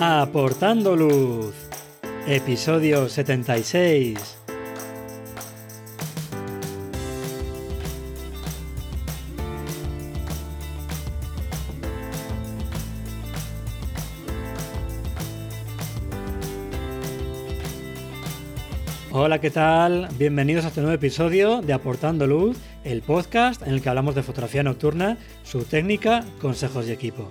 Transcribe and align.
Aportando 0.00 0.96
Luz, 0.96 1.54
episodio 2.26 3.08
76. 3.08 4.18
Hola, 19.12 19.40
¿qué 19.40 19.50
tal? 19.50 20.08
Bienvenidos 20.18 20.64
a 20.64 20.68
este 20.68 20.80
nuevo 20.80 20.96
episodio 20.96 21.62
de 21.62 21.72
Aportando 21.72 22.26
Luz, 22.26 22.56
el 22.82 23.02
podcast 23.02 23.62
en 23.62 23.74
el 23.74 23.80
que 23.80 23.90
hablamos 23.90 24.16
de 24.16 24.24
fotografía 24.24 24.64
nocturna, 24.64 25.18
su 25.44 25.62
técnica, 25.62 26.24
consejos 26.40 26.88
y 26.88 26.92
equipo. 26.92 27.30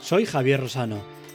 Soy 0.00 0.24
Javier 0.24 0.58
Rosano 0.58 1.21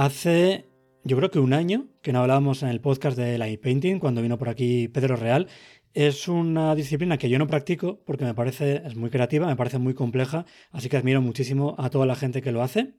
Hace, 0.00 0.64
yo 1.02 1.16
creo 1.16 1.28
que 1.28 1.40
un 1.40 1.52
año 1.52 1.88
que 2.02 2.12
no 2.12 2.20
hablábamos 2.20 2.62
en 2.62 2.68
el 2.68 2.80
podcast 2.80 3.18
de 3.18 3.36
light 3.36 3.60
painting, 3.60 3.98
cuando 3.98 4.22
vino 4.22 4.38
por 4.38 4.48
aquí 4.48 4.86
Pedro 4.86 5.16
Real. 5.16 5.48
Es 5.92 6.28
una 6.28 6.76
disciplina 6.76 7.18
que 7.18 7.28
yo 7.28 7.36
no 7.36 7.48
practico 7.48 7.98
porque 8.06 8.24
me 8.24 8.32
parece, 8.32 8.80
es 8.86 8.94
muy 8.94 9.10
creativa, 9.10 9.48
me 9.48 9.56
parece 9.56 9.78
muy 9.78 9.94
compleja, 9.94 10.46
así 10.70 10.88
que 10.88 10.98
admiro 10.98 11.20
muchísimo 11.20 11.74
a 11.78 11.90
toda 11.90 12.06
la 12.06 12.14
gente 12.14 12.42
que 12.42 12.52
lo 12.52 12.62
hace. 12.62 12.94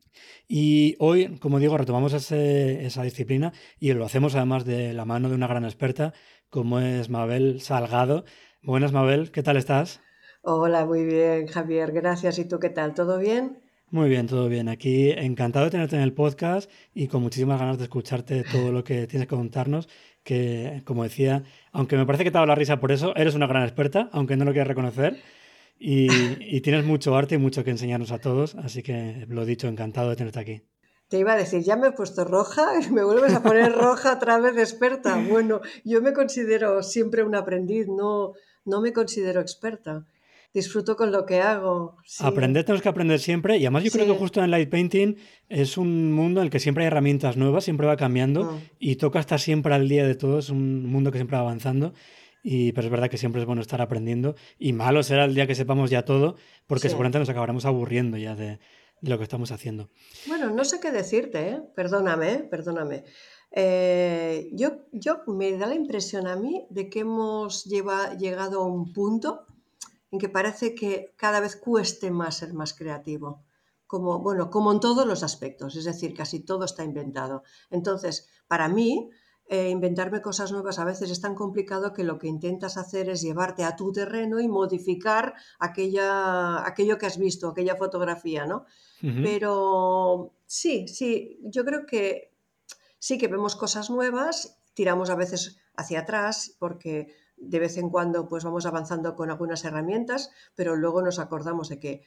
Y 0.45 0.97
hoy, 0.99 1.37
como 1.39 1.59
digo, 1.59 1.77
retomamos 1.77 2.13
esa 2.13 3.03
disciplina 3.03 3.53
y 3.79 3.93
lo 3.93 4.03
hacemos 4.03 4.35
además 4.35 4.65
de 4.65 4.91
la 4.91 5.05
mano 5.05 5.29
de 5.29 5.35
una 5.35 5.47
gran 5.47 5.63
experta 5.63 6.13
como 6.49 6.81
es 6.81 7.09
Mabel 7.09 7.61
Salgado. 7.61 8.25
Buenas, 8.61 8.91
Mabel, 8.91 9.31
¿qué 9.31 9.41
tal 9.41 9.55
estás? 9.55 10.01
Hola, 10.41 10.85
muy 10.85 11.05
bien, 11.05 11.47
Javier, 11.47 11.93
gracias. 11.93 12.39
¿Y 12.39 12.45
tú 12.45 12.59
qué 12.59 12.69
tal? 12.69 12.93
¿Todo 12.93 13.19
bien? 13.19 13.68
Muy 13.91 14.07
bien, 14.07 14.27
todo 14.27 14.49
bien. 14.49 14.69
Aquí 14.69 15.09
encantado 15.09 15.65
de 15.65 15.71
tenerte 15.71 15.95
en 15.95 16.03
el 16.03 16.13
podcast 16.13 16.69
y 16.93 17.07
con 17.07 17.23
muchísimas 17.23 17.59
ganas 17.59 17.79
de 17.79 17.85
escucharte 17.85 18.43
todo 18.43 18.71
lo 18.71 18.83
que 18.83 19.07
tienes 19.07 19.27
que 19.27 19.35
contarnos, 19.35 19.89
que 20.23 20.83
como 20.85 21.01
decía, 21.01 21.43
aunque 21.71 21.97
me 21.97 22.05
parece 22.05 22.23
que 22.23 22.29
te 22.29 22.37
ha 22.37 22.41
dado 22.41 22.47
la 22.47 22.55
risa 22.55 22.79
por 22.79 22.91
eso, 22.91 23.15
eres 23.15 23.33
una 23.33 23.47
gran 23.47 23.63
experta, 23.63 24.07
aunque 24.11 24.37
no 24.37 24.45
lo 24.45 24.51
quieras 24.51 24.67
reconocer, 24.67 25.17
y, 25.79 26.61
tienes 26.61 26.85
mucho 26.85 27.15
arte 27.15 27.35
y 27.35 27.37
mucho 27.39 27.63
que 27.63 27.71
enseñarnos 27.71 28.11
a 28.11 28.19
todos, 28.19 28.53
así 28.55 28.83
que 28.83 29.25
lo 29.27 29.43
dicho, 29.43 29.67
encantado 29.67 30.11
de 30.11 30.17
tenerte 30.17 30.39
aquí. 30.39 30.61
Te 31.07 31.17
iba 31.17 31.33
a 31.33 31.37
decir, 31.37 31.63
ya 31.63 31.75
me 31.75 31.87
he 31.87 31.91
puesto 31.91 32.25
roja 32.25 32.67
me 32.91 33.03
vuelves 33.03 33.33
a 33.33 33.41
poner 33.41 33.71
roja 33.71 34.13
otra 34.13 34.37
vez 34.37 34.53
de 34.53 34.61
experta. 34.61 35.19
Bueno, 35.27 35.61
yo 35.83 36.03
me 36.03 36.13
considero 36.13 36.83
siempre 36.83 37.23
un 37.23 37.33
aprendiz, 37.33 37.87
no, 37.87 38.33
no 38.65 38.81
me 38.81 38.93
considero 38.93 39.41
experta 39.41 40.05
disfruto 40.53 40.95
con 40.95 41.11
lo 41.11 41.25
que 41.25 41.41
hago. 41.41 41.97
Aprender 42.19 42.63
tenemos 42.63 42.81
que 42.81 42.89
aprender 42.89 43.19
siempre 43.19 43.57
y 43.57 43.65
además 43.65 43.83
yo 43.83 43.91
creo 43.91 44.05
que 44.05 44.13
justo 44.17 44.43
en 44.43 44.51
light 44.51 44.69
painting 44.69 45.15
es 45.47 45.77
un 45.77 46.11
mundo 46.11 46.41
en 46.41 46.45
el 46.45 46.51
que 46.51 46.59
siempre 46.59 46.83
hay 46.83 46.87
herramientas 46.87 47.37
nuevas, 47.37 47.63
siempre 47.63 47.87
va 47.87 47.97
cambiando 47.97 48.45
mm. 48.45 48.59
y 48.79 48.95
toca 48.95 49.19
estar 49.19 49.39
siempre 49.39 49.73
al 49.73 49.87
día 49.87 50.05
de 50.05 50.15
todo, 50.15 50.39
es 50.39 50.49
un 50.49 50.85
mundo 50.85 51.11
que 51.11 51.17
siempre 51.17 51.37
va 51.37 51.43
avanzando. 51.43 51.93
Y, 52.41 52.71
pero 52.71 52.87
es 52.87 52.91
verdad 52.91 53.09
que 53.09 53.17
siempre 53.17 53.41
es 53.41 53.45
bueno 53.45 53.61
estar 53.61 53.81
aprendiendo 53.81 54.35
y 54.57 54.71
malo 54.71 55.03
será 55.03 55.25
el 55.25 55.35
día 55.35 55.45
que 55.45 55.55
sepamos 55.55 55.89
ya 55.89 56.05
todo 56.05 56.37
porque 56.67 56.87
seguramente 56.87 57.19
nos 57.19 57.27
acabaremos 57.27 57.65
aburriendo 57.65 58.15
ya 58.15 58.33
de, 58.33 58.59
lo 59.01 59.17
que 59.17 59.23
estamos 59.23 59.51
haciendo. 59.51 59.89
Bueno, 60.27 60.49
no 60.49 60.63
sé 60.63 60.79
qué 60.79 60.91
decirte, 60.91 61.49
¿eh? 61.49 61.61
perdóname, 61.75 62.47
perdóname. 62.49 63.03
Eh, 63.51 64.49
yo, 64.53 64.85
yo 64.91 65.23
me 65.27 65.51
da 65.57 65.67
la 65.67 65.75
impresión 65.75 66.27
a 66.27 66.35
mí 66.35 66.65
de 66.69 66.89
que 66.89 66.99
hemos 66.99 67.65
lleva, 67.65 68.15
llegado 68.15 68.61
a 68.61 68.67
un 68.67 68.93
punto 68.93 69.47
en 70.11 70.19
que 70.19 70.29
parece 70.29 70.75
que 70.75 71.13
cada 71.15 71.39
vez 71.39 71.55
cueste 71.55 72.11
más 72.11 72.37
ser 72.37 72.53
más 72.53 72.73
creativo. 72.73 73.43
Como, 73.87 74.19
bueno, 74.19 74.49
como 74.51 74.71
en 74.71 74.79
todos 74.79 75.07
los 75.07 75.23
aspectos, 75.23 75.75
es 75.75 75.85
decir, 75.85 76.13
casi 76.13 76.41
todo 76.41 76.65
está 76.65 76.83
inventado. 76.83 77.43
Entonces, 77.71 78.29
para 78.47 78.67
mí, 78.69 79.09
eh, 79.51 79.69
inventarme 79.69 80.21
cosas 80.21 80.51
nuevas 80.51 80.77
a 80.77 80.85
veces 80.85 81.09
es 81.09 81.21
tan 81.21 81.33
complicado 81.33 81.91
que 81.91 82.03
lo 82.03 82.19
que 82.19 82.27
intentas 82.27 82.77
hacer 82.77 83.09
es 83.09 83.23
llevarte 83.23 83.63
a 83.63 83.75
tu 83.75 83.91
terreno 83.91 84.39
y 84.39 84.47
modificar 84.47 85.33
aquella, 85.57 86.67
aquello 86.67 86.99
que 86.99 87.07
has 87.07 87.17
visto, 87.17 87.49
aquella 87.49 87.75
fotografía, 87.75 88.45
¿no? 88.45 88.65
Pero 89.01 90.33
sí, 90.45 90.87
sí, 90.87 91.39
yo 91.41 91.65
creo 91.65 91.87
que 91.87 92.31
sí 92.99 93.17
que 93.17 93.27
vemos 93.27 93.55
cosas 93.55 93.89
nuevas, 93.89 94.59
tiramos 94.75 95.09
a 95.09 95.15
veces 95.15 95.57
hacia 95.75 96.01
atrás 96.01 96.55
porque 96.59 97.07
de 97.39 97.59
vez 97.59 97.77
en 97.77 97.89
cuando 97.89 98.27
pues 98.27 98.43
vamos 98.43 98.65
avanzando 98.65 99.15
con 99.15 99.29
algunas 99.29 99.63
herramientas, 99.65 100.31
pero 100.55 100.75
luego 100.75 101.01
nos 101.01 101.19
acordamos 101.19 101.69
de 101.69 101.79
que, 101.79 102.01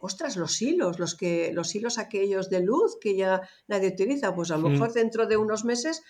ostras, 0.00 0.36
los 0.36 0.60
hilos, 0.60 0.98
los, 0.98 1.14
que, 1.14 1.52
los 1.52 1.74
hilos 1.74 1.98
aquellos 1.98 2.50
de 2.50 2.60
luz 2.60 2.98
que 3.00 3.16
ya 3.16 3.48
nadie 3.66 3.88
utiliza, 3.88 4.34
pues 4.34 4.50
a 4.50 4.58
lo 4.58 4.68
mejor 4.68 4.92
dentro 4.92 5.26
de 5.26 5.36
unos 5.36 5.64
meses 5.64 6.02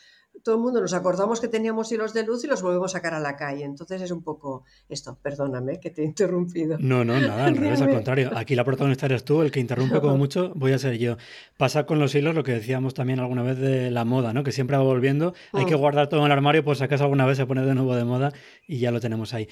todo 0.42 0.56
el 0.56 0.60
mundo 0.60 0.80
nos 0.80 0.94
acordamos 0.94 1.40
que 1.40 1.48
teníamos 1.48 1.90
hilos 1.92 2.14
de 2.14 2.24
luz 2.24 2.44
y 2.44 2.46
los 2.46 2.62
volvemos 2.62 2.94
a 2.94 2.98
sacar 2.98 3.14
a 3.14 3.20
la 3.20 3.36
calle. 3.36 3.64
Entonces 3.64 4.02
es 4.02 4.10
un 4.10 4.22
poco 4.22 4.64
esto. 4.88 5.18
Perdóname 5.20 5.80
que 5.80 5.90
te 5.90 6.02
he 6.02 6.04
interrumpido. 6.04 6.76
No, 6.80 7.04
no, 7.04 7.20
nada, 7.20 7.46
al 7.46 7.56
revés, 7.56 7.80
al 7.80 7.90
contrario. 7.90 8.30
Aquí 8.34 8.54
la 8.54 8.64
protagonista 8.64 9.06
eres 9.06 9.24
tú, 9.24 9.42
el 9.42 9.50
que 9.50 9.60
interrumpe 9.60 10.00
como 10.00 10.16
mucho 10.16 10.52
voy 10.54 10.72
a 10.72 10.78
ser 10.78 10.98
yo. 10.98 11.16
Pasa 11.56 11.86
con 11.86 11.98
los 11.98 12.14
hilos 12.14 12.34
lo 12.34 12.44
que 12.44 12.52
decíamos 12.52 12.94
también 12.94 13.20
alguna 13.20 13.42
vez 13.42 13.58
de 13.58 13.90
la 13.90 14.04
moda, 14.04 14.32
¿no? 14.32 14.42
Que 14.42 14.52
siempre 14.52 14.76
va 14.76 14.82
volviendo. 14.82 15.34
Hay 15.52 15.66
que 15.66 15.76
mm. 15.76 15.80
guardar 15.80 16.08
todo 16.08 16.20
en 16.20 16.26
el 16.26 16.32
armario 16.32 16.64
por 16.64 16.76
si 16.76 16.84
acaso 16.84 17.04
alguna 17.04 17.26
vez 17.26 17.36
se 17.36 17.46
pone 17.46 17.64
de 17.64 17.74
nuevo 17.74 17.94
de 17.94 18.04
moda 18.04 18.32
y 18.66 18.78
ya 18.78 18.90
lo 18.90 19.00
tenemos 19.00 19.34
ahí. 19.34 19.48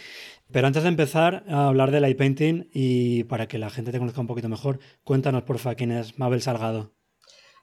Pero 0.50 0.66
antes 0.66 0.82
de 0.82 0.88
empezar 0.88 1.44
a 1.48 1.68
hablar 1.68 1.90
de 1.90 2.00
light 2.00 2.16
painting 2.16 2.68
y 2.72 3.24
para 3.24 3.48
que 3.48 3.58
la 3.58 3.70
gente 3.70 3.92
te 3.92 3.98
conozca 3.98 4.20
un 4.20 4.26
poquito 4.26 4.48
mejor, 4.48 4.78
cuéntanos 5.04 5.42
porfa 5.42 5.74
quién 5.74 5.90
es 5.92 6.18
Mabel 6.18 6.40
Salgado. 6.40 6.95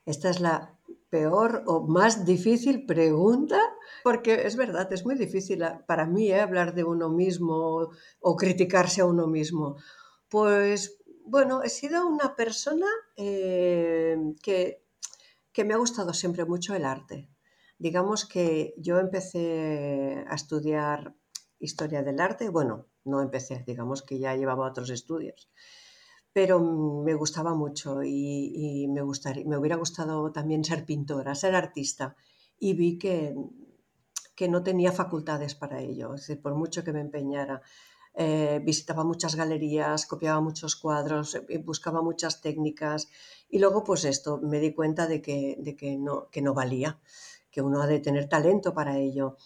Esta 0.05 0.29
es 0.29 0.39
la 0.41 0.77
peor 1.09 1.63
o 1.67 1.85
más 1.87 2.25
difícil 2.25 2.85
pregunta, 2.85 3.59
porque 4.03 4.47
es 4.47 4.55
verdad, 4.55 4.91
es 4.91 5.05
muy 5.05 5.15
difícil 5.15 5.63
para 5.87 6.05
mí 6.05 6.31
eh, 6.31 6.41
hablar 6.41 6.73
de 6.73 6.83
uno 6.83 7.09
mismo 7.09 7.91
o 8.19 8.35
criticarse 8.35 9.01
a 9.01 9.05
uno 9.05 9.27
mismo. 9.27 9.77
Pues 10.27 10.97
bueno, 11.25 11.63
he 11.63 11.69
sido 11.69 12.07
una 12.07 12.35
persona 12.35 12.87
eh, 13.15 14.17
que, 14.41 14.83
que 15.51 15.63
me 15.63 15.73
ha 15.73 15.77
gustado 15.77 16.13
siempre 16.13 16.45
mucho 16.45 16.73
el 16.75 16.83
arte. 16.83 17.29
Digamos 17.77 18.25
que 18.25 18.73
yo 18.77 18.99
empecé 18.99 20.25
a 20.27 20.35
estudiar 20.35 21.15
historia 21.59 22.03
del 22.03 22.19
arte, 22.19 22.49
bueno, 22.49 22.87
no 23.05 23.21
empecé, 23.21 23.63
digamos 23.65 24.01
que 24.01 24.19
ya 24.19 24.35
llevaba 24.35 24.67
otros 24.67 24.89
estudios 24.89 25.49
pero 26.33 26.59
me 26.59 27.13
gustaba 27.13 27.53
mucho 27.53 28.03
y, 28.03 28.88
me, 28.89 29.01
gustaría, 29.01 29.45
me 29.45 29.57
hubiera 29.57 29.75
gustado 29.75 30.31
también 30.31 30.63
ser 30.63 30.85
pintora, 30.85 31.35
ser 31.35 31.56
artista. 31.56 32.15
Y 32.59 32.74
vi 32.74 32.97
que, 32.97 33.35
que 34.35 34.47
no 34.50 34.63
tenía 34.63 34.91
facultades 34.91 35.53
para 35.53 35.81
ello, 35.81 36.15
es 36.15 36.21
decir, 36.21 36.41
por 36.41 36.56
mucho 36.56 36.83
que 36.83 36.91
me 36.91 37.01
empeñara. 37.01 37.62
Eh, 38.15 38.62
visitaba 38.63 39.03
muchas 39.03 39.35
galerías, 39.35 40.06
copiaba 40.06 40.39
muchos 40.41 40.75
cuadros, 40.75 41.35
eh, 41.35 41.57
buscaba 41.57 42.01
muchas 42.03 42.41
técnicas 42.41 43.09
y 43.50 43.57
luego 43.57 43.83
pues 43.83 44.06
esto, 44.06 44.39
me 44.39 44.59
di 44.59 44.71
cuenta 44.71 45.07
de 45.07 45.19
que, 45.21 45.56
de 45.59 45.75
que, 45.75 45.97
no, 45.97 46.30
que 46.30 46.44
no 46.44 46.53
valía, 46.53 47.00
que 47.50 47.62
uno 47.62 47.81
ha 47.81 47.88
de 47.88 48.00
tener 48.00 48.30
talento 48.30 48.74
para 48.74 48.97
ello. 48.97 49.38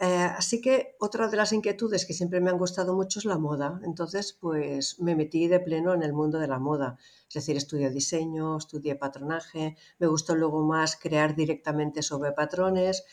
Eh, 0.00 0.06
así 0.36 0.60
que 0.60 0.96
otra 0.98 1.28
de 1.28 1.36
las 1.36 1.52
inquietudes 1.52 2.04
que 2.04 2.14
siempre 2.14 2.40
me 2.40 2.50
han 2.50 2.58
gustado 2.58 2.94
mucho 2.94 3.20
es 3.20 3.24
la 3.24 3.38
moda. 3.38 3.80
Entonces, 3.84 4.32
pues 4.32 4.98
me 5.00 5.14
metí 5.14 5.46
de 5.46 5.60
pleno 5.60 5.94
en 5.94 6.02
el 6.02 6.12
mundo 6.12 6.38
de 6.38 6.48
la 6.48 6.58
moda. 6.58 6.98
Es 7.28 7.34
decir, 7.34 7.56
estudié 7.56 7.90
diseño, 7.90 8.56
estudié 8.56 8.96
patronaje. 8.96 9.76
Me 9.98 10.06
gustó 10.08 10.34
luego 10.34 10.64
más 10.64 10.96
crear 10.96 11.36
directamente 11.36 12.02
sobre 12.02 12.32
patrones 12.32 13.04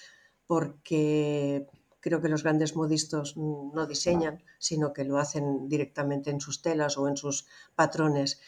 porque 0.48 1.68
creo 2.00 2.20
que 2.20 2.30
los 2.30 2.44
grandes 2.44 2.76
modistas 2.76 3.38
no 3.38 3.86
diseñan, 3.86 4.44
sino 4.58 4.92
que 4.92 5.06
lo 5.06 5.20
hacen 5.20 5.70
directamente 5.70 6.32
en 6.32 6.42
sus 6.42 6.62
telas 6.62 6.98
o 6.98 7.08
en 7.08 7.16
sus 7.16 7.48
patrones. 7.76 8.42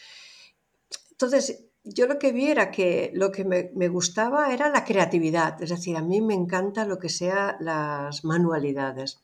Entonces, 1.12 1.66
yo 1.84 2.08
lo 2.08 2.18
que 2.18 2.32
vi 2.32 2.50
era 2.50 2.72
que 2.72 3.12
lo 3.14 3.32
que 3.32 3.44
me, 3.44 3.88
gustaba 3.90 4.54
era 4.54 4.70
la 4.70 4.86
creatividad, 4.86 5.62
es 5.62 5.70
decir, 5.70 5.98
a 5.98 6.02
mí 6.02 6.22
me 6.22 6.34
encanta 6.34 6.86
lo 6.86 6.98
que 6.98 7.10
sea 7.10 7.58
las 7.60 8.24
manualidades. 8.24 9.22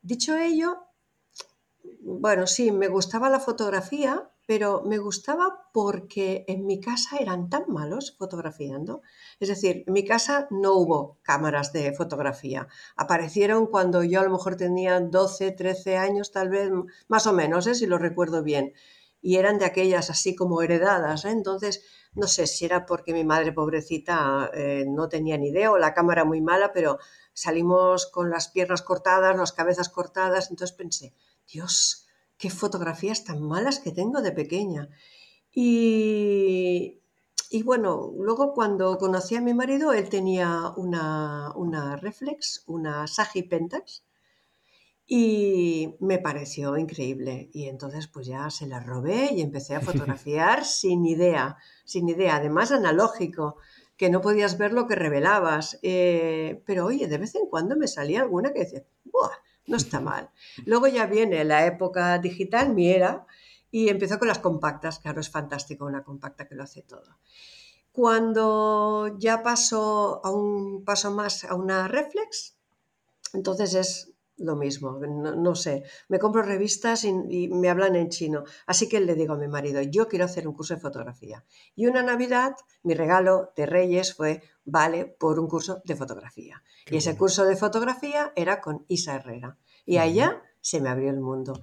Dicho 0.00 0.36
ello, 0.36 0.84
bueno, 2.00 2.46
sí, 2.46 2.70
me 2.70 2.88
gustaba 2.88 3.28
la 3.28 3.40
fotografía, 3.40 4.30
pero 4.46 4.82
me 4.84 4.98
gustaba 4.98 5.70
porque 5.72 6.44
en 6.48 6.66
mi 6.66 6.80
casa 6.80 7.16
eran 7.16 7.48
tan 7.48 7.64
malos 7.68 8.14
fotografiando. 8.18 9.00
Es 9.40 9.48
decir, 9.48 9.84
en 9.86 9.92
mi 9.92 10.04
casa 10.04 10.46
no 10.50 10.74
hubo 10.74 11.18
cámaras 11.22 11.72
de 11.72 11.92
fotografía. 11.94 12.68
Aparecieron 12.94 13.66
cuando 13.66 14.04
yo 14.04 14.20
a 14.20 14.24
lo 14.24 14.30
mejor 14.30 14.56
tenía 14.56 15.00
12, 15.00 15.52
13 15.52 15.96
años, 15.96 16.30
tal 16.30 16.50
vez, 16.50 16.70
más 17.08 17.26
o 17.26 17.32
menos, 17.32 17.66
¿eh? 17.66 17.74
si 17.74 17.86
lo 17.86 17.98
recuerdo 17.98 18.42
bien. 18.42 18.74
Y 19.24 19.36
eran 19.36 19.58
de 19.58 19.64
aquellas 19.64 20.10
así 20.10 20.36
como 20.36 20.60
heredadas. 20.60 21.24
¿eh? 21.24 21.30
Entonces, 21.30 21.82
no 22.12 22.26
sé 22.26 22.46
si 22.46 22.66
era 22.66 22.84
porque 22.84 23.14
mi 23.14 23.24
madre 23.24 23.52
pobrecita 23.52 24.50
eh, 24.52 24.84
no 24.86 25.08
tenía 25.08 25.38
ni 25.38 25.48
idea 25.48 25.72
o 25.72 25.78
la 25.78 25.94
cámara 25.94 26.26
muy 26.26 26.42
mala, 26.42 26.74
pero 26.74 26.98
salimos 27.32 28.04
con 28.04 28.28
las 28.28 28.48
piernas 28.48 28.82
cortadas, 28.82 29.34
las 29.34 29.52
cabezas 29.52 29.88
cortadas. 29.88 30.50
Entonces 30.50 30.76
pensé, 30.76 31.14
Dios, 31.50 32.06
qué 32.36 32.50
fotografías 32.50 33.24
tan 33.24 33.40
malas 33.42 33.80
que 33.80 33.92
tengo 33.92 34.20
de 34.20 34.32
pequeña. 34.32 34.90
Y, 35.50 37.00
bueno, 37.64 38.12
luego 38.18 38.52
cuando 38.52 38.98
conocí 38.98 39.36
a 39.36 39.40
mi 39.40 39.54
marido, 39.54 39.94
él 39.94 40.10
tenía 40.10 40.74
una, 40.76 41.50
una 41.56 41.96
reflex, 41.96 42.62
una 42.66 43.06
Sagi 43.06 43.42
Pentax, 43.42 44.04
y 45.06 45.94
me 46.00 46.18
pareció 46.18 46.76
increíble. 46.76 47.50
Y 47.52 47.68
entonces 47.68 48.06
pues 48.08 48.26
ya 48.26 48.50
se 48.50 48.66
la 48.66 48.80
robé 48.80 49.30
y 49.32 49.42
empecé 49.42 49.74
a 49.74 49.80
fotografiar 49.82 50.64
sin 50.64 51.04
idea, 51.04 51.56
sin 51.84 52.08
idea, 52.08 52.36
además 52.36 52.72
analógico, 52.72 53.56
que 53.96 54.10
no 54.10 54.20
podías 54.20 54.58
ver 54.58 54.72
lo 54.72 54.86
que 54.86 54.94
revelabas. 54.94 55.78
Eh, 55.82 56.62
pero 56.66 56.86
oye, 56.86 57.06
de 57.06 57.18
vez 57.18 57.34
en 57.34 57.46
cuando 57.46 57.76
me 57.76 57.88
salía 57.88 58.22
alguna 58.22 58.52
que 58.52 58.60
decía, 58.60 58.84
¡buah! 59.04 59.30
no 59.66 59.76
está 59.76 60.00
mal. 60.00 60.30
Luego 60.66 60.86
ya 60.86 61.06
viene 61.06 61.44
la 61.44 61.66
época 61.66 62.18
digital, 62.18 62.74
mi 62.74 62.90
era, 62.90 63.26
y 63.70 63.88
empezó 63.88 64.18
con 64.18 64.28
las 64.28 64.38
compactas, 64.38 64.98
claro, 64.98 65.20
es 65.20 65.30
fantástico 65.30 65.86
una 65.86 66.04
compacta 66.04 66.46
que 66.46 66.54
lo 66.54 66.62
hace 66.62 66.82
todo. 66.82 67.18
Cuando 67.92 69.16
ya 69.18 69.42
paso 69.42 70.20
a 70.24 70.30
un 70.30 70.84
paso 70.84 71.10
más 71.12 71.44
a 71.44 71.54
una 71.54 71.88
reflex, 71.88 72.56
entonces 73.32 73.74
es 73.74 74.13
lo 74.36 74.56
mismo, 74.56 74.98
no, 74.98 75.54
sé, 75.54 75.84
me 76.08 76.18
compro 76.18 76.42
revistas 76.42 77.04
y, 77.04 77.12
me 77.48 77.68
hablan 77.68 77.94
en 77.96 78.08
chino, 78.08 78.44
así 78.66 78.88
que 78.88 79.00
le 79.00 79.14
digo 79.14 79.34
a 79.34 79.38
mi 79.38 79.48
marido, 79.48 79.80
yo 79.82 80.08
quiero 80.08 80.24
hacer 80.24 80.48
un 80.48 80.54
curso 80.54 80.74
de 80.74 80.80
fotografía. 80.80 81.44
Y 81.74 81.86
una 81.86 82.02
Navidad, 82.02 82.56
mi 82.82 82.94
regalo 82.94 83.52
de 83.56 83.66
Reyes 83.66 84.14
fue, 84.14 84.42
vale, 84.64 85.06
por 85.06 85.38
un 85.38 85.48
curso 85.48 85.82
de 85.84 85.96
fotografía. 85.96 86.62
y 86.90 86.96
ese 86.96 87.16
curso 87.16 87.44
de 87.44 87.56
fotografía 87.56 88.32
era 88.34 88.60
con 88.60 88.84
Isa 88.88 89.14
Herrera. 89.16 89.56
Y 89.86 89.98
allá 89.98 90.42
se 90.60 90.80
me 90.80 90.88
abrió 90.88 91.10
el 91.10 91.20
mundo. 91.20 91.60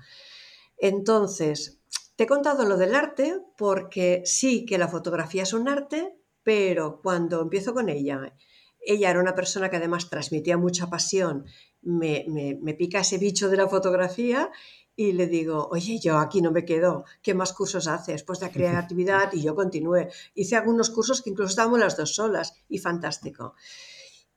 Entonces, 0.77 1.81
te 2.15 2.23
he 2.23 2.27
contado 2.27 2.65
lo 2.65 2.77
del 2.77 2.95
arte 2.95 3.39
porque 3.57 4.21
sí 4.25 4.65
que 4.65 4.77
la 4.77 4.87
fotografía 4.87 5.43
es 5.43 5.53
un 5.53 5.67
arte, 5.67 6.15
pero 6.43 7.01
cuando 7.01 7.41
empiezo 7.41 7.73
con 7.73 7.89
ella, 7.89 8.33
ella 8.81 9.09
era 9.09 9.19
una 9.19 9.35
persona 9.35 9.69
que 9.69 9.77
además 9.77 10.09
transmitía 10.09 10.57
mucha 10.57 10.89
pasión 10.89 11.45
me, 11.81 12.25
me, 12.27 12.73
pica 12.73 12.99
ese 12.99 13.17
bicho 13.17 13.49
de 13.49 13.57
la 13.57 13.67
fotografía 13.67 14.51
y 14.95 15.13
le 15.13 15.27
digo, 15.27 15.67
oye, 15.71 15.99
yo 15.99 16.17
aquí 16.19 16.41
no 16.41 16.51
me 16.51 16.65
quedo, 16.65 17.05
¿qué 17.21 17.33
más 17.33 17.53
cursos 17.53 17.87
haces? 17.87 18.23
Pues 18.23 18.39
de 18.39 18.51
creatividad 18.51 19.31
y 19.33 19.41
yo 19.41 19.55
continué. 19.55 20.09
Hice 20.35 20.55
algunos 20.55 20.89
cursos 20.89 21.21
que 21.21 21.31
incluso 21.31 21.51
estábamos 21.51 21.79
las 21.79 21.97
dos 21.97 22.15
solas 22.15 22.53
y 22.67 22.79
fantástico. 22.79 23.55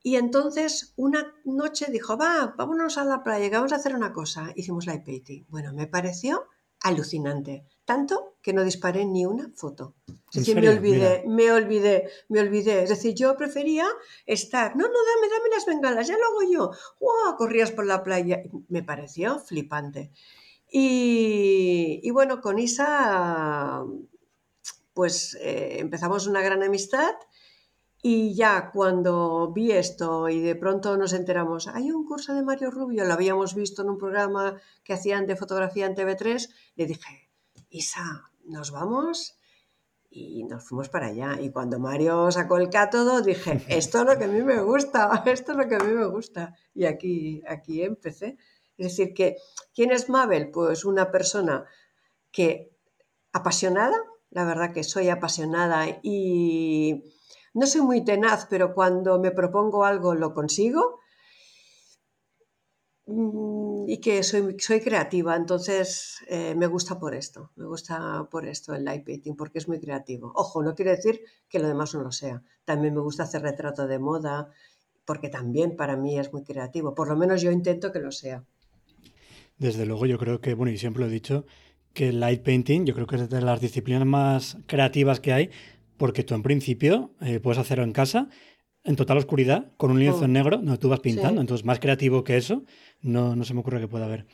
Y 0.01 0.17
entonces 0.17 0.93
una 0.97 1.35
noche 1.45 1.87
dijo, 1.91 2.17
va, 2.17 2.53
vámonos 2.57 2.97
a 2.97 3.05
la 3.05 3.23
playa, 3.23 3.49
vamos 3.49 3.73
a 3.73 3.77
hacer 3.77 3.95
una 3.95 4.13
cosa. 4.13 4.51
Hicimos 4.55 4.85
light 4.85 5.03
painting. 5.03 5.45
Bueno, 5.49 5.73
me 5.73 5.87
pareció 5.87 6.45
alucinante. 6.79 7.65
Tanto 7.85 8.35
que 8.41 8.51
no 8.51 8.63
disparé 8.63 9.05
ni 9.05 9.25
una 9.25 9.51
foto. 9.55 9.93
Es 10.31 10.39
decir, 10.39 10.59
me 10.59 10.69
olvidé, 10.69 11.23
me 11.27 11.51
olvidé, 11.51 12.09
me 12.29 12.39
olvidé. 12.39 12.83
Es 12.83 12.89
decir, 12.89 13.13
yo 13.13 13.37
prefería 13.37 13.85
estar, 14.25 14.75
no, 14.75 14.83
no, 14.83 14.89
dame, 14.89 15.29
dame 15.29 15.49
las 15.53 15.65
bengalas, 15.65 16.07
ya 16.07 16.17
lo 16.17 16.25
hago 16.25 16.51
yo. 16.51 16.71
¡Wow! 16.99 17.37
Corrías 17.37 17.71
por 17.71 17.85
la 17.85 18.03
playa. 18.03 18.41
Me 18.67 18.83
pareció 18.83 19.39
flipante. 19.39 20.11
Y, 20.71 22.09
bueno, 22.11 22.41
con 22.41 22.59
Isa, 22.59 23.83
pues 24.93 25.37
eh, 25.39 25.77
empezamos 25.79 26.27
una 26.27 26.41
gran 26.41 26.63
amistad. 26.63 27.13
Y 28.01 28.35
ya 28.35 28.71
cuando 28.71 29.51
vi 29.53 29.71
esto 29.71 30.29
y 30.29 30.39
de 30.39 30.55
pronto 30.55 30.97
nos 30.97 31.13
enteramos, 31.13 31.67
hay 31.67 31.91
un 31.91 32.05
curso 32.05 32.35
de 32.35 32.43
Mario 32.43 32.69
Rubio, 32.69 33.03
lo 33.03 33.13
habíamos 33.13 33.55
visto 33.55 33.81
en 33.81 33.89
un 33.89 33.97
programa 33.97 34.61
que 34.83 34.93
hacían 34.93 35.25
de 35.25 35.35
fotografía 35.35 35.87
en 35.87 35.95
TV3, 35.95 36.49
le 36.75 36.85
dije, 36.85 37.24
Isa, 37.75 38.31
¿nos 38.45 38.71
vamos? 38.71 39.37
Y 40.09 40.45
nos 40.45 40.63
fuimos 40.63 40.87
para 40.87 41.07
allá. 41.07 41.41
Y 41.41 41.51
cuando 41.51 41.77
Mario 41.77 42.31
sacó 42.31 42.57
el 42.57 42.69
cátodo, 42.69 43.21
dije, 43.21 43.65
esto 43.67 43.99
es 43.99 44.05
lo 44.05 44.17
que 44.17 44.23
a 44.23 44.27
mí 44.29 44.41
me 44.41 44.61
gusta, 44.61 45.23
esto 45.25 45.51
es 45.51 45.57
lo 45.57 45.67
que 45.67 45.75
a 45.75 45.79
mí 45.79 45.93
me 45.93 46.05
gusta. 46.05 46.55
Y 46.73 46.85
aquí, 46.85 47.43
aquí 47.47 47.83
empecé. 47.83 48.37
Es 48.77 48.87
decir, 48.87 49.13
que, 49.13 49.35
¿quién 49.73 49.91
es 49.91 50.07
Mabel? 50.07 50.51
Pues 50.51 50.85
una 50.85 51.11
persona 51.11 51.65
que 52.31 52.71
apasionada, 53.33 53.97
la 54.29 54.45
verdad 54.45 54.71
que 54.73 54.83
soy 54.83 55.09
apasionada 55.09 55.85
y 56.01 57.03
no 57.53 57.67
soy 57.67 57.81
muy 57.81 58.05
tenaz, 58.05 58.47
pero 58.49 58.73
cuando 58.73 59.19
me 59.19 59.31
propongo 59.31 59.83
algo 59.83 60.15
lo 60.15 60.33
consigo 60.33 60.99
Mm, 63.07 63.54
y 63.87 63.97
que 63.99 64.23
soy, 64.23 64.55
soy 64.59 64.81
creativa, 64.81 65.35
entonces 65.35 66.17
eh, 66.27 66.55
me 66.55 66.67
gusta 66.67 66.99
por 66.99 67.15
esto, 67.15 67.51
me 67.55 67.65
gusta 67.65 68.27
por 68.29 68.45
esto 68.47 68.73
el 68.73 68.85
light 68.85 69.05
painting, 69.05 69.35
porque 69.35 69.59
es 69.59 69.67
muy 69.67 69.79
creativo. 69.79 70.31
Ojo, 70.35 70.63
no 70.63 70.75
quiere 70.75 70.91
decir 70.91 71.21
que 71.49 71.59
lo 71.59 71.67
demás 71.67 71.93
no 71.93 72.01
lo 72.01 72.11
sea. 72.11 72.41
También 72.63 72.93
me 72.93 73.01
gusta 73.01 73.23
hacer 73.23 73.41
retrato 73.41 73.87
de 73.87 73.99
moda, 73.99 74.49
porque 75.05 75.29
también 75.29 75.75
para 75.75 75.95
mí 75.95 76.19
es 76.19 76.33
muy 76.33 76.43
creativo. 76.43 76.95
Por 76.95 77.07
lo 77.07 77.15
menos 77.15 77.41
yo 77.41 77.51
intento 77.51 77.91
que 77.91 77.99
lo 77.99 78.11
sea. 78.11 78.43
Desde 79.57 79.85
luego, 79.85 80.05
yo 80.05 80.17
creo 80.17 80.41
que, 80.41 80.53
bueno, 80.53 80.71
y 80.71 80.77
siempre 80.77 81.01
lo 81.01 81.07
he 81.07 81.11
dicho, 81.11 81.45
que 81.93 82.09
el 82.09 82.19
light 82.19 82.43
painting, 82.43 82.85
yo 82.85 82.93
creo 82.93 83.07
que 83.07 83.15
es 83.15 83.29
de 83.29 83.41
las 83.41 83.61
disciplinas 83.61 84.05
más 84.05 84.57
creativas 84.67 85.19
que 85.19 85.31
hay, 85.31 85.49
porque 85.97 86.23
tú 86.23 86.35
en 86.35 86.43
principio 86.43 87.11
eh, 87.21 87.39
puedes 87.39 87.57
hacerlo 87.57 87.85
en 87.85 87.93
casa, 87.93 88.29
en 88.85 88.95
total 88.95 89.17
oscuridad, 89.17 89.71
con 89.77 89.91
un 89.91 89.99
lienzo 89.99 90.21
oh. 90.21 90.25
en 90.25 90.33
negro, 90.33 90.61
no 90.61 90.77
tú 90.77 90.89
vas 90.89 90.99
pintando. 90.99 91.41
Entonces, 91.41 91.65
más 91.65 91.79
creativo 91.79 92.23
que 92.23 92.37
eso, 92.37 92.63
no, 93.01 93.35
no 93.35 93.43
se 93.43 93.53
me 93.53 93.59
ocurre 93.61 93.79
que 93.79 93.87
pueda 93.87 94.05
haber. 94.05 94.25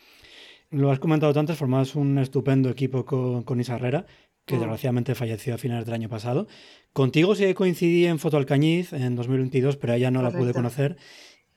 Lo 0.70 0.92
has 0.92 1.00
comentado 1.00 1.38
antes, 1.40 1.58
formabas 1.58 1.96
un 1.96 2.18
estupendo 2.18 2.70
equipo 2.70 3.06
con, 3.06 3.44
con 3.44 3.60
Isa 3.60 3.76
Herrera, 3.76 4.06
que 4.46 4.56
oh. 4.56 4.60
desgraciadamente 4.60 5.16
falleció 5.16 5.56
a 5.56 5.58
finales 5.58 5.86
del 5.86 5.96
año 5.96 6.10
pasado. 6.10 6.48
Contigo 6.94 7.34
sí 7.36 7.54
coincidí 7.54 8.06
en 8.06 8.20
Foto 8.20 8.38
Alcañiz 8.38 8.94
en 8.94 9.16
2022, 9.16 9.78
pero 9.78 9.94
ella 9.94 10.12
no 10.12 10.22
la 10.22 10.32
pude 10.32 10.54
conocer. 10.54 10.98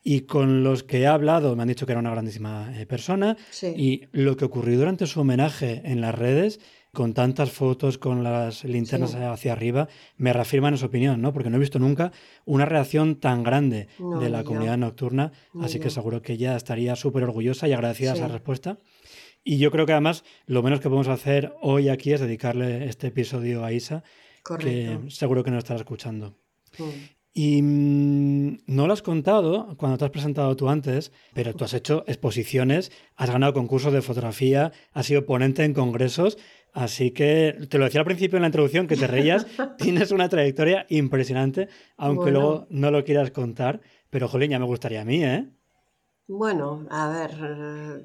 Y 0.07 0.23
con 0.23 0.63
los 0.63 0.83
que 0.83 1.01
he 1.01 1.07
hablado 1.07 1.57
me 1.57 1.63
han 1.63 1.69
dicho 1.69 1.87
que 1.87 1.93
era 1.93 2.01
una 2.01 2.11
grandísima 2.11 2.79
eh, 2.79 2.87
persona. 2.87 3.37
Y 3.63 4.03
lo 4.13 4.37
que 4.37 4.45
ocurrió 4.45 4.79
durante 4.79 5.07
su 5.07 5.21
homenaje 5.21 5.81
en 5.85 6.01
las 6.01 6.15
redes 6.15 6.61
con 6.95 7.13
tantas 7.13 7.51
fotos, 7.51 7.99
con 7.99 8.25
las 8.25 8.65
linternas 8.65 9.15
hacia 9.15 9.53
arriba, 9.53 9.89
me 10.17 10.33
reafirman 10.33 10.73
esa 10.73 10.87
opinión, 10.87 11.21
¿no? 11.21 11.35
Porque 11.35 11.51
no 11.51 11.57
he 11.57 11.61
visto 11.61 11.79
nunca 11.79 12.13
una 12.47 12.65
reacción 12.65 13.17
tan 13.17 13.43
grande 13.43 13.89
de 13.99 14.31
la 14.31 14.45
comunidad 14.45 14.79
nocturna, 14.79 15.33
así 15.61 15.79
que 15.79 15.91
seguro 15.91 16.23
que 16.23 16.33
ella 16.33 16.57
estaría 16.57 16.97
súper 16.97 17.25
orgullosa 17.25 17.69
y 17.69 17.73
agradecida 17.75 18.13
a 18.13 18.15
esa 18.15 18.29
respuesta. 18.29 18.79
Y 19.45 19.59
yo 19.59 19.71
creo 19.71 19.85
que 19.85 19.93
además 19.93 20.25
lo 20.47 20.63
menos 20.63 20.81
que 20.81 20.89
podemos 20.89 21.09
hacer 21.09 21.53
hoy 21.61 21.91
aquí 21.91 22.15
es 22.15 22.21
dedicarle 22.21 22.89
este 22.89 23.09
episodio 23.09 23.63
a 23.63 23.73
Isa, 23.73 24.03
que 24.59 24.99
seguro 25.09 25.45
que 25.45 25.51
nos 25.51 25.59
estará 25.59 25.81
escuchando. 25.81 26.39
Mm. 26.79 26.85
Y 27.37 27.63
mm, 27.63 28.59
no 28.69 28.87
lo 28.87 28.93
has 28.93 29.03
contado 29.03 29.77
cuando 29.77 29.99
te 29.99 30.05
has 30.05 30.13
presentado 30.13 30.55
tú 30.55 30.69
antes, 30.69 31.11
pero 31.35 31.53
tú 31.53 31.65
has 31.65 31.75
hecho 31.75 32.05
exposiciones, 32.07 32.93
has 33.17 33.31
ganado 33.31 33.53
concursos 33.53 33.93
de 33.93 34.03
fotografía, 34.03 34.73
has 34.93 35.07
sido 35.07 35.27
ponente 35.27 35.65
en 35.65 35.75
congresos 35.75 36.39
Así 36.75 37.13
que 37.13 37.57
te 37.71 37.79
lo 37.79 37.85
decía 37.85 38.01
al 38.01 38.07
principio 38.07 38.37
en 38.37 38.43
la 38.43 38.49
introducción 38.49 38.89
que 38.89 38.97
te 38.97 39.07
reías, 39.07 39.47
tienes 39.79 40.11
una 40.11 40.29
trayectoria 40.29 40.87
impresionante, 40.89 41.69
aunque 41.97 42.33
luego 42.33 42.67
no 42.69 42.91
lo 42.91 43.05
quieras 43.05 43.31
contar, 43.31 43.81
pero 44.11 44.29
jolín, 44.29 44.51
ya 44.51 44.59
me 44.59 44.67
gustaría 44.67 45.03
a 45.03 45.05
mí, 45.05 45.25
¿eh? 45.25 45.49
Bueno, 46.27 46.85
a 46.91 47.09
ver, 47.09 48.05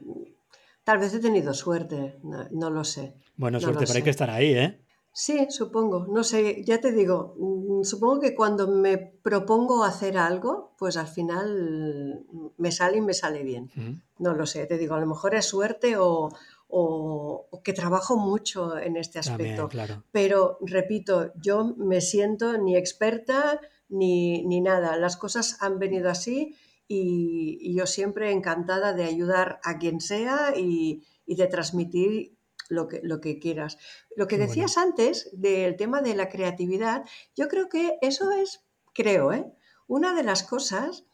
tal 0.84 1.00
vez 1.00 1.14
he 1.16 1.20
tenido 1.20 1.54
suerte, 1.56 2.20
no, 2.52 2.70
lo 2.70 2.84
sé. 2.84 3.16
Bueno, 3.38 3.60
suerte, 3.60 3.86
pero 3.88 3.98
hay 3.98 4.04
que 4.04 4.10
estar 4.12 4.30
ahí, 4.30 4.54
¿eh? 4.54 4.80
Sí, 5.12 5.48
supongo, 5.50 6.06
no 6.08 6.24
sé, 6.24 6.64
ya 6.64 6.80
te 6.80 6.92
digo, 6.92 7.36
supongo 7.84 8.20
que 8.20 8.36
cuando 8.36 8.68
me 8.68 8.98
propongo 8.98 9.84
hacer 9.84 10.18
algo, 10.18 10.76
pues 10.78 10.96
al 10.96 11.08
final 11.08 12.24
me 12.58 12.72
sale 12.72 12.98
y 12.98 13.02
me 13.02 13.16
sale 13.16 13.44
bien. 13.44 13.72
No 14.20 14.36
lo 14.36 14.46
sé, 14.46 14.68
te 14.68 14.78
digo, 14.78 14.94
a 14.94 15.00
lo 15.00 15.08
mejor 15.08 15.34
es 15.34 15.46
suerte 15.46 15.98
o, 15.98 16.30
o, 16.70 17.50
que 17.64 17.74
trabajo 17.74 18.16
mucho 18.16 18.78
en 18.78 18.96
este 18.96 19.20
aspecto. 19.20 19.70
Pero, 20.12 20.60
repito, 20.62 21.34
yo 21.36 21.76
me 21.78 22.00
siento 22.00 22.58
ni 22.58 22.78
experta 22.78 23.60
ni, 23.90 24.62
nada. 24.62 24.96
Las 24.96 25.18
cosas 25.18 25.58
han 25.62 25.80
venido 25.80 26.10
así 26.10 26.56
y, 26.88 27.76
yo 27.76 27.86
siempre 27.88 28.32
encantada 28.32 28.94
de 28.94 29.04
ayudar 29.06 29.60
a 29.64 29.80
quien 29.80 30.00
sea 30.00 30.54
y, 30.56 31.04
de 31.26 31.48
transmitir 31.48 32.38
lo 32.70 32.88
que, 32.88 33.02
lo 33.04 33.20
que 33.20 33.40
quieras. 33.40 33.78
Lo 34.16 34.28
que 34.28 34.38
decías 34.38 34.78
antes 34.78 35.30
del 35.34 35.76
tema 35.76 36.02
de 36.02 36.16
la 36.16 36.30
creatividad, 36.30 37.04
yo 37.36 37.48
creo 37.48 37.68
que 37.68 37.98
eso 38.02 38.32
es, 38.32 38.64
creo, 38.94 39.34
¿eh? 39.34 39.46
una 39.88 40.14
de 40.14 40.24
las 40.24 40.44
cosas 40.44 41.06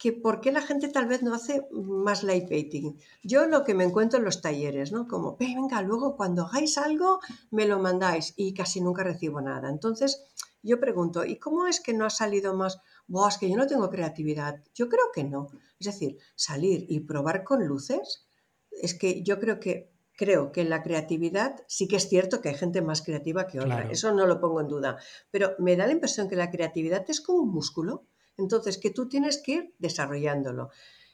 que 0.00 0.14
por 0.14 0.40
qué 0.40 0.50
la 0.50 0.62
gente 0.62 0.88
tal 0.88 1.06
vez 1.06 1.22
no 1.22 1.34
hace 1.34 1.68
más 1.70 2.22
light 2.22 2.48
painting. 2.48 2.98
Yo 3.22 3.46
lo 3.46 3.64
que 3.64 3.74
me 3.74 3.84
encuentro 3.84 4.18
en 4.18 4.24
los 4.24 4.40
talleres, 4.40 4.92
¿no? 4.92 5.06
Como, 5.06 5.36
venga, 5.36 5.82
luego 5.82 6.16
cuando 6.16 6.46
hagáis 6.46 6.78
algo, 6.78 7.20
me 7.50 7.66
lo 7.66 7.78
mandáis 7.78 8.32
y 8.34 8.54
casi 8.54 8.80
nunca 8.80 9.04
recibo 9.04 9.42
nada. 9.42 9.68
Entonces, 9.68 10.24
yo 10.62 10.80
pregunto, 10.80 11.26
¿y 11.26 11.36
cómo 11.36 11.66
es 11.66 11.80
que 11.80 11.92
no 11.92 12.06
ha 12.06 12.10
salido 12.10 12.54
más? 12.54 12.80
Buah, 13.08 13.28
es 13.28 13.36
que 13.36 13.50
yo 13.50 13.58
no 13.58 13.66
tengo 13.66 13.90
creatividad. 13.90 14.62
Yo 14.74 14.88
creo 14.88 15.12
que 15.12 15.24
no. 15.24 15.48
Es 15.78 15.86
decir, 15.86 16.16
salir 16.34 16.86
y 16.88 17.00
probar 17.00 17.44
con 17.44 17.66
luces, 17.66 18.26
es 18.70 18.94
que 18.94 19.22
yo 19.22 19.38
creo 19.38 19.60
que 19.60 19.92
creo 20.16 20.50
que 20.50 20.64
la 20.64 20.82
creatividad 20.82 21.62
sí 21.66 21.88
que 21.88 21.96
es 21.96 22.08
cierto 22.08 22.40
que 22.40 22.48
hay 22.48 22.54
gente 22.54 22.80
más 22.80 23.02
creativa 23.02 23.46
que 23.46 23.60
otra, 23.60 23.90
eso 23.90 24.12
no 24.12 24.26
lo 24.26 24.38
pongo 24.38 24.60
en 24.60 24.68
duda, 24.68 24.98
pero 25.30 25.54
me 25.58 25.76
da 25.76 25.86
la 25.86 25.92
impresión 25.92 26.28
que 26.28 26.36
la 26.36 26.50
creatividad 26.50 27.06
es 27.08 27.22
como 27.22 27.38
un 27.38 27.50
músculo 27.50 28.06
entonces, 28.40 28.78
que 28.78 28.90
tú 28.90 29.08
tienes 29.08 29.38
que 29.38 29.52
ir 29.52 29.74
desarrollándolo. 29.78 30.70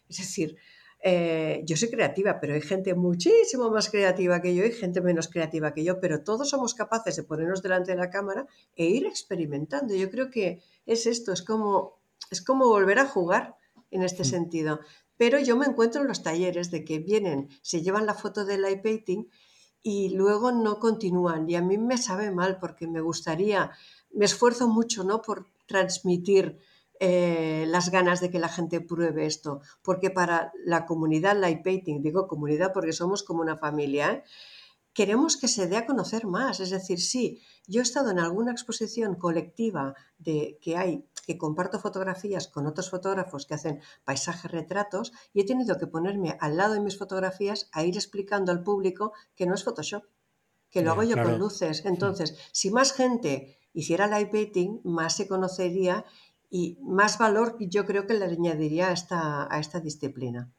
Es 0.09 0.19
decir, 0.19 0.57
eh, 1.03 1.63
yo 1.65 1.77
soy 1.77 1.91
creativa, 1.91 2.41
pero 2.41 2.55
hay 2.55 2.63
gente 2.63 2.95
muchísimo 2.95 3.71
más 3.71 3.91
creativa 3.91 4.41
que 4.41 4.55
yo 4.55 4.65
y 4.65 4.73
gente 4.73 5.01
menos 5.01 5.29
creativa 5.29 5.73
que 5.73 5.85
yo, 5.85 6.01
pero 6.01 6.25
todos 6.25 6.49
somos 6.49 6.75
capaces 6.75 7.17
de 7.17 7.23
ponernos 7.23 7.63
delante 7.63 7.93
de 7.93 7.99
la 7.99 8.11
cámara 8.11 8.47
e 8.75 8.87
ir 8.87 9.07
experimentando. 9.07 9.95
Yo 9.95 10.11
creo 10.11 10.31
que 10.31 10.63
es 10.87 11.07
esto, 11.07 11.33
es 11.33 11.43
como, 11.43 12.01
es 12.31 12.43
como 12.43 12.69
volver 12.69 12.99
a 12.99 13.07
jugar 13.07 13.57
en 13.91 14.03
este 14.03 14.23
mm. 14.23 14.27
sentido. 14.27 14.81
Pero 15.17 15.39
yo 15.39 15.57
me 15.57 15.67
encuentro 15.67 16.03
en 16.03 16.09
los 16.09 16.23
talleres 16.23 16.71
de 16.71 16.85
que 16.85 16.99
vienen, 16.99 17.49
se 17.63 17.83
llevan 17.83 18.07
la 18.07 18.15
foto 18.15 18.45
del 18.45 18.63
light 18.63 18.83
painting 18.83 19.29
y 19.83 20.11
luego 20.11 20.53
no 20.53 20.79
continúan. 20.79 21.49
Y 21.49 21.55
a 21.55 21.63
mí 21.63 21.79
me 21.79 21.99
sabe 21.99 22.31
mal 22.31 22.59
porque 22.59 22.87
me 22.87 23.01
gustaría, 23.01 23.71
me 24.13 24.25
esfuerzo 24.25 24.69
mucho 24.69 25.05
¿no? 25.05 25.23
por 25.23 25.47
transmitir 25.67 26.59
eh, 27.01 27.65
las 27.69 27.91
ganas 27.91 28.21
de 28.21 28.31
que 28.31 28.39
la 28.39 28.49
gente 28.49 28.81
pruebe 28.81 29.27
esto, 29.27 29.61
porque 29.83 30.11
para 30.11 30.53
la 30.65 30.87
comunidad 30.87 31.39
Light 31.39 31.63
Painting, 31.63 32.03
digo 32.03 32.27
comunidad 32.27 32.73
porque 32.73 32.93
somos 32.93 33.23
como 33.23 33.43
una 33.43 33.57
familia, 33.57 34.13
¿eh? 34.13 34.25
queremos 34.97 35.37
que 35.37 35.47
se 35.47 35.67
dé 35.67 35.77
a 35.77 35.85
conocer 35.85 36.27
más. 36.27 36.59
Es 36.59 36.71
decir, 36.71 36.99
sí, 37.01 37.43
yo 37.67 37.81
he 37.81 37.83
estado 37.83 38.11
en 38.11 38.19
alguna 38.19 38.53
exposición 38.53 39.15
colectiva 39.15 39.95
de 40.19 40.59
que 40.63 40.79
hay, 40.79 41.05
que 41.27 41.37
comparto 41.37 41.79
fotografías 41.79 42.49
con 42.49 42.67
otros 42.67 42.89
fotógrafos 42.89 43.45
que 43.45 43.53
hacen 43.53 43.81
paisajes, 44.05 44.51
retratos, 44.51 45.13
y 45.35 45.41
he 45.41 45.45
tenido 45.45 45.77
que 45.79 45.87
ponerme 45.87 46.39
al 46.41 46.57
lado 46.57 46.73
de 46.73 46.81
mis 46.81 46.97
fotografías 46.97 47.69
a 47.73 47.85
ir 47.85 47.95
explicando 47.95 48.53
al 48.53 48.63
público 48.63 49.13
que 49.35 49.45
no 49.45 49.55
es 49.55 49.65
Photoshop, 49.65 50.05
que 50.71 50.81
lo 50.81 50.93
hago 50.93 51.03
yo 51.03 51.23
con 51.23 51.39
luces. 51.39 51.85
Entonces, 51.85 52.35
si 52.53 52.71
más 52.71 52.93
gente 52.93 53.59
hiciera 53.75 54.07
light 54.07 54.31
painting, 54.31 54.81
más 54.83 55.15
se 55.17 55.29
conocería 55.29 56.07
y 56.51 56.79
más 56.83 57.19
valor 57.19 57.57
yo 57.61 57.85
creo 57.87 58.07
que 58.07 58.15
le 58.15 58.25
añadiría 58.25 58.89
a 58.89 58.93
esta, 58.93 59.53
a 59.53 59.59
esta 59.59 59.81
disciplina. 59.81 60.53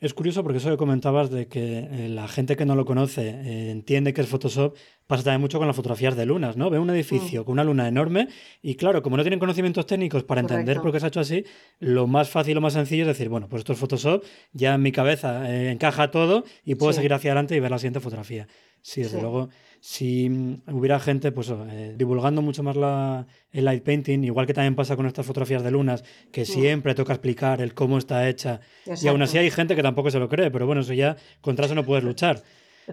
Es 0.00 0.14
curioso 0.14 0.44
porque 0.44 0.58
eso 0.58 0.70
que 0.70 0.76
comentabas 0.76 1.28
de 1.28 1.48
que 1.48 1.78
eh, 1.78 2.08
la 2.08 2.28
gente 2.28 2.56
que 2.56 2.64
no 2.64 2.76
lo 2.76 2.84
conoce 2.84 3.30
eh, 3.30 3.70
entiende 3.72 4.14
que 4.14 4.20
es 4.20 4.28
Photoshop, 4.28 4.76
pasa 5.08 5.24
también 5.24 5.40
mucho 5.40 5.58
con 5.58 5.66
las 5.66 5.74
fotografías 5.74 6.14
de 6.16 6.24
lunas, 6.24 6.56
¿no? 6.56 6.70
Ve 6.70 6.78
un 6.78 6.88
edificio 6.90 7.42
mm. 7.42 7.44
con 7.44 7.54
una 7.54 7.64
luna 7.64 7.88
enorme 7.88 8.28
y 8.62 8.76
claro, 8.76 9.02
como 9.02 9.16
no 9.16 9.24
tienen 9.24 9.40
conocimientos 9.40 9.86
técnicos 9.86 10.22
para 10.22 10.40
entender 10.40 10.80
por 10.80 10.92
qué 10.92 11.00
se 11.00 11.06
ha 11.06 11.08
hecho 11.08 11.18
así, 11.18 11.44
lo 11.80 12.06
más 12.06 12.30
fácil, 12.30 12.54
lo 12.54 12.60
más 12.60 12.74
sencillo 12.74 13.02
es 13.02 13.08
decir, 13.08 13.28
bueno, 13.28 13.48
pues 13.48 13.60
esto 13.60 13.72
es 13.72 13.78
Photoshop, 13.80 14.22
ya 14.52 14.74
en 14.74 14.82
mi 14.82 14.92
cabeza 14.92 15.52
eh, 15.52 15.72
encaja 15.72 16.12
todo 16.12 16.44
y 16.64 16.76
puedo 16.76 16.92
seguir 16.92 17.12
hacia 17.12 17.32
adelante 17.32 17.56
y 17.56 17.60
ver 17.60 17.72
la 17.72 17.78
siguiente 17.78 17.98
fotografía. 17.98 18.46
Sí, 18.82 19.02
desde 19.02 19.20
luego, 19.20 19.48
si 19.80 20.60
hubiera 20.66 20.98
gente 20.98 21.32
pues, 21.32 21.50
eh, 21.50 21.94
divulgando 21.96 22.42
mucho 22.42 22.62
más 22.62 22.76
la, 22.76 23.26
el 23.50 23.64
light 23.64 23.84
painting, 23.84 24.24
igual 24.24 24.46
que 24.46 24.54
también 24.54 24.74
pasa 24.74 24.96
con 24.96 25.06
estas 25.06 25.26
fotografías 25.26 25.62
de 25.62 25.70
lunas, 25.70 26.04
que 26.32 26.42
mm. 26.42 26.46
siempre 26.46 26.94
toca 26.94 27.12
explicar 27.12 27.60
el 27.60 27.74
cómo 27.74 27.98
está 27.98 28.28
hecha. 28.28 28.60
Y 29.00 29.08
aún 29.08 29.22
así 29.22 29.38
hay 29.38 29.50
gente 29.50 29.76
que 29.76 29.82
tampoco 29.82 30.10
se 30.10 30.18
lo 30.18 30.28
cree, 30.28 30.50
pero 30.50 30.66
bueno, 30.66 30.80
eso 30.80 30.92
ya 30.92 31.16
contra 31.40 31.66
eso 31.66 31.74
no 31.74 31.84
puedes 31.84 32.04
luchar. 32.10 32.42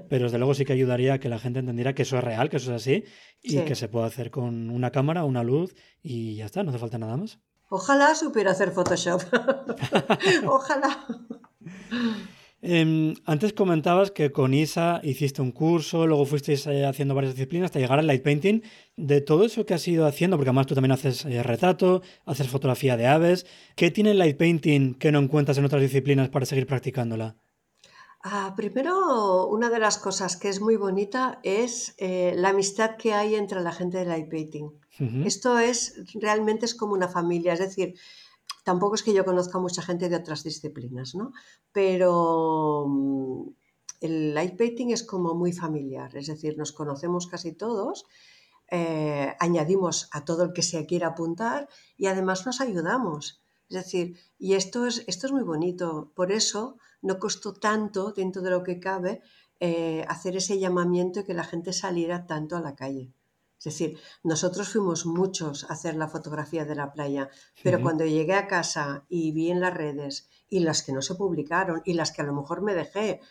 Pero 0.10 0.26
desde 0.26 0.38
luego 0.38 0.54
sí 0.54 0.66
que 0.66 0.74
ayudaría 0.74 1.14
a 1.14 1.20
que 1.20 1.30
la 1.30 1.40
gente 1.40 1.60
entendiera 1.60 1.96
que 1.96 2.02
eso 2.02 2.18
es 2.18 2.24
real, 2.24 2.50
que 2.50 2.58
eso 2.58 2.76
es 2.76 2.82
así, 2.82 3.06
y 3.42 3.60
que 3.60 3.76
se 3.76 3.88
puede 3.88 4.08
hacer 4.08 4.30
con 4.30 4.70
una 4.70 4.92
cámara, 4.92 5.24
una 5.24 5.42
luz, 5.42 5.74
y 6.04 6.36
ya 6.36 6.46
está, 6.46 6.64
no 6.64 6.72
hace 6.72 6.80
falta 6.80 6.98
nada 6.98 7.16
más. 7.16 7.40
Ojalá 7.70 8.14
supiera 8.14 8.52
hacer 8.52 8.72
Photoshop. 8.72 9.22
Ojalá. 10.48 11.06
Em, 12.68 13.14
antes 13.26 13.54
comentabas 13.54 14.10
que 14.10 14.32
con 14.32 14.56
ISA 14.56 15.00
hiciste 15.04 15.40
un 15.40 15.52
curso, 15.52 16.08
luego 16.08 16.26
fuisteis 16.26 16.66
eh, 16.66 16.84
haciendo 16.84 17.14
varias 17.14 17.36
disciplinas 17.36 17.66
hasta 17.66 17.78
llegar 17.80 18.00
al 18.00 18.08
light 18.08 18.24
painting. 18.24 18.64
De 18.98 19.22
todo 19.22 19.46
eso 19.46 19.68
que 19.68 19.76
has 19.76 19.88
ido 19.88 20.08
haciendo, 20.08 20.36
porque 20.36 20.50
además 20.50 20.66
tú 20.66 20.74
también 20.74 20.94
haces 20.94 21.26
eh, 21.26 21.44
retrato, 21.44 22.02
haces 22.26 22.48
fotografía 22.48 22.98
de 22.98 23.06
aves, 23.06 23.46
¿qué 23.76 23.92
tiene 23.92 24.12
el 24.12 24.18
light 24.18 24.38
painting 24.38 24.96
que 24.96 25.12
no 25.12 25.20
encuentras 25.20 25.60
en 25.60 25.66
otras 25.66 25.84
disciplinas 25.84 26.30
para 26.30 26.48
seguir 26.48 26.66
practicándola? 26.66 27.36
Ah, 28.24 28.56
primero, 28.58 29.46
una 29.46 29.70
de 29.70 29.78
las 29.78 30.00
cosas 30.00 30.36
que 30.36 30.50
es 30.50 30.60
muy 30.60 30.76
bonita 30.76 31.40
es 31.44 31.94
eh, 32.00 32.34
la 32.36 32.50
amistad 32.50 32.96
que 32.98 33.14
hay 33.14 33.36
entre 33.36 33.62
la 33.62 33.74
gente 33.74 34.00
del 34.00 34.08
light 34.08 34.28
painting. 34.28 34.72
Esto 35.24 35.60
es 35.60 36.02
realmente 36.16 36.66
es 36.66 36.74
como 36.74 36.94
una 36.94 37.10
familia, 37.10 37.54
es 37.54 37.60
decir, 37.60 37.96
Tampoco 38.66 38.96
es 38.96 39.04
que 39.04 39.14
yo 39.14 39.24
conozca 39.24 39.60
mucha 39.60 39.84
gente 39.84 40.10
de 40.10 40.16
otras 40.16 40.44
disciplinas, 40.44 41.14
¿no? 41.14 41.34
Pero 41.72 42.86
mm, 42.88 43.50
el 44.02 44.34
light 44.34 44.58
painting 44.58 44.90
es 44.90 45.04
como 45.04 45.36
muy 45.36 45.54
familiar, 45.54 46.18
es 46.18 46.26
decir, 46.26 46.58
nos 46.58 46.72
conocemos 46.72 47.28
casi 47.28 47.54
todos, 47.54 48.06
eh, 48.72 49.36
añadimos 49.40 50.10
a 50.12 50.26
todo 50.26 50.42
el 50.46 50.54
que 50.54 50.64
se 50.64 50.84
quiera 50.88 51.10
apuntar 51.10 51.70
y 51.96 52.08
además 52.08 52.48
nos 52.48 52.60
ayudamos. 52.60 53.40
Es 53.70 53.76
decir, 53.76 54.18
y 54.40 54.56
esto 54.56 54.88
es, 54.88 55.04
esto 55.06 55.28
es 55.28 55.32
muy 55.32 55.44
bonito, 55.44 56.12
por 56.16 56.32
eso 56.32 56.78
no 57.04 57.20
costó 57.20 57.54
tanto, 57.54 58.14
dentro 58.14 58.42
de 58.42 58.50
lo 58.50 58.64
que 58.64 58.80
cabe, 58.80 59.22
eh, 59.60 60.04
hacer 60.08 60.36
ese 60.38 60.58
llamamiento 60.58 61.20
y 61.20 61.24
que 61.24 61.36
la 61.36 61.44
gente 61.44 61.72
saliera 61.72 62.26
tanto 62.26 62.58
a 62.58 62.62
la 62.62 62.76
calle. 62.76 63.14
Es 63.66 63.74
decir, 63.74 63.98
nosotros 64.24 64.70
fuimos 64.70 65.08
muchos 65.08 65.64
a 65.64 65.74
hacer 65.74 65.96
la 65.96 66.08
fotografía 66.08 66.66
de 66.66 66.76
la 66.76 66.94
playa, 66.94 67.30
pero 67.64 67.82
cuando 67.82 68.06
llegué 68.06 68.36
a 68.36 68.48
casa 68.48 69.06
y 69.10 69.32
vi 69.32 69.50
en 69.50 69.60
las 69.60 69.74
redes 69.74 70.30
y 70.48 70.60
las 70.60 70.84
que 70.84 70.94
no 70.94 71.02
se 71.02 71.16
publicaron 71.16 71.82
y 71.84 71.94
las 71.94 72.12
que 72.12 72.22
a 72.22 72.26
lo 72.26 72.34
mejor 72.34 72.62
me 72.62 72.76
dejé, 72.76 73.22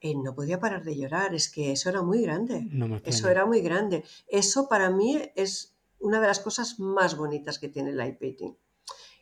eh, 0.00 0.14
no 0.16 0.34
podía 0.34 0.58
parar 0.58 0.82
de 0.82 0.96
llorar, 0.96 1.34
es 1.34 1.48
que 1.48 1.70
eso 1.70 1.88
era 1.88 2.02
muy 2.02 2.22
grande. 2.22 2.66
eso 3.04 3.28
era 3.28 3.46
muy 3.46 3.60
grande. 3.60 4.02
Eso 4.26 4.68
para 4.68 4.90
mí 4.90 5.22
es 5.36 5.76
una 6.00 6.20
de 6.20 6.26
las 6.26 6.40
cosas 6.40 6.80
más 6.80 7.16
bonitas 7.16 7.60
que 7.60 7.68
tiene 7.68 7.90
el 7.90 7.96
light 7.96 8.18
painting. 8.18 8.56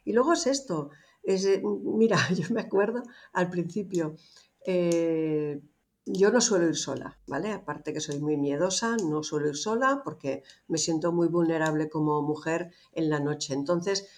Y 0.05 0.13
luego 0.15 0.33
es 0.33 0.47
esto, 0.47 0.91
es, 1.23 1.47
mira, 1.63 2.19
yo 2.33 2.47
me 2.55 2.63
acuerdo 2.63 3.03
al 3.35 3.51
principio, 3.51 4.17
eh, 4.65 5.61
yo 6.13 6.31
no 6.31 6.41
suelo 6.41 6.69
ir 6.69 6.77
sola, 6.77 7.19
¿vale? 7.27 7.53
Aparte 7.53 7.93
que 7.93 8.01
soy 8.01 8.19
muy 8.19 8.37
miedosa, 8.37 8.97
no 8.97 9.23
suelo 9.23 9.49
ir 9.49 9.57
sola 9.57 10.03
porque 10.05 10.43
me 10.67 10.79
siento 10.79 11.13
muy 11.13 11.29
vulnerable 11.29 11.89
como 11.89 12.23
mujer 12.23 12.71
en 12.93 13.11
la 13.11 13.21
noche. 13.21 13.55
Entonces, 13.55 14.09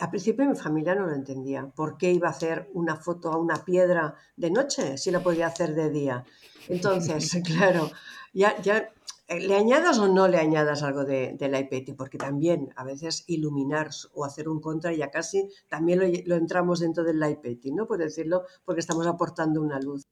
al 0.00 0.10
principio 0.10 0.48
mi 0.48 0.56
familia 0.56 0.94
no 0.94 1.06
lo 1.06 1.14
entendía. 1.14 1.66
¿Por 1.68 1.96
qué 1.96 2.12
iba 2.12 2.28
a 2.28 2.32
hacer 2.32 2.68
una 2.74 2.96
foto 2.96 3.32
a 3.32 3.38
una 3.38 3.64
piedra 3.64 4.14
de 4.36 4.50
noche 4.50 4.98
si 4.98 5.10
la 5.10 5.22
podía 5.22 5.46
hacer 5.46 5.74
de 5.74 5.90
día? 5.90 6.24
Entonces, 6.68 7.38
claro, 7.44 7.90
ya, 8.32 8.60
ya 8.60 8.90
eh, 9.28 9.40
le 9.40 9.56
añadas 9.56 9.98
o 9.98 10.08
no 10.08 10.26
le 10.26 10.38
añadas 10.38 10.82
algo 10.82 11.04
de, 11.04 11.36
del 11.38 11.54
iPad, 11.54 11.94
porque 11.96 12.18
también 12.18 12.70
a 12.74 12.84
veces 12.84 13.24
iluminar 13.28 13.90
o 14.14 14.24
hacer 14.24 14.48
un 14.48 14.60
contra 14.60 14.92
ya 14.92 15.10
casi 15.10 15.48
también 15.68 16.00
lo, 16.00 16.06
lo 16.26 16.36
entramos 16.36 16.80
dentro 16.80 17.04
del 17.04 17.16
iPad, 17.18 17.72
¿no? 17.72 17.86
Por 17.86 17.98
decirlo, 17.98 18.42
porque 18.64 18.80
estamos 18.80 19.06
aportando 19.06 19.60
una 19.60 19.78
luz 19.78 20.08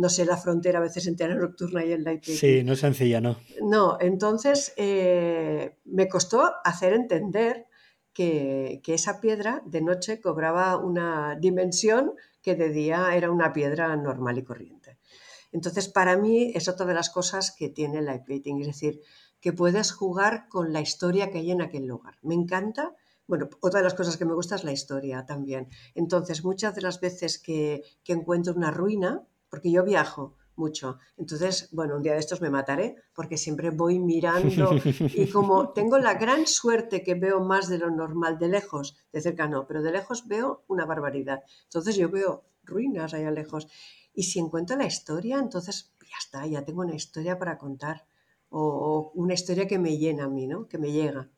no 0.00 0.08
sé, 0.08 0.24
la 0.24 0.38
frontera 0.38 0.78
a 0.78 0.82
veces 0.82 1.06
entre 1.06 1.28
la 1.28 1.34
nocturna 1.34 1.84
y 1.84 1.92
el 1.92 2.04
light 2.04 2.24
Sí, 2.24 2.64
no 2.64 2.72
es 2.72 2.80
sencilla, 2.80 3.20
¿no? 3.20 3.36
No, 3.62 3.98
entonces 4.00 4.72
eh, 4.76 5.76
me 5.84 6.08
costó 6.08 6.50
hacer 6.64 6.94
entender 6.94 7.66
que, 8.12 8.80
esa 8.86 9.20
piedra 9.20 9.62
de 9.66 9.82
noche 9.82 10.20
cobraba 10.20 10.76
una 10.76 11.36
dimensión 11.36 12.14
que 12.42 12.54
de 12.54 12.70
día 12.70 13.14
era 13.14 13.30
una 13.30 13.52
piedra 13.52 13.94
normal 13.96 14.38
y 14.38 14.42
corriente. 14.42 14.98
Entonces, 15.52 15.88
para 15.88 16.16
mí 16.16 16.50
es 16.54 16.68
otra 16.68 16.86
de 16.86 16.94
las 16.94 17.10
cosas 17.10 17.54
que 17.56 17.68
tiene 17.68 17.98
el 17.98 18.06
light 18.06 18.24
painting, 18.26 18.60
es 18.60 18.66
decir, 18.68 19.00
que 19.40 19.52
puedes 19.52 19.92
jugar 19.92 20.48
con 20.48 20.72
la 20.72 20.80
historia 20.80 21.30
que 21.30 21.38
hay 21.38 21.50
en 21.50 21.62
aquel 21.62 21.86
lugar. 21.86 22.16
Me 22.22 22.34
encanta 22.34 22.94
bueno, 23.26 23.48
otra 23.60 23.78
de 23.78 23.84
las 23.84 23.94
cosas 23.94 24.16
que 24.16 24.24
me 24.24 24.34
gusta 24.34 24.56
es 24.56 24.64
la 24.64 24.72
historia 24.72 25.24
también. 25.24 25.68
Entonces, 25.94 26.42
muchas 26.42 26.74
de 26.74 26.82
las 26.82 27.00
veces 27.00 27.38
que, 27.38 27.84
que, 28.02 28.12
encuentro 28.12 28.52
una 28.54 28.72
ruina, 28.72 29.24
porque 29.50 29.70
yo 29.70 29.84
viajo 29.84 30.36
mucho. 30.56 30.98
Entonces, 31.16 31.68
bueno, 31.72 31.96
un 31.96 32.02
día 32.02 32.12
de 32.12 32.20
estos 32.20 32.40
me 32.40 32.50
mataré 32.50 32.96
porque 33.14 33.36
siempre 33.36 33.70
voy 33.70 33.98
mirando 33.98 34.70
y 34.98 35.26
como 35.28 35.70
tengo 35.74 35.98
la 35.98 36.14
gran 36.14 36.46
suerte 36.46 37.02
que 37.02 37.14
veo 37.14 37.40
más 37.40 37.68
de 37.68 37.78
lo 37.78 37.90
normal 37.90 38.38
de 38.38 38.48
lejos, 38.48 38.96
de 39.12 39.20
cerca 39.20 39.48
no, 39.48 39.66
pero 39.66 39.82
de 39.82 39.92
lejos 39.92 40.28
veo 40.28 40.64
una 40.68 40.86
barbaridad. 40.86 41.42
Entonces 41.64 41.96
yo 41.96 42.10
veo 42.10 42.44
ruinas 42.62 43.14
allá 43.14 43.30
lejos 43.30 43.66
y 44.14 44.24
si 44.24 44.38
encuentro 44.38 44.76
la 44.76 44.86
historia, 44.86 45.38
entonces 45.38 45.92
ya 46.00 46.16
está, 46.18 46.46
ya 46.46 46.64
tengo 46.64 46.82
una 46.82 46.94
historia 46.94 47.38
para 47.38 47.56
contar 47.58 48.04
o, 48.50 49.12
una 49.14 49.34
historia 49.34 49.66
que 49.66 49.78
me 49.78 49.96
llena 49.96 50.24
a 50.24 50.28
mí, 50.28 50.46
¿no? 50.46 50.66
Que 50.68 50.78
me 50.78 50.92
llega. 50.92 51.28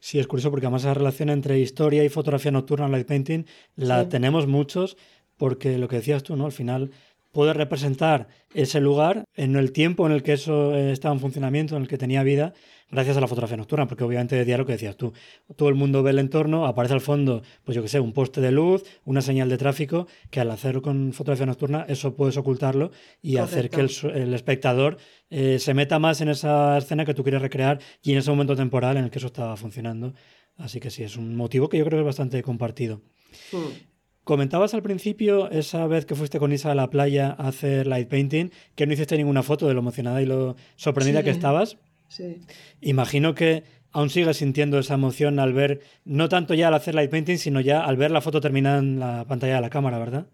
Sí, 0.00 0.18
es 0.18 0.26
curioso 0.26 0.50
porque 0.50 0.66
además 0.66 0.82
esa 0.82 0.94
relación 0.94 1.30
entre 1.30 1.60
historia 1.60 2.04
y 2.04 2.08
fotografía 2.08 2.50
nocturna, 2.50 2.88
light 2.88 3.06
painting, 3.06 3.46
la 3.76 4.08
tenemos 4.08 4.46
muchos 4.46 4.96
porque 5.36 5.78
lo 5.78 5.88
que 5.88 5.96
decías 5.96 6.22
tú, 6.22 6.36
¿no? 6.36 6.44
Al 6.46 6.52
final 6.52 6.90
puede 7.34 7.52
representar 7.52 8.28
ese 8.54 8.80
lugar 8.80 9.24
en 9.34 9.56
el 9.56 9.72
tiempo 9.72 10.06
en 10.06 10.12
el 10.12 10.22
que 10.22 10.32
eso 10.32 10.74
eh, 10.74 10.92
estaba 10.92 11.14
en 11.14 11.20
funcionamiento, 11.20 11.76
en 11.76 11.82
el 11.82 11.88
que 11.88 11.98
tenía 11.98 12.22
vida, 12.22 12.54
gracias 12.90 13.16
a 13.16 13.20
la 13.20 13.26
fotografía 13.26 13.56
nocturna, 13.56 13.88
porque 13.88 14.04
obviamente 14.04 14.36
de 14.36 14.44
día 14.44 14.56
lo 14.56 14.64
que 14.64 14.72
decías 14.72 14.96
tú, 14.96 15.12
todo 15.56 15.68
el 15.68 15.74
mundo 15.74 16.04
ve 16.04 16.12
el 16.12 16.20
entorno, 16.20 16.64
aparece 16.64 16.94
al 16.94 17.00
fondo, 17.00 17.42
pues 17.64 17.74
yo 17.74 17.82
que 17.82 17.88
sé, 17.88 17.98
un 17.98 18.12
poste 18.12 18.40
de 18.40 18.52
luz, 18.52 18.84
una 19.04 19.20
señal 19.20 19.48
de 19.48 19.58
tráfico, 19.58 20.06
que 20.30 20.40
al 20.40 20.50
hacerlo 20.50 20.80
con 20.80 21.12
fotografía 21.12 21.44
nocturna 21.44 21.84
eso 21.88 22.14
puedes 22.14 22.36
ocultarlo 22.36 22.92
y 23.20 23.38
hacer 23.38 23.68
que 23.68 23.80
el, 23.80 24.32
espectador 24.32 24.96
eh, 25.28 25.58
se 25.58 25.74
meta 25.74 25.98
más 25.98 26.20
en 26.20 26.28
esa 26.28 26.78
escena 26.78 27.04
que 27.04 27.14
tú 27.14 27.24
quieres 27.24 27.42
recrear 27.42 27.80
y 28.00 28.12
en 28.12 28.18
ese 28.18 28.30
momento 28.30 28.54
temporal 28.54 28.96
en 28.96 29.04
el 29.04 29.10
que 29.10 29.18
eso 29.18 29.26
estaba 29.26 29.56
funcionando. 29.56 30.14
Así 30.56 30.78
que 30.78 30.90
sí, 30.90 31.02
es 31.02 31.16
un 31.16 31.34
motivo 31.34 31.68
que 31.68 31.78
yo 31.78 31.84
creo 31.84 31.98
que 31.98 32.02
es 32.02 32.06
bastante 32.06 32.40
compartido. 32.44 33.02
Hmm. 33.50 33.93
Comentabas 34.24 34.72
al 34.72 34.82
principio, 34.82 35.50
esa 35.50 35.86
vez 35.86 36.06
que 36.06 36.14
fuiste 36.14 36.38
con 36.38 36.50
Isa 36.52 36.72
a 36.72 36.74
la 36.74 36.88
playa 36.88 37.36
a 37.38 37.48
hacer 37.48 37.86
light 37.86 38.08
painting, 38.08 38.50
que 38.74 38.86
no 38.86 38.94
hiciste 38.94 39.18
ninguna 39.18 39.42
foto 39.42 39.68
de 39.68 39.74
lo 39.74 39.80
emocionada 39.80 40.22
y 40.22 40.26
lo 40.26 40.56
sorprendida 40.76 41.22
que 41.22 41.30
estabas. 41.30 41.76
Sí. 42.08 42.40
Imagino 42.80 43.34
que 43.34 43.64
aún 43.92 44.08
sigues 44.08 44.38
sintiendo 44.38 44.78
esa 44.78 44.94
emoción 44.94 45.38
al 45.38 45.52
ver, 45.52 45.80
no 46.06 46.30
tanto 46.30 46.54
ya 46.54 46.68
al 46.68 46.74
hacer 46.74 46.94
light 46.94 47.10
painting, 47.10 47.36
sino 47.36 47.60
ya 47.60 47.84
al 47.84 47.98
ver 47.98 48.10
la 48.10 48.22
foto 48.22 48.40
terminada 48.40 48.78
en 48.78 48.98
la 48.98 49.26
pantalla 49.26 49.56
de 49.56 49.60
la 49.60 49.70
cámara, 49.70 49.98
¿verdad? 49.98 50.26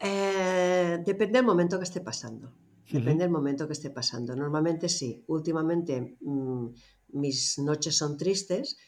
Eh, 0.00 0.98
depende 1.04 1.38
del 1.38 1.46
momento 1.46 1.76
que 1.78 1.84
esté 1.84 2.00
pasando. 2.00 2.52
Depende 2.90 3.24
del 3.24 3.30
momento 3.30 3.66
que 3.66 3.72
esté 3.72 3.90
pasando. 3.90 4.34
Normalmente 4.36 4.88
sí. 4.88 5.24
Últimamente 5.26 6.16
mm, 6.20 6.68
mis 7.14 7.58
noches 7.58 7.96
son 7.96 8.16
tristes 8.16 8.78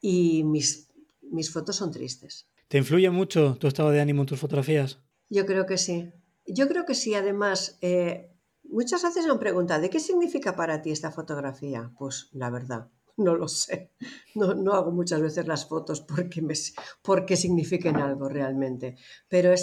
y 0.00 0.44
mis, 0.44 0.88
mis 1.22 1.50
fotos 1.50 1.76
son 1.76 1.90
tristes. 1.90 2.46
¿Te 2.68 2.78
influye 2.78 3.10
mucho 3.10 3.56
tu 3.58 3.66
estado 3.66 3.90
de 3.90 4.00
ánimo 4.00 4.22
en 4.22 4.26
tus 4.26 4.40
fotografías? 4.40 4.98
Yo 5.28 5.46
creo 5.46 5.66
que 5.66 5.78
sí. 5.78 6.12
Yo 6.46 6.68
creo 6.68 6.84
que 6.84 6.94
sí. 6.94 7.14
Además, 7.14 7.78
eh, 7.80 8.30
muchas 8.64 9.02
veces 9.02 9.24
me 9.26 9.32
han 9.32 9.38
preguntado, 9.38 9.82
¿de 9.82 9.90
qué 9.90 10.00
significa 10.00 10.56
para 10.56 10.82
ti 10.82 10.90
esta 10.90 11.10
fotografía? 11.10 11.90
Pues 11.98 12.28
la 12.32 12.50
verdad, 12.50 12.90
no 13.16 13.34
lo 13.36 13.48
sé. 13.48 13.92
No, 14.34 14.72
hago 14.72 14.90
muchas 14.90 15.20
veces 15.20 15.46
las 15.46 15.68
fotos 15.68 16.00
porque, 16.00 16.42
me, 16.42 16.54
porque 17.02 17.36
signifiquen 17.36 17.96
algo 17.96 18.28
realmente. 18.28 18.96
Pero 19.28 19.54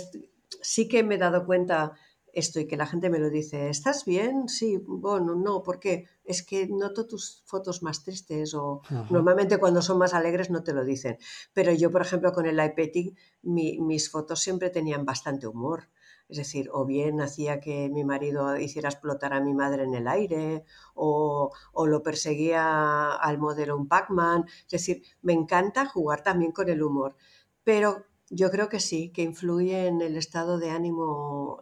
sí 0.61 0.87
que 0.87 1.03
me 1.03 1.15
he 1.15 1.17
dado 1.17 1.45
cuenta 1.45 1.93
esto 2.33 2.59
y 2.59 2.67
que 2.67 2.77
la 2.77 2.85
gente 2.85 3.09
me 3.09 3.19
lo 3.19 3.29
dice, 3.29 3.69
¿estás 3.69 4.05
bien? 4.05 4.47
Sí, 4.47 4.77
bueno, 4.85 5.35
no, 5.35 5.63
¿por 5.63 5.79
qué? 5.79 6.05
Es 6.23 6.43
que 6.43 6.67
noto 6.67 7.07
tus 7.07 7.43
fotos 7.45 7.83
más 7.83 8.03
tristes 8.03 8.53
o 8.53 8.81
normalmente 9.09 9.57
cuando 9.57 9.81
son 9.81 9.97
más 9.97 10.13
alegres 10.13 10.49
no 10.49 10.63
te 10.63 10.73
lo 10.73 10.83
dicen. 10.83 11.17
Pero 11.53 11.71
yo, 11.73 11.91
por 11.91 12.01
ejemplo, 12.01 12.31
con 12.31 12.45
el 12.45 12.63
iPetting, 12.63 13.15
mis 13.43 14.09
fotos 14.09 14.39
siempre 14.39 14.69
tenían 14.69 15.05
bastante 15.05 15.47
humor. 15.47 15.89
Es 16.29 16.37
decir, 16.37 16.69
o 16.71 16.85
bien 16.85 17.19
hacía 17.19 17.59
que 17.59 17.89
mi 17.89 18.05
marido 18.05 18.55
hiciera 18.57 18.87
explotar 18.87 19.33
a 19.33 19.41
mi 19.41 19.53
madre 19.53 19.83
en 19.83 19.93
el 19.93 20.07
aire, 20.07 20.63
o, 20.95 21.51
o 21.73 21.87
lo 21.87 22.03
perseguía 22.03 23.13
al 23.15 23.37
modelo 23.37 23.75
un 23.75 23.89
Pac-Man. 23.89 24.45
Es 24.63 24.71
decir, 24.71 25.03
me 25.21 25.33
encanta 25.33 25.85
jugar 25.85 26.23
también 26.23 26.53
con 26.53 26.69
el 26.69 26.83
humor. 26.83 27.17
Pero 27.65 28.05
yo 28.31 28.49
creo 28.49 28.69
que 28.69 28.79
sí, 28.79 29.11
que 29.11 29.23
influye 29.23 29.87
en 29.87 30.01
el 30.01 30.15
estado 30.15 30.57
de 30.57 30.69
ánimo, 30.69 31.59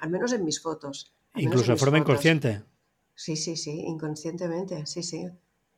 al 0.00 0.10
menos 0.10 0.32
en 0.32 0.44
mis 0.44 0.62
fotos. 0.62 1.14
Incluso 1.34 1.72
de 1.72 1.76
forma 1.76 1.98
inconsciente. 1.98 2.62
Sí, 3.14 3.36
sí, 3.36 3.56
sí, 3.56 3.82
inconscientemente, 3.86 4.86
sí, 4.86 5.02
sí. 5.02 5.28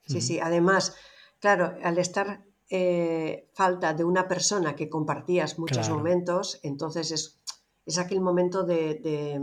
Sí, 0.06 0.20
sí. 0.20 0.38
Además, 0.38 0.94
claro, 1.40 1.74
al 1.82 1.96
estar 1.96 2.44
eh, 2.68 3.48
falta 3.54 3.94
de 3.94 4.04
una 4.04 4.28
persona 4.28 4.76
que 4.76 4.90
compartías 4.90 5.58
muchos 5.58 5.88
momentos, 5.88 6.60
entonces 6.62 7.10
es, 7.10 7.40
es 7.86 7.98
aquel 7.98 8.20
momento 8.20 8.64
de, 8.64 9.40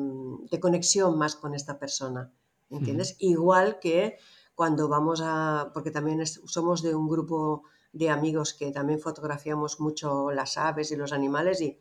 conexión 0.61 1.17
más 1.17 1.35
con 1.35 1.55
esta 1.55 1.79
persona. 1.79 2.31
¿Entiendes? 2.69 3.15
Igual 3.19 3.79
que 3.79 4.17
cuando 4.55 4.87
vamos 4.87 5.21
a. 5.23 5.71
porque 5.73 5.91
también 5.91 6.25
somos 6.25 6.81
de 6.83 6.95
un 6.95 7.09
grupo 7.09 7.63
de 7.93 8.09
amigos 8.09 8.53
que 8.53 8.71
también 8.71 8.99
fotografiamos 8.99 9.79
mucho 9.79 10.31
las 10.31 10.57
aves 10.57 10.91
y 10.91 10.95
los 10.95 11.11
animales 11.11 11.61
y 11.61 11.77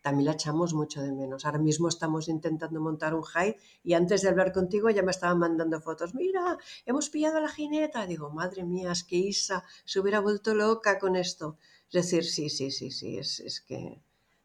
también 0.00 0.26
la 0.26 0.32
echamos 0.32 0.74
mucho 0.74 1.02
de 1.02 1.12
menos. 1.12 1.44
Ahora 1.44 1.58
mismo 1.58 1.88
estamos 1.88 2.28
intentando 2.28 2.80
montar 2.80 3.14
un 3.14 3.24
hike 3.24 3.58
y 3.82 3.94
antes 3.94 4.22
de 4.22 4.28
hablar 4.28 4.52
contigo 4.52 4.90
ya 4.90 5.02
me 5.02 5.10
estaban 5.10 5.38
mandando 5.38 5.80
fotos. 5.80 6.14
Mira, 6.14 6.56
hemos 6.86 7.10
pillado 7.10 7.38
a 7.38 7.40
la 7.40 7.48
jineta. 7.48 8.06
Digo, 8.06 8.30
madre 8.30 8.64
mía, 8.64 8.92
es 8.92 9.04
que 9.04 9.16
Isa 9.16 9.64
se 9.84 10.00
hubiera 10.00 10.20
vuelto 10.20 10.54
loca 10.54 10.98
con 10.98 11.16
esto. 11.16 11.58
Es 11.90 12.04
decir, 12.04 12.24
sí, 12.24 12.48
sí, 12.48 12.70
sí, 12.70 12.90
sí, 12.90 13.18
es, 13.18 13.64
que 13.66 14.00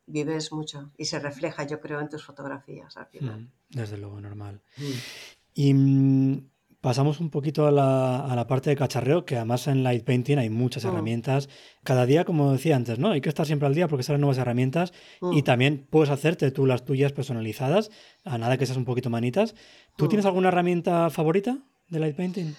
vives 0.05 0.51
mucho 0.51 0.91
y 0.97 1.05
se 1.05 1.19
refleja, 1.19 1.63
yo 1.63 1.79
creo, 1.79 1.99
en 1.99 2.09
tus 2.09 2.25
fotografías 2.25 2.97
al 2.97 3.07
final. 3.07 3.41
Mm, 3.41 3.51
desde 3.69 3.97
luego, 3.97 4.19
normal. 4.19 4.61
Mm. 4.77 4.91
Y 5.55 5.73
mm, 5.73 6.49
Pasamos 6.83 7.21
un 7.21 7.29
poquito 7.29 7.65
a 7.65 7.71
la, 7.71 8.45
parte 8.45 8.69
de 8.69 8.75
cacharreo, 8.75 9.23
que 9.23 9.37
además 9.37 9.67
en 9.67 9.83
Light 9.83 10.03
Painting 10.03 10.37
hay 10.37 10.49
muchas 10.49 10.83
mm. 10.83 10.87
herramientas. 10.89 11.47
Cada 11.81 12.05
día, 12.05 12.25
como 12.25 12.51
decía 12.51 12.75
antes, 12.75 12.99
¿no? 12.99 13.11
Hay 13.11 13.21
que 13.21 13.29
estar 13.29 13.45
siempre 13.45 13.67
al 13.69 13.73
día 13.73 13.87
porque 13.87 14.03
salen 14.03 14.19
nuevas 14.19 14.37
herramientas 14.37 14.91
y 15.21 15.39
mm. 15.39 15.43
también 15.45 15.87
puedes 15.89 16.09
hacerte 16.09 16.51
tú 16.51 16.65
las 16.65 16.83
tuyas 16.83 17.13
personalizadas, 17.13 17.89
a 18.25 18.37
nada 18.37 18.57
que 18.57 18.65
seas 18.65 18.77
un 18.77 18.83
poquito 18.83 19.09
manitas. 19.09 19.55
¿Tú 19.95 20.05
mm. 20.05 20.07
tienes 20.09 20.25
alguna 20.25 20.49
herramienta 20.49 21.09
favorita 21.09 21.59
de 21.87 21.99
Light 22.01 22.17
Painting? 22.17 22.53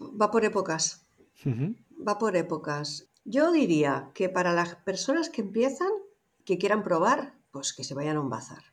Va 0.00 0.30
por 0.30 0.46
épocas. 0.46 1.06
Va 1.44 2.16
por 2.16 2.34
épocas. 2.34 3.10
Yo 3.26 3.52
diría 3.52 4.08
que 4.14 4.30
para 4.30 4.54
las 4.54 4.76
personas 4.76 5.28
que 5.28 5.42
empiezan, 5.42 5.90
que 6.46 6.56
quieran 6.56 6.82
probar, 6.82 7.34
pues 7.50 7.74
que 7.74 7.84
se 7.84 7.92
vayan 7.92 8.16
a 8.16 8.20
un 8.20 8.30
bazar. 8.30 8.72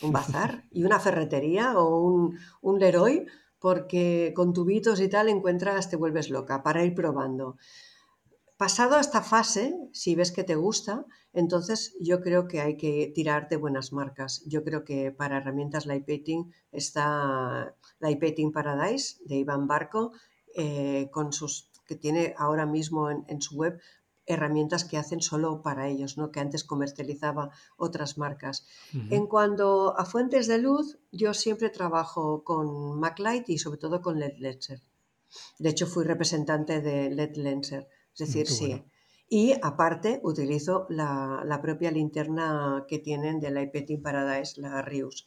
Un 0.00 0.10
bazar 0.10 0.64
y 0.70 0.84
una 0.84 1.00
ferretería 1.00 1.78
o 1.78 2.00
un, 2.00 2.38
un 2.62 2.78
Leroy 2.78 3.26
porque 3.62 4.32
con 4.34 4.52
tubitos 4.52 5.00
y 5.00 5.08
tal 5.08 5.28
encuentras, 5.28 5.88
te 5.88 5.96
vuelves 5.96 6.28
loca 6.28 6.64
para 6.64 6.84
ir 6.84 6.94
probando. 6.94 7.56
Pasado 8.58 8.98
esta 8.98 9.22
fase, 9.22 9.74
si 9.92 10.14
ves 10.14 10.32
que 10.32 10.44
te 10.44 10.56
gusta, 10.56 11.06
entonces 11.32 11.96
yo 12.00 12.20
creo 12.20 12.48
que 12.48 12.60
hay 12.60 12.76
que 12.76 13.12
tirar 13.14 13.48
de 13.48 13.56
buenas 13.56 13.92
marcas. 13.92 14.42
Yo 14.46 14.62
creo 14.64 14.84
que 14.84 15.12
para 15.12 15.38
herramientas 15.38 15.86
Light 15.86 16.04
Painting 16.04 16.52
está 16.72 17.74
Light 18.00 18.20
Painting 18.20 18.52
Paradise 18.52 19.18
de 19.24 19.36
Iván 19.36 19.66
Barco, 19.66 20.12
eh, 20.54 21.08
con 21.10 21.32
sus, 21.32 21.70
que 21.86 21.96
tiene 21.96 22.34
ahora 22.36 22.66
mismo 22.66 23.10
en 23.10 23.40
su 23.40 23.56
web 23.56 23.80
herramientas 24.32 24.84
que 24.84 24.96
hacen 24.96 25.20
solo 25.20 25.62
para 25.62 25.88
ellos, 25.88 26.16
¿no? 26.18 26.30
que 26.30 26.40
antes 26.40 26.64
comercializaba 26.64 27.50
otras 27.76 28.18
marcas. 28.18 28.66
En 29.10 29.26
cuanto 29.26 29.98
a 29.98 30.04
fuentes 30.04 30.46
de 30.46 30.58
luz, 30.58 30.98
yo 31.10 31.34
siempre 31.34 31.70
trabajo 31.70 32.44
con 32.44 32.98
MacLight 32.98 33.48
y 33.48 33.58
sobre 33.58 33.78
todo 33.78 34.00
con 34.00 34.18
LED 34.18 34.38
Lenser. 34.38 34.82
De 35.58 35.70
hecho, 35.70 35.86
fui 35.86 36.04
representante 36.04 36.80
de 36.80 37.10
LED 37.10 37.36
Lenser, 37.36 37.88
es 38.12 38.18
decir, 38.18 38.46
sí. 38.46 38.84
Y 39.28 39.54
aparte 39.62 40.20
utilizo 40.22 40.86
la, 40.90 41.58
propia 41.62 41.90
linterna 41.90 42.84
que 42.86 42.98
tienen 42.98 43.40
de 43.40 43.50
la 43.50 43.62
IPETIN 43.62 44.02
Paradise, 44.02 44.60
la 44.60 44.82
Rius. 44.82 45.26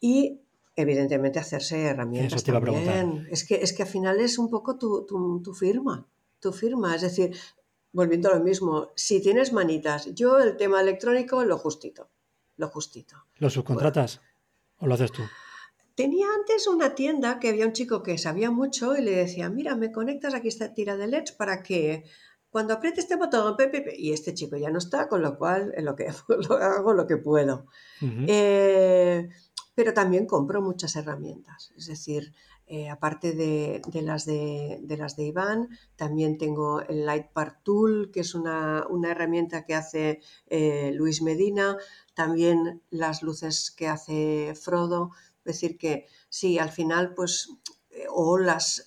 Y 0.00 0.42
evidentemente 0.76 1.38
hacerse 1.38 1.82
herramientas 1.82 2.44
también. 2.44 3.26
Es 3.30 3.46
que, 3.46 3.54
es 3.56 3.72
que 3.72 3.84
al 3.84 3.88
final 3.88 4.20
es 4.20 4.38
un 4.38 4.50
poco 4.50 4.76
tu, 4.76 5.06
tu 5.06 5.54
firma 5.54 6.06
tu 6.40 6.52
firma. 6.52 6.94
Es 6.94 7.02
decir, 7.02 7.36
volviendo 7.92 8.30
a 8.30 8.36
lo 8.36 8.44
mismo, 8.44 8.90
si 8.94 9.20
tienes 9.20 9.52
manitas, 9.52 10.14
yo 10.14 10.38
el 10.38 10.56
tema 10.56 10.80
electrónico 10.80 11.44
lo 11.44 11.58
justito, 11.58 12.10
lo 12.56 12.68
justito. 12.68 13.16
¿Lo 13.38 13.50
subcontratas 13.50 14.20
o 14.78 14.86
lo 14.86 14.94
haces 14.94 15.12
tú? 15.12 15.22
Tenía 15.94 16.26
antes 16.34 16.66
una 16.66 16.94
tienda 16.94 17.38
que 17.38 17.48
había 17.48 17.66
un 17.66 17.72
chico 17.72 18.02
que 18.02 18.16
sabía 18.16 18.50
mucho 18.50 18.96
y 18.96 19.02
le 19.02 19.10
decía, 19.10 19.50
mira, 19.50 19.76
me 19.76 19.92
conectas 19.92 20.34
aquí 20.34 20.48
esta 20.48 20.72
tira 20.72 20.96
de 20.96 21.08
LEDs 21.08 21.32
para 21.32 21.62
que 21.62 22.04
cuando 22.48 22.74
apriete 22.74 23.00
este 23.00 23.16
botón, 23.16 23.56
y 23.96 24.12
este 24.12 24.34
chico 24.34 24.56
ya 24.56 24.70
no 24.70 24.78
está, 24.78 25.08
con 25.08 25.22
lo 25.22 25.38
cual 25.38 25.72
en 25.76 25.84
lo 25.84 25.94
que 25.94 26.08
hago 26.60 26.92
lo 26.92 27.06
que 27.06 27.16
puedo. 27.16 27.66
Eh, 28.00 29.28
pero 29.74 29.94
también 29.94 30.26
compro 30.26 30.60
muchas 30.60 30.96
herramientas, 30.96 31.72
es 31.76 31.86
decir, 31.86 32.32
eh, 32.72 32.88
aparte 32.88 33.32
de, 33.32 33.82
las 34.00 34.26
de, 34.26 35.24
Iván, 35.24 35.70
también 35.96 36.38
tengo 36.38 36.82
el 36.82 37.04
Light 37.04 37.32
Part 37.32 37.64
Tool, 37.64 38.12
que 38.12 38.20
es 38.20 38.36
una, 38.36 38.86
herramienta 39.08 39.64
que 39.64 39.74
hace 39.74 40.20
eh, 40.46 40.92
Luis 40.94 41.20
Medina, 41.20 41.76
también 42.14 42.80
las 42.90 43.24
luces 43.24 43.72
que 43.72 43.88
hace 43.88 44.54
Frodo. 44.54 45.10
Es 45.44 45.54
decir, 45.54 45.78
que 45.78 46.06
sí, 46.28 46.60
al 46.60 46.70
final, 46.70 47.12
pues, 47.14 47.48
eh, 47.90 48.06
o 48.08 48.38
las, 48.38 48.84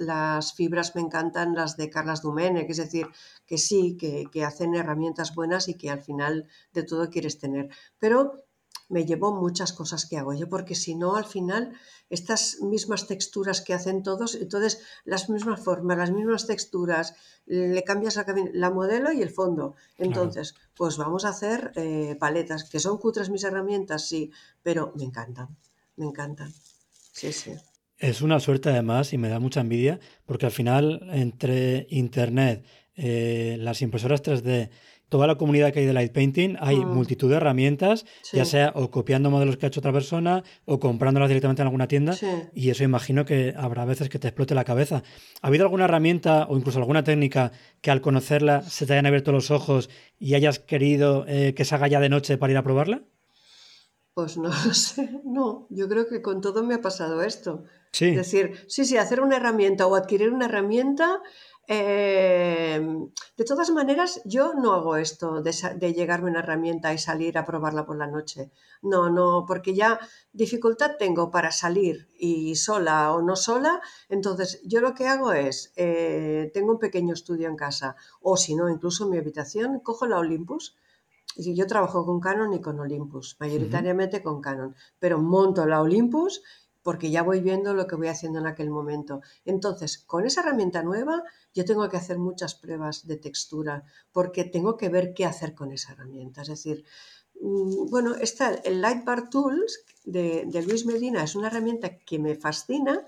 fibras 0.55 0.95
me 0.95 1.01
encantan, 1.01 1.53
las 1.53 1.75
de 1.75 1.89
Carlas 1.89 2.21
Dumenech, 2.21 2.69
es 2.69 2.77
decir, 2.77 3.07
que 3.45 3.57
sí, 3.57 3.97
que, 3.97 4.27
que 4.31 4.45
hacen 4.45 4.75
herramientas 4.75 5.35
buenas 5.35 5.67
y 5.67 5.73
que 5.73 5.89
al 5.89 6.01
final 6.01 6.47
de 6.71 6.83
todo 6.83 7.09
quieres 7.09 7.37
tener. 7.37 7.67
Pero 7.99 8.42
me 8.93 9.05
llevo 9.05 9.33
muchas 9.33 9.73
cosas 9.73 10.05
que 10.05 10.17
hago 10.17 10.33
yo, 10.33 10.47
porque 10.47 10.75
si 10.75 10.93
no, 10.93 11.15
al 11.15 11.25
final, 11.25 11.73
estas 12.11 12.61
mismas 12.61 13.07
texturas 13.07 13.61
que 13.61 13.73
hacen 13.73 14.03
todos, 14.03 14.35
entonces 14.35 14.81
las 15.03 15.29
mismas 15.29 15.59
formas, 15.59 15.97
las 15.97 16.11
mismas 16.11 16.45
texturas, 16.45 17.15
le 17.47 17.83
cambias 17.83 18.19
la, 18.53 18.69
modelo 18.69 19.11
y 19.11 19.23
el 19.23 19.31
fondo. 19.31 19.75
Entonces, 19.97 20.53
pues 20.75 20.97
vamos 20.97 21.25
a 21.25 21.29
hacer 21.29 21.71
eh, 21.75 22.15
paletas, 22.19 22.69
que 22.69 22.79
son 22.79 22.99
cutres 22.99 23.31
mis 23.31 23.43
herramientas, 23.43 24.07
sí, 24.07 24.31
pero 24.61 24.93
me 24.95 25.05
encantan, 25.05 25.57
me 25.95 26.05
encantan. 26.05 26.53
Sí, 27.11 27.33
sí. 27.33 27.51
Es 27.97 28.21
una 28.21 28.39
suerte 28.39 28.69
además 28.69 29.11
y 29.13 29.17
me 29.17 29.29
da 29.29 29.39
mucha 29.39 29.61
envidia 29.61 29.99
porque 30.25 30.45
al 30.45 30.51
final 30.51 31.07
entre 31.11 31.87
Internet, 31.89 32.65
eh, 32.95 33.55
las 33.59 33.81
impresoras 33.81 34.21
3D, 34.21 34.69
toda 35.13 35.27
la 35.27 35.35
comunidad 35.35 35.71
que 35.71 35.81
hay 35.81 35.85
de 35.85 35.93
light 35.93 36.11
painting, 36.11 36.55
hay 36.59 36.77
mm. 36.77 36.87
multitud 36.87 37.29
de 37.29 37.35
herramientas, 37.35 38.03
ya 38.31 38.45
sea 38.45 38.71
o 38.73 38.89
copiando 38.89 39.29
modelos 39.29 39.57
que 39.57 39.67
ha 39.67 39.69
hecho 39.69 39.79
otra 39.79 39.93
persona 39.93 40.43
o 40.65 40.79
comprándolas 40.79 41.29
directamente 41.29 41.61
en 41.61 41.67
alguna 41.67 41.87
tienda. 41.87 42.15
Y 42.55 42.71
eso 42.71 42.83
imagino 42.83 43.23
que 43.23 43.53
habrá 43.55 43.85
veces 43.85 44.09
que 44.09 44.17
te 44.17 44.27
explote 44.27 44.55
la 44.55 44.63
cabeza. 44.63 45.03
¿Ha 45.43 45.47
habido 45.49 45.65
alguna 45.65 45.85
herramienta 45.85 46.47
o 46.49 46.57
incluso 46.57 46.79
alguna 46.79 47.03
técnica 47.03 47.51
que 47.81 47.91
al 47.91 48.01
conocerla 48.01 48.63
se 48.63 48.87
te 48.87 48.93
hayan 48.93 49.05
abierto 49.05 49.31
los 49.31 49.51
ojos 49.51 49.87
y 50.17 50.33
hayas 50.33 50.57
querido 50.57 51.25
eh, 51.27 51.53
que 51.53 51.63
se 51.63 51.75
haga 51.75 51.87
ya 51.87 51.99
de 51.99 52.09
noche 52.09 52.39
para 52.39 52.53
ir 52.53 52.57
a 52.57 52.63
probarla? 52.63 53.03
Pues 54.15 54.37
no 54.37 54.49
lo 54.65 54.73
sé, 54.73 55.21
no. 55.25 55.67
Yo 55.69 55.87
creo 55.87 56.07
que 56.07 56.23
con 56.23 56.41
todo 56.41 56.63
me 56.63 56.73
ha 56.73 56.81
pasado 56.81 57.21
esto. 57.21 57.65
Sí. 57.91 58.05
Es 58.05 58.15
decir, 58.15 58.65
sí, 58.67 58.83
sí, 58.85 58.97
hacer 58.97 59.21
una 59.21 59.37
herramienta 59.37 59.85
o 59.85 59.93
adquirir 59.93 60.31
una 60.31 60.45
herramienta 60.45 61.21
Em, 61.65 63.09
de 63.37 63.45
todas 63.45 63.69
maneras, 63.69 64.21
yo 64.25 64.53
no 64.53 64.73
hago 64.73 64.97
esto 64.97 65.41
de, 65.41 65.93
llegarme 65.93 66.29
una 66.29 66.39
herramienta 66.39 66.93
y 66.93 66.97
salir 66.97 67.37
a 67.37 67.45
probarla 67.45 67.85
por 67.85 67.97
la 67.97 68.07
noche. 68.07 68.51
No, 68.81 69.09
no, 69.09 69.45
porque 69.47 69.73
ya 69.73 69.99
dificultad 70.33 70.97
tengo 70.99 71.31
para 71.31 71.51
salir 71.51 72.09
y 72.19 72.55
sola 72.55 73.13
o 73.13 73.21
no 73.21 73.35
sola. 73.37 73.81
Entonces, 74.09 74.61
yo 74.65 74.81
lo 74.81 74.93
que 74.93 75.07
hago 75.07 75.31
es, 75.31 75.71
eh, 75.77 76.51
tengo 76.53 76.73
un 76.73 76.79
pequeño 76.79 77.13
estudio 77.13 77.47
en 77.47 77.55
casa 77.55 77.95
o 78.21 78.35
si 78.35 78.55
no, 78.55 78.69
incluso 78.69 79.05
en 79.05 79.11
mi 79.11 79.17
habitación, 79.17 79.79
cojo 79.79 80.05
la 80.05 80.19
Olympus. 80.19 80.75
Yo 81.37 81.65
trabajo 81.65 82.05
con 82.05 82.19
Canon 82.19 82.53
y 82.53 82.61
con 82.61 82.79
Olympus, 82.79 83.37
mayoritariamente 83.39 84.21
con 84.21 84.39
Canon, 84.39 84.75
pero 84.99 85.19
monto 85.19 85.65
la 85.65 85.81
Olympus 85.81 86.43
porque 86.83 87.09
ya 87.09 87.23
voy 87.23 87.39
viendo 87.39 87.73
lo 87.73 87.87
que 87.87 87.95
voy 87.95 88.09
haciendo 88.09 88.39
en 88.39 88.45
aquel 88.45 88.69
momento. 88.69 89.21
Entonces, 89.45 89.97
con 89.97 90.25
esa 90.25 90.41
herramienta 90.41 90.83
nueva, 90.83 91.23
yo 91.53 91.65
tengo 91.65 91.87
que 91.89 91.97
hacer 91.97 92.19
muchas 92.19 92.55
pruebas 92.55 93.07
de 93.07 93.17
textura, 93.17 93.85
porque 94.11 94.43
tengo 94.43 94.75
que 94.77 94.89
ver 94.89 95.13
qué 95.13 95.25
hacer 95.25 95.55
con 95.55 95.71
esa 95.71 95.93
herramienta. 95.93 96.41
Es 96.41 96.49
decir, 96.49 96.83
mm, 97.41 97.89
bueno, 97.89 98.15
está 98.15 98.53
el 98.53 98.81
Lightbar 98.81 99.29
Tools 99.29 99.85
de, 100.03 100.45
Luis 100.67 100.85
Medina, 100.85 101.23
es 101.23 101.35
una 101.35 101.47
herramienta 101.47 101.97
que 101.97 102.19
me 102.19 102.35
fascina, 102.35 103.07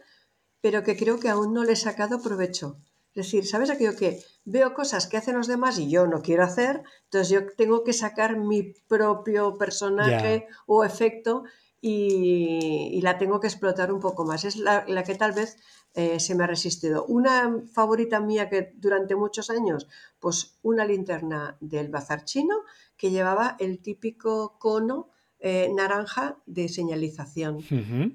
pero 0.62 0.82
que 0.84 0.96
creo 0.96 1.20
que 1.20 1.30
aún 1.30 1.54
no 1.54 1.64
le 1.64 1.74
he 1.74 1.76
sacado 1.76 2.22
provecho. 2.22 2.78
Es 3.14 3.28
decir, 3.28 3.46
¿sabes 3.46 3.70
aquello 3.70 3.96
que 3.96 4.22
veo 4.46 4.74
cosas 4.74 5.08
que 5.08 5.18
hacen 5.18 5.38
los 5.38 5.48
demás 5.48 5.80
y 5.80 5.90
yo 5.90 6.06
no 6.08 6.22
quiero 6.22 6.44
hacer? 6.44 6.84
Entonces 7.06 7.30
yo 7.30 7.54
tengo 7.56 7.84
que 7.84 7.94
sacar 7.94 8.38
mi 8.38 8.74
propio 8.88 9.58
personaje 9.58 10.48
o 10.66 10.84
efecto 10.84 11.44
y, 11.82 13.00
la 13.02 13.18
tengo 13.18 13.40
que 13.40 13.48
explotar 13.48 13.92
un 13.92 14.00
poco 14.00 14.26
más. 14.26 14.44
Es 14.44 14.58
la, 14.58 14.86
que 15.04 15.16
tal 15.16 15.34
vez 15.34 15.58
eh, 15.94 16.20
se 16.20 16.36
me 16.36 16.44
ha 16.44 16.48
resistido. 16.48 17.06
Una 17.06 17.64
favorita 17.72 18.20
mía 18.20 18.50
que 18.50 18.74
durante 18.76 19.16
muchos 19.16 19.50
años, 19.50 19.88
pues 20.20 20.58
una 20.62 20.86
linterna 20.86 21.58
del 21.60 21.90
bazar 21.90 22.26
chino 22.26 22.56
que 22.98 23.12
llevaba 23.12 23.56
el 23.60 23.82
típico 23.82 24.58
cono 24.60 25.10
eh, 25.40 25.70
naranja 25.76 26.42
de 26.46 26.70
señalización. 26.70 27.58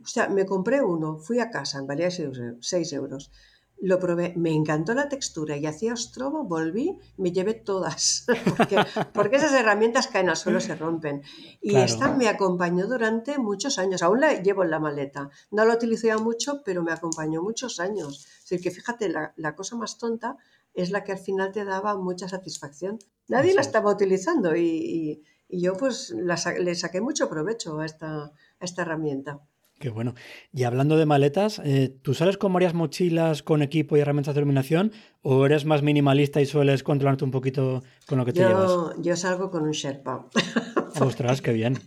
O 0.03 0.07
sea, 0.07 0.29
me 0.29 0.47
compré 0.47 0.83
uno, 0.83 1.19
fui 1.19 1.39
a 1.39 1.51
casa, 1.51 1.81
valía 1.83 2.11
6 2.11 2.93
euros. 2.93 3.31
Lo 3.83 3.99
probé, 3.99 4.35
me 4.37 4.53
encantó 4.53 4.93
la 4.93 5.09
textura 5.09 5.57
y 5.57 5.65
hacía 5.65 5.95
ostrobo, 5.95 6.45
volví, 6.45 6.99
me 7.17 7.33
llevé 7.33 7.55
todas, 7.55 8.27
porque, 9.15 9.37
esas 9.37 9.55
herramientas 9.55 10.07
caen 10.07 10.29
al 10.29 10.37
suelo, 10.37 10.61
se 10.61 10.75
rompen. 10.75 11.23
Y 11.63 11.77
esta 11.77 12.13
me 12.13 12.29
acompañó 12.29 12.87
durante 12.87 13.39
muchos 13.39 13.79
años, 13.79 14.03
aún 14.03 14.21
la 14.21 14.35
llevo 14.35 14.65
en 14.65 14.71
la 14.71 14.81
maleta. 14.81 15.31
No 15.51 15.65
la 15.65 15.75
utilicé 15.75 16.09
ya 16.09 16.19
mucho, 16.19 16.61
pero 16.63 16.83
me 16.83 16.93
acompañó 16.93 17.43
muchos 17.43 17.81
años. 17.81 18.27
Es 18.27 18.51
decir, 18.51 18.61
que 18.61 18.71
fíjate, 18.71 19.09
la, 19.09 19.57
cosa 19.57 19.77
más 19.77 19.97
tonta 19.97 20.37
es 20.75 20.91
la 20.91 21.03
que 21.03 21.13
al 21.13 21.19
final 21.19 21.51
te 21.51 21.65
daba 21.65 21.97
mucha 21.97 22.29
satisfacción. 22.29 22.99
Nadie 23.29 23.55
la 23.55 23.63
estaba 23.63 23.91
utilizando 23.91 24.55
y, 24.57 25.23
yo 25.49 25.75
pues 25.77 26.11
le 26.11 26.75
saqué 26.75 27.01
mucho 27.01 27.29
provecho 27.31 27.81
a 27.81 27.87
esta, 27.87 28.25
a 28.25 28.33
esta 28.61 28.83
herramienta. 28.83 29.41
Qué 29.81 29.89
bueno. 29.89 30.15
Y 30.53 30.65
hablando 30.65 30.99
de 30.99 31.07
maletas, 31.07 31.59
eh, 31.65 31.89
¿tú 32.03 32.13
sales 32.13 32.37
con 32.37 32.53
varias 32.53 32.75
mochilas 32.75 33.43
con 33.43 33.63
equipo 33.63 33.97
y 33.97 34.01
herramientas 34.01 34.35
de 34.35 34.43
iluminación 34.43 34.93
o 35.23 35.47
eres 35.47 35.65
más 35.65 35.83
minimalista 35.83 36.43
y 36.43 36.45
sueles 36.45 36.83
controlarte 36.83 37.25
un 37.25 37.31
poquito 37.31 37.83
con 38.07 38.19
lo 38.19 38.27
que 38.27 38.35
te 38.35 38.41
llevas? 38.41 38.71
Yo 38.99 39.17
salgo 39.17 39.51
con 39.51 39.63
un 39.63 39.71
Sherpa. 39.71 40.29
Ostras, 41.01 41.41
qué 41.41 41.55
bien. 41.55 41.79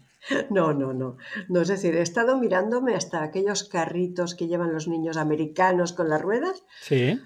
No, 0.49 0.73
no, 0.73 0.91
no. 0.91 1.17
No, 1.49 1.62
es 1.62 1.67
decir, 1.67 1.95
he 1.95 2.01
estado 2.01 2.39
mirándome 2.39 2.95
hasta 2.95 3.21
aquellos 3.21 3.63
carritos 3.63 4.34
que 4.34 4.47
llevan 4.47 4.73
los 4.73 4.88
niños 4.88 5.15
americanos 5.15 5.93
con 5.93 6.10
las 6.10 6.19
ruedas. 6.19 6.63
Sí. 6.82 7.19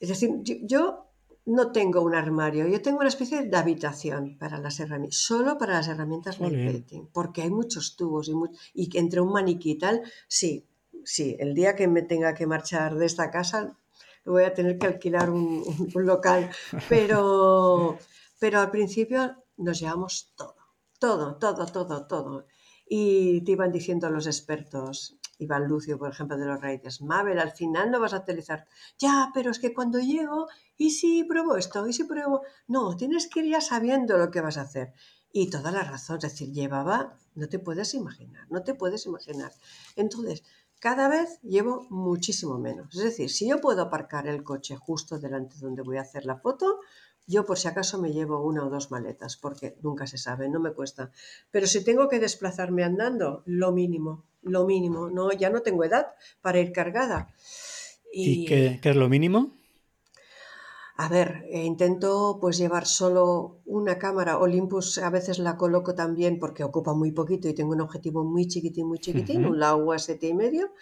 Es 0.00 0.08
decir, 0.10 0.32
yo 0.64 1.07
no 1.48 1.72
tengo 1.72 2.02
un 2.02 2.14
armario, 2.14 2.66
yo 2.66 2.82
tengo 2.82 2.98
una 2.98 3.08
especie 3.08 3.42
de 3.42 3.56
habitación 3.56 4.36
para 4.38 4.58
las 4.58 4.80
herramientas, 4.80 5.18
solo 5.18 5.56
para 5.56 5.74
las 5.74 5.88
herramientas 5.88 6.38
light 6.40 6.92
porque 7.12 7.42
hay 7.42 7.50
muchos 7.50 7.96
tubos 7.96 8.28
y, 8.28 8.34
y 8.74 8.98
entre 8.98 9.20
un 9.20 9.32
maniquí 9.32 9.72
y 9.72 9.78
tal, 9.78 10.02
sí, 10.28 10.66
sí, 11.04 11.36
el 11.38 11.54
día 11.54 11.74
que 11.74 11.88
me 11.88 12.02
tenga 12.02 12.34
que 12.34 12.46
marchar 12.46 12.96
de 12.96 13.06
esta 13.06 13.30
casa 13.30 13.78
voy 14.24 14.44
a 14.44 14.54
tener 14.54 14.78
que 14.78 14.86
alquilar 14.86 15.30
un, 15.30 15.64
local, 15.94 16.50
pero, 16.88 17.98
pero 18.38 18.60
al 18.60 18.70
principio 18.70 19.42
nos 19.56 19.80
llevamos 19.80 20.32
todo, 20.36 20.56
todo, 20.98 21.36
todo, 21.36 21.66
todo, 21.66 22.06
todo. 22.06 22.46
Y 22.90 23.42
te 23.42 23.52
iban 23.52 23.72
diciendo 23.72 24.08
los 24.10 24.26
expertos, 24.26 25.17
Iván 25.38 25.68
Lucio, 25.68 25.98
por 25.98 26.10
ejemplo, 26.10 26.36
de 26.36 26.46
los 26.46 26.60
Raiders, 26.60 27.00
Mabel, 27.00 27.38
al 27.38 27.52
final 27.52 27.90
no 27.90 28.00
vas 28.00 28.12
a 28.12 28.18
utilizar. 28.18 28.66
Ya, 28.98 29.30
pero 29.32 29.50
es 29.50 29.58
que 29.58 29.72
cuando 29.72 29.98
llego, 29.98 30.48
¿y 30.76 30.90
si 30.90 31.24
pruebo 31.24 31.56
esto? 31.56 31.86
¿Y 31.86 31.92
si 31.92 32.04
pruebo? 32.04 32.42
No, 32.66 32.96
tienes 32.96 33.28
que 33.28 33.40
ir 33.40 33.52
ya 33.52 33.60
sabiendo 33.60 34.18
lo 34.18 34.30
que 34.30 34.40
vas 34.40 34.58
a 34.58 34.62
hacer. 34.62 34.92
Y 35.32 35.50
toda 35.50 35.70
la 35.70 35.84
razón, 35.84 36.16
es 36.16 36.22
decir, 36.22 36.52
llevaba, 36.52 37.16
no 37.34 37.48
te 37.48 37.58
puedes 37.58 37.94
imaginar, 37.94 38.46
no 38.50 38.62
te 38.62 38.74
puedes 38.74 39.06
imaginar. 39.06 39.52
Entonces, 39.94 40.42
cada 40.80 41.08
vez 41.08 41.40
llevo 41.42 41.86
muchísimo 41.90 42.58
menos. 42.58 42.94
Es 42.94 43.02
decir, 43.02 43.30
si 43.30 43.48
yo 43.48 43.60
puedo 43.60 43.82
aparcar 43.82 44.26
el 44.26 44.42
coche 44.42 44.76
justo 44.76 45.18
delante 45.18 45.56
donde 45.60 45.82
voy 45.82 45.98
a 45.98 46.02
hacer 46.02 46.24
la 46.24 46.38
foto, 46.38 46.80
yo 47.26 47.44
por 47.44 47.58
si 47.58 47.68
acaso 47.68 47.98
me 47.98 48.12
llevo 48.12 48.42
una 48.42 48.64
o 48.64 48.70
dos 48.70 48.90
maletas, 48.90 49.36
porque 49.36 49.76
nunca 49.82 50.06
se 50.06 50.16
sabe, 50.16 50.48
no 50.48 50.60
me 50.60 50.72
cuesta. 50.72 51.10
Pero 51.50 51.66
si 51.66 51.84
tengo 51.84 52.08
que 52.08 52.20
desplazarme 52.20 52.84
andando, 52.84 53.42
lo 53.44 53.70
mínimo, 53.72 54.24
lo 54.48 54.66
mínimo. 54.66 55.10
No, 55.10 55.32
ya 55.32 55.50
no 55.50 55.62
tengo 55.62 55.84
edad 55.84 56.08
para 56.40 56.60
ir 56.60 56.72
cargada. 56.72 57.28
¿Y, 58.12 58.46
qué, 58.46 58.80
es 58.82 58.96
lo 58.96 59.08
mínimo? 59.08 59.52
A 60.96 61.08
ver, 61.08 61.44
eh, 61.50 61.64
intento 61.64 62.38
pues 62.40 62.58
llevar 62.58 62.86
solo 62.86 63.60
una 63.66 63.98
cámara. 63.98 64.38
Olympus 64.38 64.98
a 64.98 65.10
veces 65.10 65.38
la 65.38 65.56
coloco 65.56 65.94
también 65.94 66.38
porque 66.38 66.64
ocupa 66.64 66.92
muy 66.94 67.12
poquito 67.12 67.48
y 67.48 67.54
tengo 67.54 67.72
un 67.72 67.80
objetivo 67.80 68.24
muy 68.24 68.48
chiquitín, 68.48 68.88
muy 68.88 68.98
chiquitín, 68.98 69.46
un 69.46 69.60
Laowa 69.60 69.98
7 69.98 70.26
y 70.26 70.34
medio. 70.34 70.72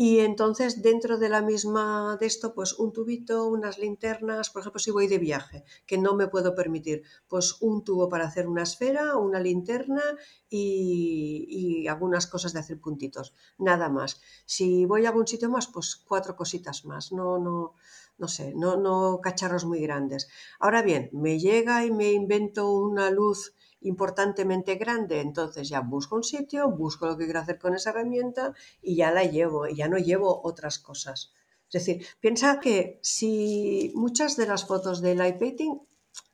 Y 0.00 0.20
entonces 0.20 0.80
dentro 0.80 1.18
de 1.18 1.28
la 1.28 1.42
misma 1.42 2.16
de 2.20 2.26
esto, 2.26 2.54
pues 2.54 2.72
un 2.74 2.92
tubito, 2.92 3.48
unas 3.48 3.78
linternas, 3.78 4.48
por 4.48 4.60
ejemplo, 4.60 4.78
si 4.78 4.92
voy 4.92 5.08
de 5.08 5.18
viaje, 5.18 5.64
que 5.88 5.98
no 5.98 6.14
me 6.14 6.28
puedo 6.28 6.54
permitir, 6.54 7.02
pues 7.26 7.56
un 7.60 7.82
tubo 7.82 8.08
para 8.08 8.24
hacer 8.24 8.46
una 8.46 8.62
esfera, 8.62 9.16
una 9.16 9.40
linterna 9.40 10.00
y, 10.48 11.84
algunas 11.88 12.28
cosas 12.28 12.52
de 12.52 12.60
hacer 12.60 12.80
puntitos, 12.80 13.34
nada 13.58 13.88
más. 13.88 14.20
Si 14.46 14.84
voy 14.84 15.04
a 15.04 15.08
algún 15.08 15.26
sitio 15.26 15.50
más, 15.50 15.66
pues 15.66 15.96
cuatro 15.96 16.36
cositas 16.36 16.84
más, 16.84 17.10
no, 17.10 17.38
no, 17.40 17.74
no 18.18 18.28
sé, 18.28 18.54
no, 18.54 18.76
no 18.76 19.18
cacharros 19.20 19.64
muy 19.64 19.80
grandes. 19.80 20.28
Ahora 20.60 20.82
bien, 20.82 21.10
me 21.12 21.40
llega 21.40 21.84
y 21.84 21.90
me 21.90 22.12
invento 22.12 22.70
una 22.70 23.10
luz 23.10 23.52
importantemente 23.80 24.74
grande, 24.76 25.20
entonces 25.20 25.68
ya 25.68 25.80
busco 25.80 26.16
un 26.16 26.24
sitio, 26.24 26.70
busco 26.70 27.06
lo 27.06 27.16
que 27.16 27.24
quiero 27.24 27.40
hacer 27.40 27.58
con 27.58 27.74
esa 27.74 27.90
herramienta 27.90 28.54
y 28.82 28.96
ya 28.96 29.10
la 29.10 29.24
llevo, 29.24 29.68
y 29.68 29.76
ya 29.76 29.88
no 29.88 29.98
llevo 29.98 30.40
otras 30.44 30.78
cosas. 30.78 31.32
Es 31.70 31.84
decir, 31.84 32.06
piensa 32.20 32.60
que 32.60 32.98
si 33.02 33.92
muchas 33.94 34.36
de 34.36 34.46
las 34.46 34.64
fotos 34.64 35.02
de 35.02 35.14
light 35.14 35.38
painting 35.38 35.80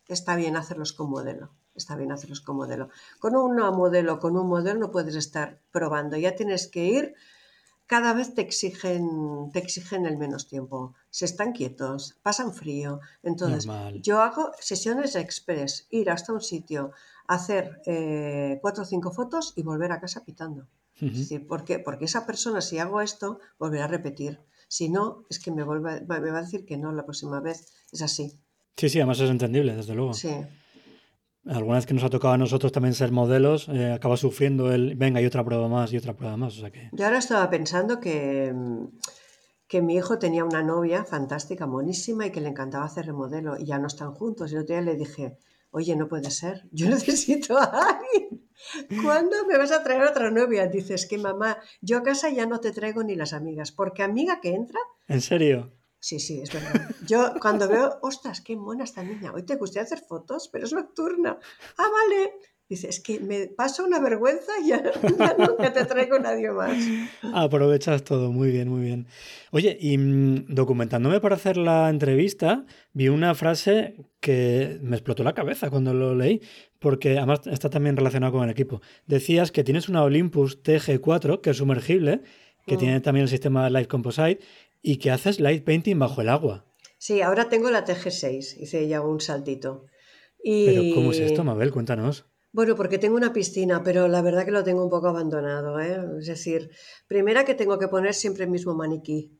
está 0.06 0.36
bien 0.36 0.56
hacerlos 0.56 0.92
con 0.92 1.10
modelo, 1.10 1.50
está 1.74 1.96
bien 1.96 2.12
hacerlos 2.12 2.40
con 2.40 2.56
modelo. 2.56 2.88
Con 3.18 3.34
una 3.36 3.70
modelo, 3.70 4.18
con 4.18 4.36
un 4.36 4.48
modelo 4.48 4.78
no 4.78 4.90
puedes 4.90 5.16
estar 5.16 5.60
probando, 5.72 6.16
ya 6.16 6.36
tienes 6.36 6.68
que 6.68 6.84
ir 6.84 7.14
cada 7.86 8.14
vez 8.14 8.34
te 8.34 8.40
exigen, 8.40 9.50
te 9.52 9.58
exigen 9.58 10.06
el 10.06 10.16
menos 10.16 10.48
tiempo. 10.48 10.94
Se 11.10 11.26
están 11.26 11.52
quietos, 11.52 12.18
pasan 12.22 12.54
frío. 12.54 13.00
Entonces, 13.22 13.66
yo 14.00 14.20
hago 14.22 14.52
sesiones 14.58 15.16
express, 15.16 15.86
ir 15.90 16.10
hasta 16.10 16.32
un 16.32 16.40
sitio, 16.40 16.92
hacer 17.26 17.80
eh, 17.86 18.58
cuatro 18.60 18.82
o 18.82 18.86
cinco 18.86 19.10
fotos 19.10 19.52
y 19.56 19.62
volver 19.62 19.92
a 19.92 20.00
casa 20.00 20.24
pitando. 20.24 20.68
Es 21.00 21.18
decir, 21.18 21.46
¿por 21.46 21.64
qué? 21.64 21.80
Porque 21.80 22.04
esa 22.04 22.24
persona, 22.24 22.60
si 22.60 22.78
hago 22.78 23.00
esto, 23.00 23.40
volverá 23.58 23.84
a 23.84 23.88
repetir. 23.88 24.40
Si 24.68 24.88
no, 24.88 25.24
es 25.28 25.40
que 25.40 25.50
me, 25.50 25.64
vuelve, 25.64 26.02
me 26.02 26.30
va 26.30 26.38
a 26.38 26.42
decir 26.42 26.64
que 26.64 26.76
no 26.76 26.92
la 26.92 27.04
próxima 27.04 27.40
vez. 27.40 27.72
Es 27.92 28.00
así. 28.00 28.38
Sí, 28.76 28.88
sí, 28.88 28.98
además 29.00 29.20
es 29.20 29.30
entendible, 29.30 29.74
desde 29.74 29.94
luego. 29.94 30.14
Sí. 30.14 30.34
Alguna 31.46 31.76
vez 31.76 31.86
que 31.86 31.94
nos 31.94 32.04
ha 32.04 32.10
tocado 32.10 32.34
a 32.34 32.38
nosotros 32.38 32.72
también 32.72 32.94
ser 32.94 33.12
modelos, 33.12 33.68
eh, 33.68 33.92
acaba 33.92 34.16
sufriendo 34.16 34.72
el, 34.72 34.94
venga, 34.94 35.20
y 35.20 35.26
otra 35.26 35.44
prueba 35.44 35.68
más, 35.68 35.92
y 35.92 35.96
otra 35.96 36.16
prueba 36.16 36.36
más. 36.36 36.56
O 36.56 36.60
sea 36.60 36.70
que... 36.70 36.88
Yo 36.92 37.04
ahora 37.04 37.18
estaba 37.18 37.50
pensando 37.50 38.00
que, 38.00 38.54
que 39.66 39.82
mi 39.82 39.96
hijo 39.96 40.18
tenía 40.18 40.44
una 40.44 40.62
novia 40.62 41.04
fantástica, 41.04 41.66
monísima, 41.66 42.26
y 42.26 42.30
que 42.30 42.40
le 42.40 42.48
encantaba 42.48 42.84
hacer 42.84 43.06
remodelo, 43.06 43.58
y 43.58 43.66
ya 43.66 43.78
no 43.78 43.88
están 43.88 44.14
juntos. 44.14 44.52
Y 44.52 44.54
el 44.54 44.62
otro 44.62 44.74
día 44.74 44.84
le 44.84 44.96
dije, 44.96 45.38
oye, 45.74 45.96
no 45.96 46.06
puede 46.06 46.30
ser, 46.30 46.68
yo 46.70 46.88
necesito 46.90 47.58
a 47.58 47.64
alguien. 47.64 48.48
¿Cuándo 49.02 49.44
me 49.46 49.58
vas 49.58 49.72
a 49.72 49.82
traer 49.82 50.04
otra 50.04 50.30
novia? 50.30 50.68
Dices 50.68 51.06
que 51.06 51.18
mamá, 51.18 51.58
yo 51.82 51.98
a 51.98 52.02
casa 52.02 52.30
ya 52.30 52.46
no 52.46 52.60
te 52.60 52.70
traigo 52.70 53.02
ni 53.02 53.16
las 53.16 53.32
amigas, 53.32 53.72
porque 53.72 54.02
amiga 54.02 54.40
que 54.40 54.54
entra... 54.54 54.78
¿En 55.08 55.20
serio? 55.20 55.72
Sí, 55.98 56.20
sí, 56.20 56.40
es 56.40 56.52
verdad. 56.52 56.90
Yo 57.06 57.34
cuando 57.40 57.66
veo, 57.66 57.98
ostras, 58.02 58.40
qué 58.40 58.56
mona 58.56 58.84
esta 58.84 59.02
niña, 59.02 59.32
hoy 59.34 59.42
te 59.42 59.56
gustaría 59.56 59.82
hacer 59.84 60.00
fotos, 60.00 60.48
pero 60.52 60.64
es 60.64 60.72
nocturna. 60.72 61.38
Ah, 61.76 61.88
vale. 61.90 62.34
Dice, 62.66 62.88
es 62.88 63.00
que 63.00 63.20
me 63.20 63.46
paso 63.48 63.84
una 63.84 64.00
vergüenza 64.00 64.52
y 64.64 64.68
ya, 64.68 64.82
nunca 65.38 65.72
te 65.72 65.84
traigo 65.84 66.18
nadie 66.18 66.50
más. 66.50 66.74
Aprovechas 67.34 68.04
todo, 68.04 68.32
muy 68.32 68.50
bien, 68.50 68.68
muy 68.68 68.80
bien. 68.80 69.06
Oye, 69.50 69.76
y 69.78 69.98
mm, 69.98 70.46
documentándome 70.48 71.20
para 71.20 71.34
hacer 71.34 71.58
la 71.58 71.90
entrevista, 71.90 72.64
vi 72.94 73.08
una 73.08 73.34
frase 73.34 74.06
que 74.20 74.78
me 74.80 74.96
explotó 74.96 75.24
la 75.24 75.34
cabeza 75.34 75.68
cuando 75.68 75.92
lo 75.92 76.14
leí, 76.14 76.40
porque 76.78 77.18
además 77.18 77.40
está 77.46 77.68
también 77.68 77.98
relacionado 77.98 78.32
con 78.32 78.44
el 78.44 78.50
equipo. 78.50 78.80
Decías 79.06 79.52
que 79.52 79.62
tienes 79.62 79.90
una 79.90 80.02
Olympus 80.02 80.62
TG4, 80.62 81.42
que 81.42 81.50
es 81.50 81.58
sumergible, 81.58 82.22
que 82.66 82.76
mm. 82.76 82.78
tiene 82.78 83.00
también 83.00 83.24
el 83.24 83.28
sistema 83.28 83.68
Light 83.68 83.88
Composite, 83.88 84.40
y 84.80 84.96
que 84.96 85.10
haces 85.10 85.38
light 85.38 85.64
painting 85.64 85.98
bajo 85.98 86.22
el 86.22 86.30
agua. 86.30 86.64
Sí, 86.96 87.20
ahora 87.20 87.50
tengo 87.50 87.70
la 87.70 87.84
TG6, 87.84 88.62
hice 88.62 88.88
ya 88.88 89.02
un 89.02 89.20
saltito. 89.20 89.84
Pero 90.42 90.94
¿cómo 90.94 91.12
es 91.12 91.20
esto, 91.20 91.44
Mabel? 91.44 91.70
Cuéntanos. 91.70 92.26
Bueno, 92.54 92.76
porque 92.76 92.98
tengo 92.98 93.16
una 93.16 93.32
piscina, 93.32 93.82
pero 93.82 94.06
la 94.06 94.22
verdad 94.22 94.44
que 94.44 94.52
lo 94.52 94.62
tengo 94.62 94.84
un 94.84 94.88
poco 94.88 95.08
abandonado. 95.08 95.80
¿eh? 95.80 96.00
Es 96.20 96.26
decir, 96.26 96.70
primera 97.08 97.44
que 97.44 97.56
tengo 97.56 97.80
que 97.80 97.88
poner 97.88 98.14
siempre 98.14 98.44
el 98.44 98.50
mismo 98.50 98.76
maniquí. 98.76 99.36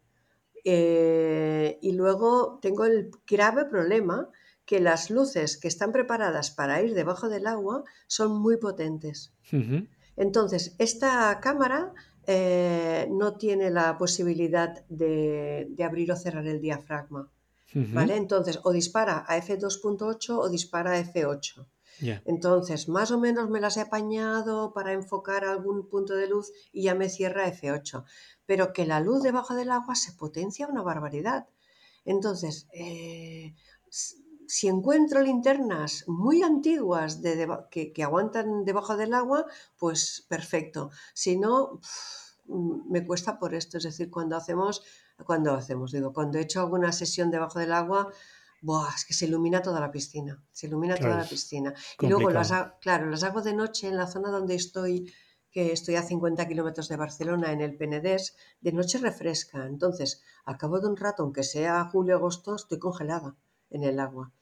Eh, 0.64 1.79
y 1.81 1.92
luego 1.92 2.59
tengo 2.61 2.85
el 2.87 3.12
grave 3.24 3.66
problema 3.66 4.31
que 4.64 4.81
las 4.81 5.11
luces 5.11 5.59
que 5.59 5.68
están 5.68 5.92
preparadas 5.92 6.50
para 6.50 6.83
ir 6.83 6.92
debajo 6.92 7.29
del 7.29 7.46
agua 7.46 7.85
son 8.09 8.37
muy 8.37 8.57
potentes. 8.57 9.33
Entonces, 10.16 10.74
esta 10.79 11.38
cámara 11.40 11.92
eh, 12.27 13.07
no 13.12 13.37
tiene 13.37 13.70
la 13.70 13.96
posibilidad 13.96 14.85
de, 14.88 15.72
abrir 15.87 16.11
o 16.11 16.16
cerrar 16.16 16.48
el 16.48 16.61
diafragma. 16.61 17.31
¿Vale? 17.74 18.16
Entonces, 18.16 18.59
o 18.64 18.72
dispara 18.72 19.24
a 19.29 19.38
F2.8 19.38 20.37
o 20.37 20.48
dispara 20.48 20.94
a 20.94 21.00
F8. 21.00 21.64
Entonces, 22.01 22.89
más 22.89 23.11
o 23.11 23.19
menos 23.19 23.51
me 23.51 23.61
las 23.61 23.77
he 23.77 23.83
apañado 23.83 24.73
para 24.73 24.93
enfocar 24.93 25.45
algún 25.45 25.89
punto 25.89 26.15
de 26.15 26.29
luz 26.29 26.53
y 26.73 26.85
ya 26.85 26.95
me 26.95 27.09
cierra 27.09 27.47
F8. 27.47 28.05
Pero 28.47 28.73
que 28.73 28.87
la 28.87 29.01
luz 29.01 29.23
debajo 29.23 29.55
del 29.55 29.71
agua 29.71 29.95
se 29.95 30.13
potencia 30.13 30.67
una 30.67 30.83
barbaridad. 30.83 31.47
Entonces, 32.05 32.67
eh, 32.73 33.55
si 34.47 34.69
encuentro 34.69 35.23
linternas 35.23 36.05
muy 36.07 36.43
antiguas 36.43 37.21
que, 37.71 38.03
aguantan 38.03 38.65
debajo 38.65 38.97
del 38.97 39.15
agua, 39.15 39.47
pues 39.79 40.27
perfecto. 40.29 40.91
Si 41.15 41.37
no, 41.37 41.81
me 42.47 43.07
cuesta 43.07 43.39
por 43.39 43.55
esto. 43.55 43.79
Es 43.79 43.85
decir, 43.85 44.11
cuando 44.11 44.37
hacemos, 44.37 44.83
cuando 45.25 45.55
hacemos, 45.55 45.93
digo, 45.93 46.13
cuando 46.13 46.39
he 46.39 46.43
hecho 46.43 46.61
alguna 46.61 46.93
sesión 46.93 47.31
debajo 47.31 47.59
del 47.59 47.73
agua, 47.73 48.13
Buah, 48.64 48.94
es 48.96 49.05
que 49.05 49.12
se 49.12 49.27
ilumina 49.27 49.61
toda 49.61 49.79
la 49.79 49.90
piscina, 49.90 50.42
se 50.50 50.68
ilumina 50.68 50.96
toda 50.96 51.18
la 51.18 51.29
piscina. 51.29 51.74
Y 52.00 52.07
luego 52.07 52.31
las, 52.31 52.50
claro, 52.81 53.11
las 53.11 53.22
hago 53.22 53.42
de 53.42 53.53
noche 53.53 53.88
en 53.88 53.98
la 53.98 54.07
zona 54.07 54.31
donde 54.31 54.55
estoy, 54.55 55.12
que 55.50 55.70
estoy 55.70 55.96
a 55.96 56.03
50 56.03 56.48
kilómetros 56.48 56.88
de 56.88 56.96
Barcelona, 56.96 57.53
en 57.53 57.61
el 57.61 57.77
Penedés, 57.77 58.35
de 58.62 58.72
noche 58.72 58.96
refresca. 58.96 59.66
Entonces, 59.66 60.22
al 60.46 60.57
cabo 60.57 60.81
de 60.81 60.87
un 60.88 60.96
rato, 60.96 61.24
aunque 61.24 61.42
sea 61.42 61.90
julio 61.92 62.16
agosto, 62.16 62.57
estoy 62.57 62.79
congelada 62.79 63.37
en 63.68 63.85
el 63.85 64.00
agua. 64.00 64.33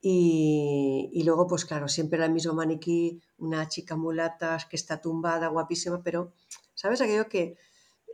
Y, 0.00 1.10
y, 1.12 1.24
luego, 1.24 1.48
pues 1.48 1.64
claro, 1.64 1.88
siempre 1.88 2.24
el 2.24 2.30
mismo 2.30 2.54
maniquí, 2.54 3.22
una 3.38 3.66
chica 3.68 3.96
mulata 3.96 4.56
que 4.70 4.76
está 4.76 5.00
tumbada, 5.00 5.48
guapísima, 5.48 6.00
pero, 6.00 6.32
¿sabes? 6.74 7.00
Aquello 7.00 7.28
que 7.28 7.56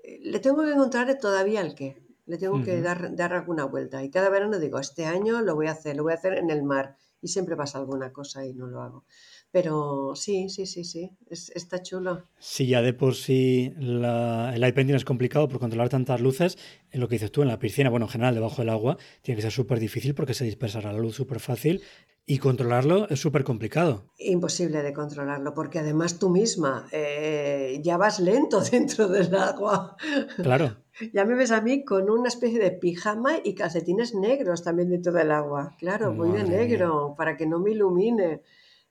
eh, 0.04 0.20
le 0.22 0.38
tengo 0.38 0.62
que 0.62 0.72
encontrar 0.72 1.18
todavía 1.18 1.60
el 1.60 1.74
qué 1.74 2.09
le 2.30 2.38
tengo 2.38 2.62
que 2.62 2.80
dar, 2.80 3.16
dar 3.16 3.32
alguna 3.32 3.64
vuelta. 3.64 4.04
Y 4.04 4.10
cada 4.10 4.30
verano 4.30 4.60
digo, 4.60 4.78
este 4.78 5.04
año 5.04 5.42
lo 5.42 5.56
voy 5.56 5.66
a 5.66 5.72
hacer, 5.72 5.96
lo 5.96 6.04
voy 6.04 6.12
a 6.12 6.14
hacer 6.14 6.34
en 6.34 6.48
el 6.50 6.62
mar. 6.62 6.94
Y 7.20 7.26
siempre 7.26 7.56
pasa 7.56 7.78
alguna 7.78 8.12
cosa 8.12 8.46
y 8.46 8.54
no 8.54 8.68
lo 8.68 8.80
hago. 8.80 9.04
Pero 9.50 10.12
sí, 10.14 10.48
sí, 10.48 10.64
sí, 10.64 10.84
sí, 10.84 11.10
está 11.28 11.82
chulo. 11.82 12.28
Si 12.38 12.68
ya 12.68 12.82
de 12.82 12.94
por 12.94 13.16
sí 13.16 13.74
la, 13.78 14.54
el 14.54 14.72
painting 14.72 14.94
es 14.94 15.04
complicado 15.04 15.48
por 15.48 15.58
controlar 15.58 15.88
tantas 15.88 16.20
luces, 16.20 16.56
en 16.92 17.00
lo 17.00 17.08
que 17.08 17.16
dices 17.16 17.32
tú, 17.32 17.42
en 17.42 17.48
la 17.48 17.58
piscina, 17.58 17.90
bueno, 17.90 18.06
en 18.06 18.12
general 18.12 18.36
debajo 18.36 18.62
del 18.62 18.68
agua, 18.68 18.96
tiene 19.22 19.36
que 19.36 19.42
ser 19.42 19.50
súper 19.50 19.80
difícil 19.80 20.14
porque 20.14 20.34
se 20.34 20.44
dispersará 20.44 20.92
la 20.92 21.00
luz 21.00 21.16
súper 21.16 21.40
fácil 21.40 21.82
y 22.26 22.38
controlarlo 22.38 23.08
es 23.08 23.20
súper 23.20 23.44
complicado. 23.44 24.04
Imposible 24.18 24.82
de 24.82 24.92
controlarlo, 24.92 25.52
porque 25.52 25.80
además 25.80 26.18
tú 26.18 26.30
misma 26.30 26.86
eh, 26.92 27.80
ya 27.82 27.96
vas 27.96 28.20
lento 28.20 28.60
dentro 28.70 29.08
del 29.08 29.34
agua. 29.34 29.96
Claro. 30.42 30.76
Ya 31.14 31.24
me 31.24 31.34
ves 31.34 31.50
a 31.50 31.62
mí 31.62 31.82
con 31.82 32.10
una 32.10 32.28
especie 32.28 32.58
de 32.58 32.72
pijama 32.72 33.38
y 33.42 33.54
calcetines 33.54 34.14
negros 34.14 34.62
también 34.62 34.90
dentro 34.90 35.12
del 35.12 35.30
agua. 35.30 35.74
Claro, 35.78 36.12
voy 36.12 36.30
de 36.30 36.44
negro 36.44 37.14
para 37.16 37.38
que 37.38 37.46
no 37.46 37.58
me 37.58 37.70
ilumine. 37.70 38.42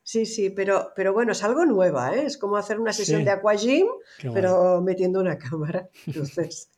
Sí, 0.02 0.26
sí, 0.26 0.50
pero, 0.50 0.92
pero 0.96 1.14
bueno, 1.14 1.34
es 1.34 1.44
algo 1.44 1.66
nueva, 1.66 2.16
¿eh? 2.16 2.26
Es 2.26 2.40
como 2.40 2.58
hacer 2.58 2.80
una 2.80 2.94
sesión 2.94 3.24
de 3.26 3.30
aquagym, 3.30 3.86
pero 4.34 4.82
metiendo 4.82 5.20
una 5.20 5.38
cámara. 5.38 5.88
Entonces... 6.08 6.72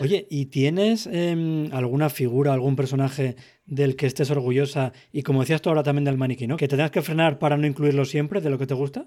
Oye, 0.00 0.26
¿y 0.30 0.46
tienes 0.46 1.06
em, 1.12 1.70
alguna 1.74 2.08
figura, 2.08 2.54
algún 2.54 2.74
personaje 2.74 3.36
del 3.68 3.96
que 3.96 4.06
estés 4.06 4.30
orgullosa? 4.30 4.92
Y 5.12 5.22
como 5.22 5.40
decías 5.40 5.62
tú 5.62 5.68
ahora 5.68 5.82
también 5.82 6.04
del 6.04 6.18
maniquí, 6.18 6.46
¿no? 6.46 6.56
Que 6.56 6.68
te 6.68 6.76
tengas 6.76 6.90
que 6.90 7.02
frenar 7.02 7.38
para 7.38 7.56
no 7.56 7.66
incluirlo 7.66 8.04
siempre 8.04 8.40
de 8.40 8.50
lo 8.50 8.58
que 8.58 8.66
te 8.66 8.74
gusta. 8.74 9.06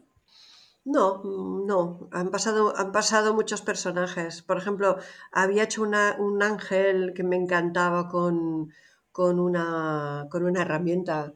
No, 0.83 1.21
no, 1.67 2.09
han 2.11 2.31
pasado, 2.31 2.75
han 2.75 2.91
pasado 2.91 3.33
muchos 3.33 3.61
personajes. 3.61 4.41
Por 4.41 4.57
ejemplo, 4.57 4.97
había 5.31 5.63
hecho 5.63 5.83
una, 5.83 6.15
un 6.17 6.41
ángel 6.41 7.13
que 7.13 7.23
me 7.23 7.35
encantaba 7.35 8.07
con, 8.07 8.71
con, 9.11 9.39
una, 9.39 10.27
con 10.31 10.43
una 10.43 10.61
herramienta 10.61 11.33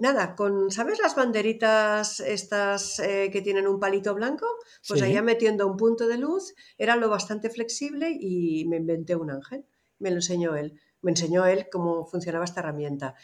nada, 0.00 0.34
con, 0.34 0.70
¿sabes 0.70 0.98
las 1.00 1.14
banderitas 1.14 2.20
estas 2.20 2.98
eh, 2.98 3.30
que 3.32 3.42
tienen 3.42 3.66
un 3.66 3.78
palito 3.78 4.14
blanco? 4.14 4.46
Pues 4.86 5.02
allá 5.02 5.22
metiendo 5.22 5.66
un 5.66 5.76
punto 5.76 6.06
de 6.06 6.18
luz, 6.18 6.54
era 6.78 6.96
lo 6.96 7.08
bastante 7.08 7.50
flexible 7.50 8.16
y 8.18 8.64
me 8.66 8.78
inventé 8.78 9.16
un 9.16 9.30
ángel. 9.30 9.64
Me 9.98 10.10
lo 10.10 10.16
enseñó 10.16 10.56
él. 10.56 10.80
Me 11.04 11.12
enseñó 11.12 11.46
él 11.46 11.68
cómo 11.70 12.06
funcionaba 12.06 12.44
esta 12.44 12.60
herramienta. 12.60 13.14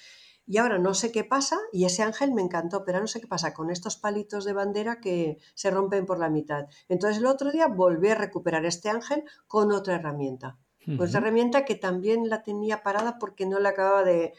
Y 0.46 0.58
ahora 0.58 0.78
no 0.78 0.94
sé 0.94 1.12
qué 1.12 1.22
pasa, 1.22 1.58
y 1.72 1.84
ese 1.84 2.02
ángel 2.02 2.32
me 2.32 2.42
encantó, 2.42 2.84
pero 2.84 3.00
no 3.00 3.06
sé 3.06 3.20
qué 3.20 3.26
pasa 3.26 3.54
con 3.54 3.70
estos 3.70 3.96
palitos 3.96 4.44
de 4.44 4.52
bandera 4.52 5.00
que 5.00 5.38
se 5.54 5.70
rompen 5.70 6.06
por 6.06 6.18
la 6.18 6.28
mitad. 6.28 6.66
Entonces 6.88 7.18
el 7.18 7.26
otro 7.26 7.52
día 7.52 7.68
volví 7.68 8.08
a 8.08 8.16
recuperar 8.16 8.64
este 8.66 8.88
ángel 8.88 9.24
con 9.46 9.70
otra 9.72 9.94
herramienta. 9.94 10.58
Pues 10.96 11.14
herramienta 11.14 11.64
que 11.64 11.76
también 11.76 12.28
la 12.28 12.42
tenía 12.42 12.82
parada 12.82 13.18
porque 13.18 13.46
no 13.46 13.60
le 13.60 13.68
acababa 13.68 14.02
de, 14.02 14.32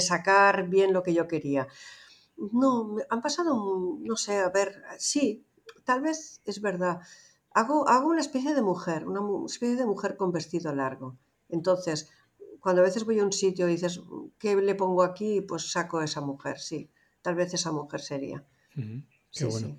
sacar 0.00 0.68
bien 0.68 0.92
lo 0.92 1.02
que 1.02 1.12
yo 1.12 1.28
quería. 1.28 1.66
No, 2.36 2.96
han 3.10 3.20
pasado, 3.20 3.98
no 4.00 4.16
sé, 4.16 4.38
a 4.38 4.48
ver, 4.48 4.80
sí, 4.98 5.44
tal 5.84 6.00
vez 6.00 6.40
es 6.46 6.62
verdad. 6.62 7.00
Hago, 7.52 7.88
hago 7.88 8.08
una 8.08 8.20
especie 8.20 8.54
de 8.54 8.62
mujer, 8.62 9.06
una 9.06 9.20
especie 9.44 9.76
de 9.76 9.86
mujer 9.86 10.16
con 10.16 10.32
vestido 10.32 10.72
largo. 10.74 11.18
Entonces, 11.48 12.10
cuando 12.60 12.82
a 12.82 12.84
veces 12.84 13.04
voy 13.04 13.18
a 13.18 13.24
un 13.24 13.32
sitio 13.32 13.68
y 13.68 13.72
dices, 13.72 14.00
¿qué 14.38 14.56
le 14.56 14.74
pongo 14.74 15.02
aquí? 15.02 15.40
Pues 15.40 15.70
saco 15.70 15.98
a 15.98 16.04
esa 16.04 16.20
mujer, 16.20 16.58
sí. 16.58 16.90
Tal 17.22 17.34
vez 17.34 17.52
esa 17.54 17.72
mujer 17.72 18.00
sería. 18.00 18.44
Qué 18.74 19.44
bueno. 19.44 19.78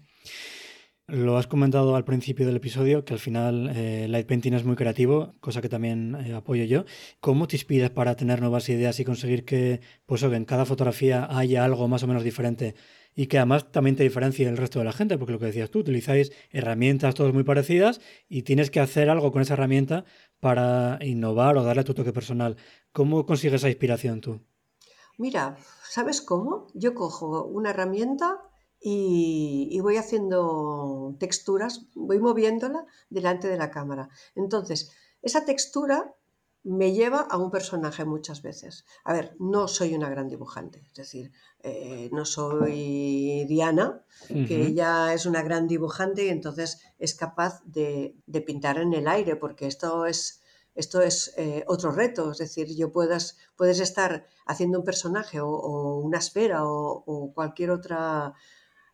Lo 1.11 1.37
has 1.37 1.47
comentado 1.47 1.95
al 1.95 2.05
principio 2.05 2.45
del 2.45 2.57
episodio, 2.57 3.03
que 3.03 3.13
al 3.13 3.19
final 3.19 3.71
eh, 3.75 4.07
Light 4.07 4.27
Painting 4.27 4.53
es 4.53 4.63
muy 4.63 4.75
creativo, 4.75 5.33
cosa 5.39 5.59
que 5.59 5.67
también 5.67 6.15
eh, 6.23 6.33
apoyo 6.33 6.65
yo. 6.65 6.85
¿Cómo 7.19 7.47
te 7.47 7.55
inspiras 7.55 7.89
para 7.89 8.15
tener 8.15 8.41
nuevas 8.41 8.69
ideas 8.69 8.99
y 8.99 9.05
conseguir 9.05 9.43
que, 9.43 9.81
pues, 10.05 10.21
en 10.21 10.45
cada 10.45 10.65
fotografía 10.65 11.27
haya 11.31 11.65
algo 11.65 11.87
más 11.87 12.03
o 12.03 12.07
menos 12.07 12.23
diferente 12.23 12.75
y 13.15 13.25
que 13.25 13.39
además 13.39 13.71
también 13.71 13.95
te 13.95 14.03
diferencie 14.03 14.45
del 14.45 14.57
resto 14.57 14.77
de 14.77 14.85
la 14.85 14.91
gente? 14.91 15.17
Porque 15.17 15.33
lo 15.33 15.39
que 15.39 15.47
decías 15.47 15.71
tú, 15.71 15.79
utilizáis 15.79 16.31
herramientas 16.51 17.15
todas 17.15 17.33
muy 17.33 17.43
parecidas 17.43 18.01
y 18.27 18.43
tienes 18.43 18.69
que 18.69 18.79
hacer 18.79 19.09
algo 19.09 19.31
con 19.31 19.41
esa 19.41 19.55
herramienta 19.55 20.05
para 20.39 20.97
innovar 21.01 21.57
o 21.57 21.63
darle 21.63 21.83
tu 21.83 21.93
toque 21.93 22.13
personal. 22.13 22.57
¿Cómo 22.91 23.25
consigues 23.25 23.55
esa 23.55 23.69
inspiración 23.69 24.21
tú? 24.21 24.41
Mira, 25.17 25.57
¿sabes 25.89 26.21
cómo? 26.21 26.67
Yo 26.73 26.95
cojo 26.95 27.45
una 27.45 27.71
herramienta 27.71 28.39
y, 28.79 29.77
voy 29.81 29.97
haciendo 29.97 31.15
texturas, 31.19 31.87
voy 31.93 32.19
moviéndola 32.19 32.85
delante 33.09 33.49
de 33.49 33.57
la 33.57 33.69
cámara. 33.69 34.09
Entonces, 34.35 34.91
esa 35.21 35.43
textura 35.43 36.15
me 36.63 36.91
lleva 36.91 37.21
a 37.21 37.37
un 37.37 37.51
personaje 37.51 38.05
muchas 38.05 38.41
veces. 38.41 38.85
A 39.03 39.13
ver, 39.13 39.35
no 39.39 39.67
soy 39.67 39.95
una 39.95 40.09
gran 40.09 40.27
dibujante, 40.27 40.83
es 40.85 40.93
decir, 40.93 41.31
eh, 41.61 42.09
no 42.11 42.25
soy 42.25 43.45
Diana, 43.47 44.03
que 44.27 44.65
ella 44.65 45.13
es 45.13 45.25
una 45.25 45.41
gran 45.41 45.67
dibujante 45.67 46.25
y 46.25 46.29
entonces 46.29 46.81
es 46.97 47.15
capaz 47.15 47.61
de, 47.65 48.15
pintar 48.45 48.77
en 48.77 48.93
el 48.93 49.07
aire, 49.07 49.35
porque 49.35 49.67
esto 49.67 50.05
es, 50.05 50.41
esto 50.75 51.01
es 51.01 51.33
eh, 51.37 51.63
otro 51.67 51.91
reto, 51.91 52.31
es 52.31 52.37
decir, 52.37 52.67
yo 52.75 52.91
puedas, 52.91 53.37
puedes 53.55 53.79
estar 53.79 54.27
haciendo 54.45 54.79
un 54.79 54.85
personaje 54.85 55.39
o, 55.39 55.99
una 55.99 56.17
esfera 56.17 56.65
o 56.65 57.31
cualquier 57.33 57.71
otra 57.71 58.33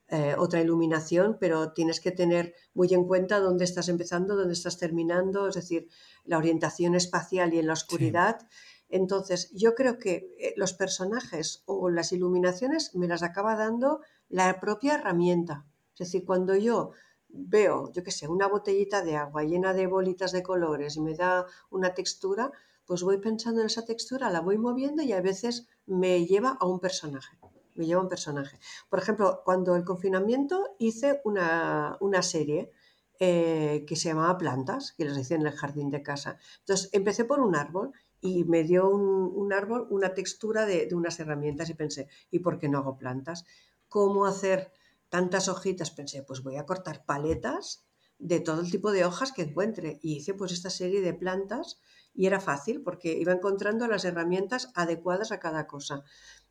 eh, 0.07 0.35
otra 0.37 0.61
iluminación, 0.61 1.37
pero 1.39 1.73
tienes 1.73 1.99
que 1.99 2.11
tener 2.11 2.53
muy 2.75 2.93
en 2.93 3.05
cuenta 3.05 3.39
dónde 3.39 3.65
estás 3.65 3.89
empezando, 3.89 4.35
dónde 4.35 4.53
estás 4.53 4.77
terminando, 4.77 5.47
es 5.47 5.55
decir, 5.55 5.87
la 6.25 6.37
orientación 6.37 6.93
espacial 6.93 7.53
y 7.53 7.59
en 7.59 7.65
la 7.65 7.73
oscuridad. 7.73 8.47
Entonces, 8.87 9.49
yo 9.51 9.73
creo 9.73 9.97
que 9.97 10.35
eh, 10.39 10.53
los 10.57 10.73
personajes 10.73 11.63
o 11.65 11.89
las 11.89 12.11
iluminaciones 12.11 12.93
me 12.93 13.07
las 13.07 13.23
acaba 13.23 13.55
dando 13.55 14.01
la 14.29 14.59
propia 14.59 14.93
herramienta. 14.93 15.65
Es 15.93 15.99
decir, 15.99 16.23
cuando 16.23 16.55
yo 16.55 16.91
veo, 17.27 17.91
yo 17.91 18.03
qué 18.03 18.11
sé, 18.11 18.27
una 18.27 18.47
botellita 18.47 19.01
de 19.01 19.15
agua 19.15 19.43
llena 19.43 19.73
de 19.73 19.87
bolitas 19.87 20.31
de 20.31 20.43
colores 20.43 20.97
y 20.97 21.01
me 21.01 21.15
da 21.15 21.47
una 21.71 21.95
textura, 21.95 22.51
pues 22.85 23.01
voy 23.01 23.17
pensando 23.17 23.61
en 23.61 23.67
esa 23.67 23.85
textura, 23.85 24.29
la 24.29 24.41
voy 24.41 24.59
moviendo 24.59 25.01
y 25.01 25.13
a 25.13 25.21
veces 25.21 25.67
me 25.87 26.27
lleva 26.27 26.57
a 26.59 26.67
un 26.67 26.79
personaje 26.79 27.39
me 27.75 27.85
lleva 27.85 28.01
un 28.01 28.09
personaje. 28.09 28.59
Por 28.89 28.99
ejemplo, 28.99 29.41
cuando 29.45 29.75
el 29.75 29.83
confinamiento 29.83 30.75
hice 30.79 31.21
una, 31.23 31.97
serie 32.21 32.71
eh, 33.19 33.85
que 33.87 33.95
se 33.95 34.09
llamaba 34.09 34.37
Plantas, 34.37 34.93
que 34.93 35.05
les 35.05 35.17
hice 35.17 35.35
en 35.35 35.45
el 35.45 35.53
jardín 35.53 35.89
de 35.91 36.01
casa. 36.01 36.37
Entonces, 36.59 36.89
empecé 36.93 37.25
por 37.25 37.39
un 37.39 37.55
árbol 37.55 37.91
y 38.21 38.43
me 38.43 38.63
dio 38.63 38.89
un, 38.89 39.53
árbol 39.53 39.87
una 39.89 40.13
textura 40.13 40.65
de, 40.65 40.89
unas 40.93 41.19
herramientas 41.19 41.69
y 41.69 41.75
pensé, 41.75 42.07
¿y 42.31 42.39
por 42.39 42.57
qué 42.57 42.69
no 42.69 42.79
hago 42.79 42.97
plantas? 42.97 43.45
¿Cómo 43.87 44.25
hacer 44.25 44.71
tantas 45.09 45.47
hojitas? 45.47 45.91
Pensé, 45.91 46.23
pues 46.23 46.41
voy 46.41 46.57
a 46.57 46.65
cortar 46.65 47.05
paletas 47.05 47.85
de 48.17 48.39
todo 48.39 48.61
el 48.61 48.71
tipo 48.71 48.91
de 48.91 49.05
hojas 49.05 49.31
que 49.31 49.43
encuentre. 49.43 49.99
Y 50.01 50.17
hice 50.17 50.33
pues 50.33 50.51
esta 50.51 50.69
serie 50.69 51.01
de 51.01 51.13
plantas 51.13 51.79
y 52.13 52.27
era 52.27 52.39
fácil 52.39 52.81
porque 52.81 53.13
iba 53.13 53.33
encontrando 53.33 53.87
las 53.87 54.05
herramientas 54.05 54.71
adecuadas 54.73 55.31
a 55.31 55.39
cada 55.39 55.67
cosa. 55.67 56.03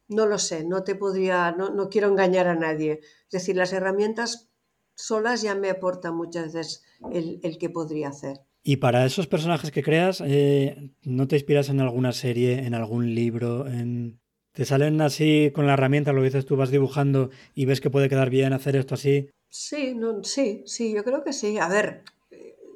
No 0.08 0.26
lo 0.26 0.38
sé, 0.38 0.64
no 0.64 0.84
te 0.84 0.94
podría, 0.94 1.52
no, 1.52 1.70
no 1.70 1.88
quiero 1.88 2.08
engañar 2.08 2.46
a 2.46 2.54
nadie. 2.54 3.00
Es 3.02 3.30
decir, 3.30 3.56
las 3.56 3.72
herramientas 3.72 4.50
solas 4.94 5.42
ya 5.42 5.54
me 5.54 5.70
aportan 5.70 6.16
muchas 6.16 6.52
veces 6.52 6.84
el, 7.12 7.40
el 7.42 7.58
que 7.58 7.70
podría 7.70 8.08
hacer. 8.08 8.40
Y 8.62 8.76
para 8.76 9.04
esos 9.04 9.26
personajes 9.26 9.70
que 9.70 9.82
creas, 9.82 10.22
eh, 10.24 10.90
¿no 11.02 11.28
te 11.28 11.36
inspiras 11.36 11.68
en 11.68 11.80
alguna 11.80 12.12
serie, 12.12 12.66
en 12.66 12.74
algún 12.74 13.14
libro? 13.14 13.66
En... 13.66 14.20
¿Te 14.52 14.64
salen 14.64 15.00
así 15.00 15.50
con 15.54 15.66
la 15.66 15.74
herramienta, 15.74 16.12
lo 16.12 16.22
dices 16.22 16.46
tú, 16.46 16.56
vas 16.56 16.70
dibujando 16.70 17.30
y 17.54 17.66
ves 17.66 17.80
que 17.80 17.90
puede 17.90 18.08
quedar 18.08 18.30
bien 18.30 18.52
hacer 18.52 18.76
esto 18.76 18.94
así? 18.94 19.28
Sí, 19.50 19.94
no, 19.94 20.22
sí, 20.22 20.62
sí, 20.64 20.94
yo 20.94 21.02
creo 21.02 21.24
que 21.24 21.32
sí. 21.32 21.58
A 21.58 21.68
ver, 21.68 22.04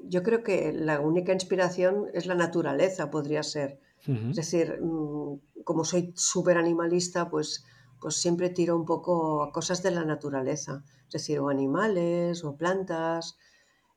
yo 0.08 0.22
creo 0.22 0.42
que 0.42 0.72
la 0.72 1.00
única 1.00 1.32
inspiración 1.32 2.06
es 2.14 2.26
la 2.26 2.34
naturaleza, 2.34 3.10
podría 3.10 3.42
ser. 3.42 3.78
Es 4.06 4.36
decir, 4.36 4.80
mm, 4.80 5.62
como 5.64 5.84
soy 5.84 6.12
súper 6.16 6.56
animalista, 6.56 7.28
pues, 7.28 7.64
pues 8.00 8.16
siempre 8.16 8.50
tiro 8.50 8.76
un 8.76 8.84
poco 8.84 9.42
a 9.42 9.52
cosas 9.52 9.82
de 9.82 9.90
la 9.90 10.04
naturaleza, 10.04 10.84
es 11.06 11.12
decir, 11.12 11.40
o 11.40 11.48
animales 11.48 12.44
o 12.44 12.56
plantas. 12.56 13.36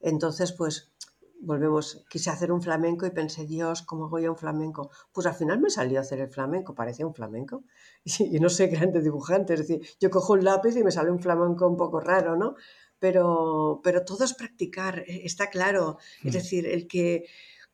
Entonces, 0.01 0.51
pues 0.53 0.91
volvemos, 1.41 2.05
quise 2.09 2.29
hacer 2.29 2.51
un 2.51 2.61
flamenco 2.61 3.05
y 3.05 3.11
pensé, 3.11 3.45
Dios, 3.45 3.81
¿cómo 3.81 4.05
hago 4.05 4.19
yo 4.19 4.31
un 4.31 4.37
flamenco? 4.37 4.91
Pues 5.11 5.25
al 5.27 5.33
final 5.33 5.59
me 5.59 5.69
salió 5.69 5.97
a 5.97 6.01
hacer 6.01 6.19
el 6.19 6.29
flamenco, 6.29 6.75
parecía 6.75 7.05
un 7.05 7.13
flamenco. 7.13 7.63
Y, 8.19 8.39
no 8.39 8.49
soy 8.49 8.67
grande 8.67 9.01
dibujante, 9.01 9.53
es 9.53 9.59
decir, 9.61 9.81
yo 9.99 10.09
cojo 10.09 10.33
un 10.33 10.43
lápiz 10.43 10.75
y 10.75 10.83
me 10.83 10.91
sale 10.91 11.11
un 11.11 11.19
flamenco 11.19 11.67
un 11.67 11.77
poco 11.77 11.99
raro, 11.99 12.35
¿no? 12.35 12.55
Pero, 12.99 13.81
pero 13.83 14.05
todo 14.05 14.23
es 14.23 14.33
practicar, 14.33 14.99
e, 15.07 15.25
está 15.25 15.49
claro. 15.49 15.97
Es 16.23 16.33
decir, 16.33 16.67
el 16.67 16.87
que 16.87 17.25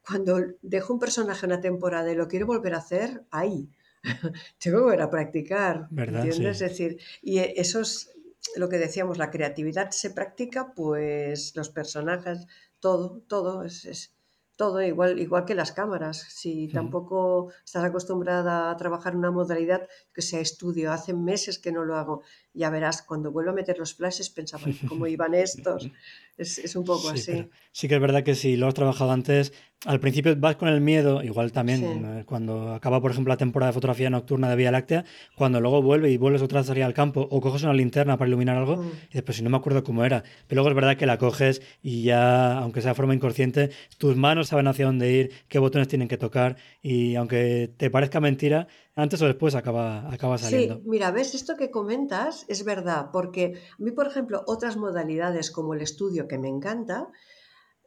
cuando 0.08 0.40
dejo 0.62 0.94
un 0.94 1.00
personaje 1.00 1.46
una 1.46 1.60
temporada 1.60 2.12
y 2.12 2.16
lo 2.16 2.28
quiero 2.28 2.48
volver 2.48 2.74
a 2.74 2.78
hacer, 2.78 3.24
ahí. 3.32 3.70
Tengo 4.60 4.78
que 4.78 4.84
volver 4.84 5.02
a 5.02 5.10
practicar. 5.10 5.88
¿Entiendes? 5.96 6.40
Es 6.40 6.60
decir, 6.60 7.00
y 7.22 7.40
eso 7.40 7.82
es 7.82 8.12
lo 8.56 8.70
que 8.70 8.78
decíamos, 8.78 9.18
la 9.18 9.32
creatividad 9.32 9.92
se 9.92 10.12
practica, 10.12 10.74
pues 10.74 11.56
los 11.56 11.70
personajes, 11.70 12.48
todo, 12.80 13.22
todo, 13.28 13.64
es, 13.64 14.16
todo 14.56 14.82
igual, 14.82 15.20
igual 15.20 15.46
que 15.46 15.56
las 15.56 15.74
cámaras. 15.74 16.26
Si 16.30 16.70
tampoco 16.70 17.52
estás 17.66 17.84
acostumbrada 17.84 18.72
a 18.72 18.78
trabajar 18.78 19.16
una 19.16 19.32
modalidad 19.32 19.88
que 20.14 20.22
sea 20.22 20.40
estudio, 20.40 20.92
hace 20.92 21.14
meses 21.14 21.60
que 21.60 21.72
no 21.72 21.84
lo 21.84 21.98
hago, 21.98 22.24
ya 22.58 22.70
verás, 22.70 23.04
cuando 23.04 23.32
vuelvo 23.32 23.52
a 23.52 23.54
meter 23.54 23.78
los 23.78 23.94
flashes 23.94 24.30
pensaba, 24.30 24.64
¿cómo 24.88 25.06
iban 25.08 25.34
estos? 25.36 25.90
Es, 26.38 26.76
un 26.76 26.84
poco 26.84 27.10
así. 27.10 27.48
Sí 27.72 27.88
que 27.88 27.96
es 27.96 28.02
verdad 28.02 28.24
que 28.24 28.36
si 28.36 28.58
lo 28.58 28.68
has 28.68 28.74
trabajado 28.76 29.12
antes, 29.12 29.54
al 29.86 30.00
principio 30.00 30.36
vas 30.38 30.56
con 30.56 30.68
el 30.68 30.82
miedo, 30.82 31.24
igual 31.24 31.52
también 31.52 31.84
eh, 31.84 32.24
cuando 32.26 32.74
acaba, 32.74 33.02
por 33.02 33.12
ejemplo, 33.12 33.32
la 33.32 33.38
temporada 33.38 33.72
de 33.72 33.74
fotografía 33.74 34.10
nocturna 34.10 34.50
de 34.50 34.56
Vía 34.56 34.72
Láctea, 34.72 35.06
cuando 35.36 35.60
luego 35.62 35.82
vuelve 35.82 36.12
y 36.12 36.18
vuelves 36.18 36.42
otra 36.42 36.62
vez 36.62 36.70
al 36.70 36.94
campo 36.94 37.28
o 37.32 37.42
coges 37.42 37.64
una 37.64 37.74
linterna 37.74 38.18
para 38.18 38.28
iluminar 38.28 38.58
algo, 38.58 38.78
mm. 38.78 38.86
y 38.86 39.06
dices, 39.08 39.24
pues 39.24 39.38
si 39.38 39.44
no 39.44 39.50
me 39.50 39.58
acuerdo 39.58 39.84
cómo 39.84 40.04
era. 40.06 40.24
Pero 40.48 40.62
luego 40.62 40.70
es 40.70 40.76
verdad 40.76 40.98
que 40.98 41.06
la 41.06 41.18
coges 41.18 41.62
y 41.82 42.04
ya, 42.04 42.58
aunque 42.58 42.82
sea 42.82 42.92
de 42.92 42.96
forma 42.96 43.16
inconsciente, 43.16 43.72
tus 43.98 44.16
manos 44.16 44.50
saben 44.50 44.68
hacia 44.68 44.86
dónde 44.86 45.12
ir, 45.12 45.32
qué 45.48 45.58
botones 45.58 45.88
tienen 45.88 46.08
que 46.08 46.18
tocar 46.18 46.58
y 46.82 47.16
aunque 47.16 47.72
te 47.78 47.90
parezca 47.90 48.20
mentira, 48.20 48.68
antes 48.98 49.22
o 49.22 49.28
después 49.28 49.54
acaba, 49.54 50.12
acaba 50.12 50.40
saliendo. 50.40 50.76
Sí, 50.78 50.82
mira, 50.86 51.12
ves, 51.12 51.36
esto 51.36 51.56
que 51.56 51.70
comentas 51.70 52.46
es 52.48 52.66
verdad, 52.66 53.12
porque 53.14 53.62
a 53.78 53.82
mí, 53.82 53.92
por 53.92 54.08
ejemplo, 54.08 54.44
otras 54.48 54.76
modalidades 54.76 55.52
como 55.52 55.76
el 55.76 55.82
estudio, 55.82 56.28
que 56.28 56.40
me 56.40 56.50
encanta, 56.50 57.08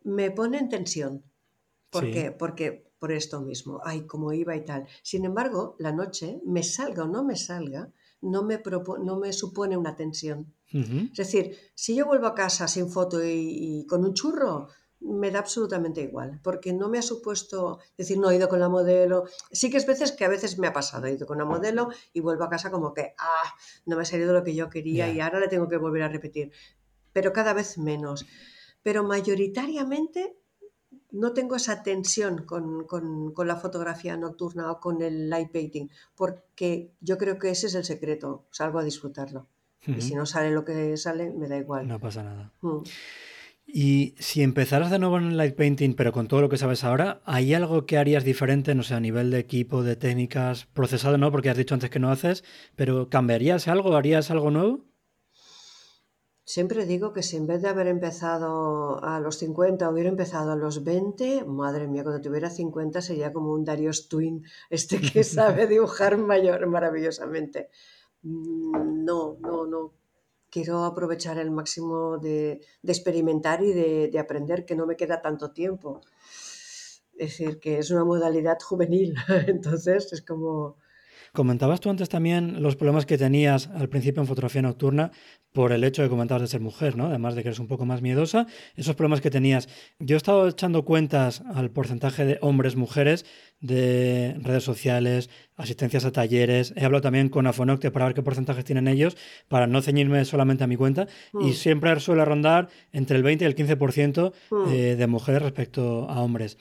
me 0.04 0.30
ponen 0.30 0.68
tensión. 0.68 1.24
¿Por 1.90 2.12
qué? 2.12 2.30
Porque 2.30 2.92
por 3.00 3.10
esto 3.10 3.40
mismo, 3.40 3.80
ay, 3.84 4.06
cómo 4.06 4.32
iba 4.32 4.54
y 4.54 4.64
tal. 4.64 4.86
Sin 5.02 5.24
embargo, 5.24 5.74
la 5.80 5.90
noche, 5.90 6.40
me 6.46 6.62
salga 6.62 7.02
o 7.02 7.08
no 7.08 7.24
me 7.24 7.34
salga, 7.34 7.90
no 8.20 8.44
me, 8.44 8.62
no 9.02 9.18
me 9.18 9.32
supone 9.32 9.76
una 9.76 9.96
tensión. 9.96 10.54
Es 10.72 11.16
decir, 11.16 11.56
si 11.74 11.96
yo 11.96 12.06
vuelvo 12.06 12.28
a 12.28 12.34
casa 12.36 12.68
sin 12.68 12.88
foto 12.88 13.18
y 13.24 13.84
con 13.88 14.04
un 14.04 14.14
churro, 14.14 14.68
me 15.00 15.30
da 15.30 15.38
absolutamente 15.38 16.02
igual, 16.02 16.40
porque 16.42 16.72
no 16.72 16.88
me 16.88 16.98
ha 16.98 17.02
supuesto, 17.02 17.78
decir, 17.96 18.18
no 18.18 18.30
he 18.30 18.36
ido 18.36 18.48
con 18.48 18.60
la 18.60 18.68
modelo. 18.68 19.24
Sí 19.50 19.70
que 19.70 19.78
es 19.78 19.86
veces 19.86 20.12
que 20.12 20.24
a 20.24 20.28
veces 20.28 20.58
me 20.58 20.66
ha 20.66 20.72
pasado, 20.72 21.06
he 21.06 21.12
ido 21.12 21.26
con 21.26 21.38
la 21.38 21.44
modelo 21.44 21.88
y 22.12 22.20
vuelvo 22.20 22.44
a 22.44 22.50
casa 22.50 22.70
como 22.70 22.92
que, 22.92 23.14
ah, 23.18 23.54
no 23.86 23.96
me 23.96 24.02
ha 24.02 24.04
salido 24.04 24.32
lo 24.32 24.44
que 24.44 24.54
yo 24.54 24.68
quería 24.68 25.10
y 25.10 25.20
ahora 25.20 25.40
le 25.40 25.48
tengo 25.48 25.68
que 25.68 25.78
volver 25.78 26.02
a 26.02 26.08
repetir. 26.08 26.52
Pero 27.12 27.32
cada 27.32 27.54
vez 27.54 27.78
menos. 27.78 28.26
Pero 28.82 29.02
mayoritariamente 29.02 30.36
no 31.12 31.32
tengo 31.32 31.56
esa 31.56 31.82
tensión 31.82 32.44
con, 32.44 32.86
la 33.36 33.56
fotografía 33.56 34.16
nocturna 34.16 34.70
o 34.70 34.80
con 34.80 35.02
el 35.02 35.28
light 35.28 35.50
painting, 35.50 35.88
porque 36.14 36.92
yo 37.00 37.18
creo 37.18 37.38
que 37.38 37.50
ese 37.50 37.66
es 37.66 37.74
el 37.74 37.84
secreto, 37.84 38.46
salgo 38.50 38.78
a 38.78 38.84
disfrutarlo. 38.84 39.48
Y 39.86 40.02
si 40.02 40.14
no 40.14 40.26
sale 40.26 40.50
lo 40.50 40.62
que 40.62 40.98
sale, 40.98 41.30
me 41.30 41.48
da 41.48 41.56
igual. 41.56 41.88
No 41.88 41.98
pasa 41.98 42.22
nada. 42.22 42.52
Mm. 42.60 42.82
Y 43.72 44.16
si 44.18 44.42
empezaras 44.42 44.90
de 44.90 44.98
nuevo 44.98 45.18
en 45.18 45.28
el 45.28 45.36
light 45.36 45.54
painting, 45.54 45.94
pero 45.94 46.12
con 46.12 46.26
todo 46.26 46.40
lo 46.40 46.48
que 46.48 46.56
sabes 46.56 46.82
ahora, 46.82 47.20
¿hay 47.24 47.54
algo 47.54 47.86
que 47.86 47.98
harías 47.98 48.24
diferente, 48.24 48.74
no 48.74 48.82
sé, 48.82 48.94
a 48.94 49.00
nivel 49.00 49.30
de 49.30 49.38
equipo, 49.38 49.84
de 49.84 49.94
técnicas, 49.94 50.66
procesado 50.66 51.18
no, 51.18 51.30
porque 51.30 51.50
has 51.50 51.56
dicho 51.56 51.74
antes 51.74 51.88
que 51.88 52.00
no 52.00 52.10
haces, 52.10 52.42
pero 52.74 53.08
¿cambiarías 53.08 53.68
algo? 53.68 53.94
¿Harías 53.94 54.32
algo 54.32 54.50
nuevo? 54.50 54.84
Siempre 56.42 56.84
digo 56.84 57.12
que 57.12 57.22
si 57.22 57.36
en 57.36 57.46
vez 57.46 57.62
de 57.62 57.68
haber 57.68 57.86
empezado 57.86 59.00
a 59.04 59.20
los 59.20 59.38
50 59.38 59.88
hubiera 59.88 60.08
empezado 60.08 60.50
a 60.50 60.56
los 60.56 60.82
20, 60.82 61.44
madre 61.44 61.86
mía, 61.86 62.02
cuando 62.02 62.20
tuviera 62.20 62.50
50 62.50 63.00
sería 63.02 63.32
como 63.32 63.52
un 63.52 63.64
Darius 63.64 64.08
Twin, 64.08 64.42
este 64.68 65.00
que 65.00 65.22
sabe 65.24 65.68
dibujar 65.68 66.18
mayor 66.18 66.66
maravillosamente. 66.66 67.68
Mm, 68.22 69.04
no, 69.04 69.36
no, 69.40 69.64
no 69.66 69.99
quiero 70.50 70.84
aprovechar 70.84 71.38
el 71.38 71.50
máximo 71.50 72.18
de, 72.18 72.60
experimentar 72.82 73.62
y 73.62 73.72
de, 73.72 74.18
aprender, 74.18 74.64
que 74.64 74.76
no 74.76 74.86
me 74.86 74.96
queda 74.96 75.22
tanto 75.22 75.52
tiempo. 75.52 76.00
Es 77.16 77.38
decir, 77.38 77.60
que 77.60 77.78
es 77.78 77.90
una 77.90 78.04
modalidad 78.04 78.58
juvenil, 78.60 79.14
entonces 79.46 80.12
es 80.12 80.22
como... 80.22 80.76
Comentabas 81.32 81.80
tú 81.80 81.90
antes 81.90 82.08
también 82.08 82.62
los 82.62 82.76
problemas 82.76 83.06
que 83.06 83.16
tenías 83.18 83.68
al 83.68 83.88
principio 83.88 84.20
en 84.20 84.26
fotografía 84.26 84.62
nocturna 84.62 85.12
por 85.52 85.72
el 85.72 85.82
hecho 85.84 86.02
de 86.02 86.08
comentabas 86.08 86.42
de 86.42 86.48
ser 86.48 86.60
mujer, 86.60 86.96
¿no? 86.96 87.06
Además 87.06 87.34
de 87.34 87.42
que 87.42 87.48
eres 87.48 87.58
un 87.58 87.66
poco 87.66 87.84
más 87.84 88.02
miedosa, 88.02 88.46
esos 88.76 88.94
problemas 88.94 89.20
que 89.20 89.30
tenías. 89.30 89.68
Yo 89.98 90.16
he 90.16 90.16
estado 90.16 90.48
echando 90.48 90.84
cuentas 90.84 91.42
al 91.54 91.70
porcentaje 91.70 92.24
de 92.24 92.38
hombres, 92.40 92.76
mujeres, 92.76 93.26
de 93.60 94.36
redes 94.40 94.62
sociales, 94.62 95.28
asistencias 95.56 96.04
a 96.04 96.12
talleres. 96.12 96.72
He 96.76 96.84
hablado 96.84 97.02
también 97.02 97.28
con 97.28 97.46
Afonocte 97.46 97.90
para 97.90 98.06
ver 98.06 98.14
qué 98.14 98.22
porcentajes 98.22 98.64
tienen 98.64 98.88
ellos, 98.88 99.16
para 99.48 99.66
no 99.66 99.82
ceñirme 99.82 100.24
solamente 100.24 100.64
a 100.64 100.66
mi 100.66 100.76
cuenta. 100.76 101.08
Y 101.34 101.50
mm. 101.50 101.52
siempre 101.52 102.00
suele 102.00 102.24
rondar 102.24 102.68
entre 102.92 103.16
el 103.16 103.22
20 103.22 103.44
y 103.44 103.48
el 103.48 103.56
15% 103.56 104.32
mm. 104.50 104.72
eh, 104.72 104.96
de 104.96 105.06
mujeres 105.06 105.42
respecto 105.42 106.08
a 106.08 106.20
hombres. 106.20 106.58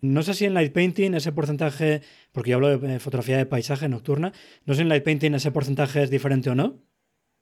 No 0.00 0.22
sé 0.22 0.34
si 0.34 0.44
en 0.44 0.54
light 0.54 0.72
painting 0.72 1.14
ese 1.14 1.32
porcentaje, 1.32 2.02
porque 2.32 2.50
yo 2.50 2.56
hablo 2.56 2.78
de 2.78 2.96
eh, 2.96 2.98
fotografía 3.00 3.36
de 3.36 3.46
paisaje 3.46 3.88
nocturna, 3.88 4.32
no 4.64 4.74
sé 4.74 4.78
si 4.78 4.82
en 4.82 4.88
light 4.88 5.04
painting 5.04 5.34
ese 5.34 5.50
porcentaje 5.50 6.02
es 6.02 6.10
diferente 6.10 6.50
o 6.50 6.54
no. 6.54 6.80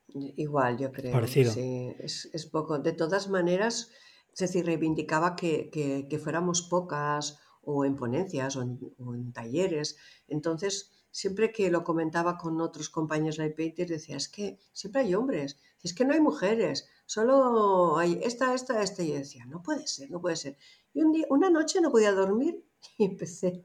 Igual, 0.08 0.78
yo 0.78 0.92
creo. 0.92 1.12
Parecido. 1.12 1.52
Sí, 1.52 1.92
es, 1.98 2.48
poco. 2.50 2.78
De 2.78 2.92
todas 2.92 3.28
maneras, 3.28 3.90
es 4.32 4.38
decir, 4.38 4.64
reivindicaba 4.64 5.36
que, 5.36 5.70
que, 5.70 6.18
fuéramos 6.18 6.62
pocas 6.62 7.38
o 7.62 7.84
en 7.84 7.96
ponencias 7.96 8.56
o 8.56 8.62
en, 8.62 9.32
talleres. 9.32 9.96
Entonces, 10.28 10.95
siempre 11.16 11.50
que 11.50 11.70
lo 11.70 11.82
comentaba 11.82 12.36
con 12.36 12.60
otros 12.60 12.90
compañeros 12.90 13.38
light 13.38 13.56
painters, 13.56 13.88
decía, 13.88 14.18
es 14.18 14.28
que 14.28 14.58
siempre 14.74 15.00
hay 15.00 15.14
hombres, 15.14 15.58
es 15.82 15.94
que 15.94 16.04
no 16.04 16.12
hay 16.12 16.20
mujeres, 16.20 16.90
solo 17.06 17.96
hay 17.96 18.20
esta, 18.22 18.52
esta, 18.52 18.82
esta. 18.82 19.02
Y 19.02 19.12
yo 19.12 19.14
decía, 19.14 19.46
no 19.46 19.62
puede 19.62 19.86
ser, 19.86 20.10
no 20.10 20.20
puede 20.20 20.36
ser. 20.36 20.58
Y 20.92 21.00
un 21.00 21.12
día, 21.12 21.24
una 21.30 21.48
noche 21.48 21.80
no 21.80 21.90
podía 21.90 22.12
dormir 22.12 22.62
y 22.98 23.06
empecé, 23.06 23.64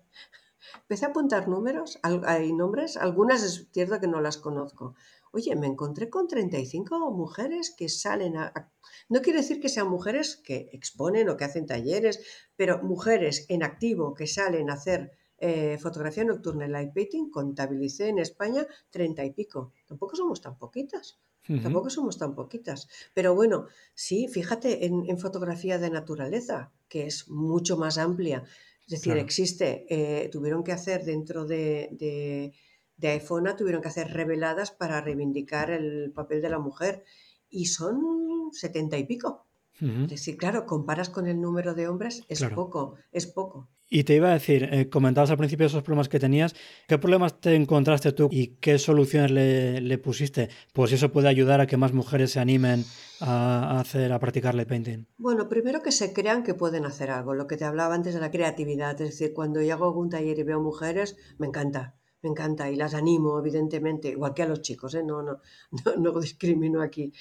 empecé 0.83 1.05
a 1.05 1.09
apuntar 1.09 1.49
números, 1.49 1.99
hay 2.03 2.53
nombres, 2.53 2.95
algunas 2.95 3.43
es 3.43 3.67
cierto 3.73 3.99
que 3.99 4.07
no 4.07 4.21
las 4.21 4.37
conozco. 4.37 4.95
Oye, 5.33 5.53
me 5.57 5.67
encontré 5.67 6.09
con 6.09 6.29
35 6.29 7.11
mujeres 7.11 7.75
que 7.77 7.89
salen 7.89 8.37
a, 8.37 8.71
No 9.09 9.21
quiere 9.21 9.39
decir 9.39 9.59
que 9.59 9.67
sean 9.67 9.89
mujeres 9.89 10.37
que 10.37 10.69
exponen 10.71 11.27
o 11.27 11.35
que 11.35 11.43
hacen 11.43 11.65
talleres, 11.65 12.21
pero 12.55 12.81
mujeres 12.81 13.45
en 13.49 13.61
activo 13.63 14.13
que 14.13 14.27
salen 14.27 14.69
a 14.69 14.75
hacer 14.75 15.17
eh, 15.43 15.79
fotografía 15.79 16.23
nocturna 16.23 16.65
en 16.65 16.71
light 16.71 16.93
painting, 16.93 17.31
contabilicé 17.31 18.09
en 18.09 18.19
España 18.19 18.67
30 18.91 19.25
y 19.25 19.31
pico. 19.31 19.73
Tampoco 19.87 20.15
somos 20.15 20.39
tan 20.39 20.55
poquitas. 20.57 21.19
Tampoco 21.63 21.89
somos 21.89 22.19
tan 22.19 22.35
poquitas. 22.35 22.87
Pero 23.15 23.33
bueno, 23.33 23.65
sí, 23.95 24.27
fíjate 24.27 24.85
en, 24.85 25.17
fotografía 25.17 25.79
de 25.79 25.89
naturaleza, 25.89 26.71
que 26.87 27.07
es 27.07 27.27
mucho 27.27 27.75
más 27.75 27.97
amplia. 27.97 28.43
Es 28.85 28.91
decir, 28.91 29.17
existe, 29.17 29.85
eh, 29.89 30.29
tuvieron 30.29 30.63
que 30.63 30.71
hacer 30.71 31.03
dentro 31.03 31.45
de, 31.45 31.89
de, 31.93 32.53
de 32.97 33.53
tuvieron 33.57 33.81
que 33.81 33.87
hacer 33.87 34.13
reveladas 34.13 34.69
para 34.69 35.01
reivindicar 35.01 35.71
el 35.71 36.11
papel 36.13 36.41
de 36.43 36.49
la 36.49 36.59
mujer. 36.59 37.03
Y 37.49 37.65
son 37.65 38.51
setenta 38.53 38.97
y 38.99 39.05
pico. 39.05 39.47
Es 39.81 40.09
decir, 40.09 40.37
claro, 40.37 40.67
comparas 40.67 41.09
con 41.09 41.25
el 41.25 41.41
número 41.41 41.73
de 41.73 41.87
hombres, 41.87 42.23
es 42.29 42.43
poco, 42.43 42.97
es 43.11 43.25
poco. 43.25 43.67
Y 43.93 44.05
te 44.05 44.15
iba 44.15 44.29
a 44.29 44.33
decir, 44.33 44.69
eh, 44.71 44.89
comentabas 44.89 45.31
al 45.31 45.37
principio 45.37 45.65
esos 45.65 45.83
problemas 45.83 46.07
que 46.07 46.17
tenías, 46.17 46.55
¿qué 46.87 46.97
problemas 46.97 47.41
te 47.41 47.55
encontraste 47.55 48.13
tú 48.13 48.29
y 48.31 48.55
qué 48.61 48.79
soluciones 48.79 49.31
le, 49.31 49.97
pusiste? 49.97 50.47
Pues 50.71 50.93
eso 50.93 51.11
puede 51.11 51.27
ayudar 51.27 51.59
a 51.59 51.67
que 51.67 51.75
más 51.75 51.91
mujeres 51.91 52.31
se 52.31 52.39
animen 52.39 52.85
a, 53.19 53.81
hacer, 53.81 54.13
a 54.13 54.19
practicar 54.19 54.57
el 54.57 54.65
painting. 54.65 55.07
Bueno, 55.17 55.49
primero 55.49 55.81
que 55.81 55.91
se 55.91 56.13
crean 56.13 56.43
que 56.43 56.53
pueden 56.53 56.85
hacer 56.85 57.11
algo, 57.11 57.33
lo 57.33 57.47
que 57.47 57.57
te 57.57 57.65
hablaba 57.65 57.93
antes 57.93 58.13
de 58.13 58.21
la 58.21 58.31
creatividad, 58.31 58.93
es 59.01 59.09
decir, 59.09 59.33
cuando 59.33 59.61
yo 59.61 59.73
hago 59.73 59.87
algún 59.87 60.09
taller 60.09 60.39
y 60.39 60.43
veo 60.43 60.61
mujeres, 60.61 61.17
me 61.37 61.47
encanta, 61.47 61.97
me 62.21 62.29
encanta 62.29 62.71
y 62.71 62.77
las 62.77 62.93
animo, 62.93 63.37
evidentemente, 63.39 64.07
igual 64.07 64.33
que 64.33 64.43
a 64.43 64.47
los 64.47 64.61
chicos, 64.61 64.95
¿eh? 64.95 65.03
no, 65.03 65.21
no, 65.21 65.41
no, 65.85 65.97
no 65.97 66.19
discrimino 66.21 66.81
aquí, 66.81 67.11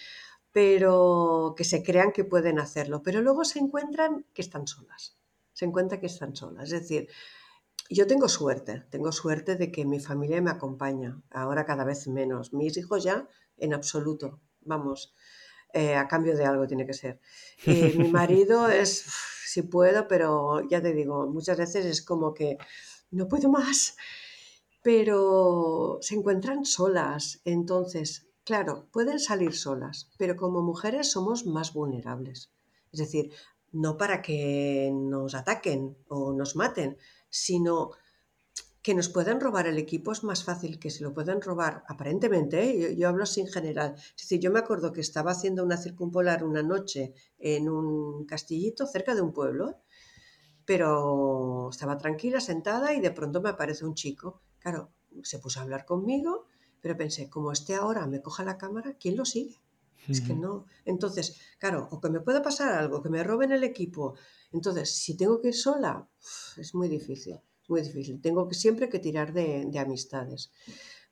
pero 0.53 1.53
que 1.57 1.65
se 1.65 1.83
crean 1.83 2.13
que 2.13 2.23
pueden 2.23 2.61
hacerlo, 2.61 3.03
pero 3.03 3.21
luego 3.23 3.45
se 3.45 3.59
encuentran 3.59 4.25
que 4.33 4.43
están 4.43 4.69
solas 4.69 5.20
se 5.61 5.67
encuentra 5.67 6.01
que 6.01 6.07
están 6.07 6.35
solas. 6.35 6.73
Es 6.73 6.81
decir, 6.81 7.07
yo 7.91 8.07
tengo 8.07 8.31
suerte, 8.31 8.83
tengo 8.89 9.13
suerte 9.13 9.57
de 9.57 9.71
que 9.71 9.85
mi 9.85 10.01
familia 10.01 10.41
me 10.41 10.51
acompaña, 10.51 11.21
ahora 11.31 11.67
cada 11.67 11.85
vez 11.85 12.09
menos. 12.09 12.55
Mis 12.55 12.79
hijos 12.79 13.05
ya, 13.05 13.29
en 13.59 13.75
absoluto, 13.75 14.41
vamos, 14.63 15.15
eh, 15.75 15.97
a 15.97 16.09
cambio 16.09 16.35
de 16.35 16.47
algo 16.47 16.67
tiene 16.67 16.87
que 16.87 16.95
ser. 16.95 17.21
Eh, 17.67 17.93
mi 17.95 18.09
marido 18.09 18.69
es, 18.83 19.05
si 19.45 19.61
puedo, 19.61 20.09
pero 20.09 20.67
ya 20.67 20.81
te 20.81 20.95
digo, 20.95 21.27
muchas 21.27 21.59
veces 21.59 21.85
es 21.85 22.01
como 22.01 22.33
que 22.33 22.57
no 23.11 23.29
puedo 23.29 23.51
más, 23.51 23.99
pero 24.83 25.99
se 26.01 26.15
encuentran 26.15 26.65
solas. 26.65 27.43
Entonces, 27.45 28.31
claro, 28.45 28.89
pueden 28.93 29.21
salir 29.21 29.55
solas, 29.55 30.11
pero 30.17 30.37
como 30.37 30.63
mujeres 30.63 31.11
somos 31.11 31.45
más 31.45 31.75
vulnerables. 31.75 32.51
Es 32.93 33.01
decir, 33.01 33.33
no 33.73 33.97
para 33.97 34.23
que 34.23 34.91
nos 34.93 35.35
ataquen 35.35 35.97
o 36.09 36.33
nos 36.33 36.57
maten, 36.57 36.97
sino 37.29 37.91
que 38.83 38.95
nos 38.95 39.09
pueden 39.09 39.41
robar 39.41 39.67
el 39.67 39.79
equipo 39.79 40.13
es 40.13 40.25
más 40.25 40.43
fácil 40.43 40.79
que 40.79 40.91
se 40.91 41.03
lo 41.03 41.13
pueden 41.13 41.43
robar, 41.43 41.85
aparentemente, 41.87 42.63
¿eh? 42.63 42.97
yo, 42.97 43.09
hablo 43.09 43.27
sin 43.27 43.47
general. 43.47 43.95
Es 43.97 44.23
decir, 44.23 44.41
yo 44.41 44.51
me 44.51 44.59
acuerdo 44.59 44.93
que 44.93 45.03
estaba 45.03 45.33
haciendo 45.33 45.63
una 45.63 45.77
circumpolar 45.77 46.45
una 46.45 46.63
noche 46.63 47.15
en 47.39 47.69
un 47.69 48.25
castillito 48.25 48.87
cerca 48.87 49.15
de 49.15 49.21
un 49.21 49.33
pueblo, 49.33 49.77
pero 50.65 51.69
estaba 51.71 51.99
tranquila, 51.99 52.41
sentada 52.41 52.95
y 52.95 53.01
de 53.01 53.11
pronto 53.11 53.43
me 53.43 53.51
aparece 53.51 53.85
un 53.85 53.95
chico. 53.95 54.41
Claro, 54.61 54.93
se 55.23 55.39
puso 55.39 55.61
a 55.61 55.65
hablar 55.65 55.85
conmigo, 55.85 56.47
pero 56.81 56.97
pensé, 56.97 57.29
como 57.29 57.53
esté 57.53 57.75
ahora 57.75 58.07
me 58.07 58.23
coja 58.23 58.45
la 58.45 58.57
cámara, 58.57 58.95
¿quién 58.99 59.17
lo 59.17 59.27
sigue? 59.27 59.61
Es 60.09 60.21
que 60.21 60.35
no. 60.35 60.67
Entonces, 60.85 61.39
claro, 61.59 61.89
o 61.91 62.01
que 62.01 62.11
me 62.11 62.21
pueda 62.21 62.43
pasar 62.43 62.73
algo, 62.73 63.03
que 63.03 63.11
me 63.11 63.23
roben 63.23 63.53
el 63.53 63.65
equipo. 63.65 64.15
Entonces, 64.53 64.91
si 64.91 65.17
tengo 65.17 65.41
que 65.41 65.49
ir 65.49 65.55
sola, 65.55 66.09
es 66.57 66.75
muy 66.75 66.89
difícil, 66.89 67.41
es 67.63 67.71
muy 67.71 67.83
difícil. 67.83 68.21
Tengo 68.21 68.49
que 68.49 68.55
siempre 68.55 68.89
que 68.89 68.99
tirar 68.99 69.33
de, 69.33 69.71
amistades. 69.79 70.51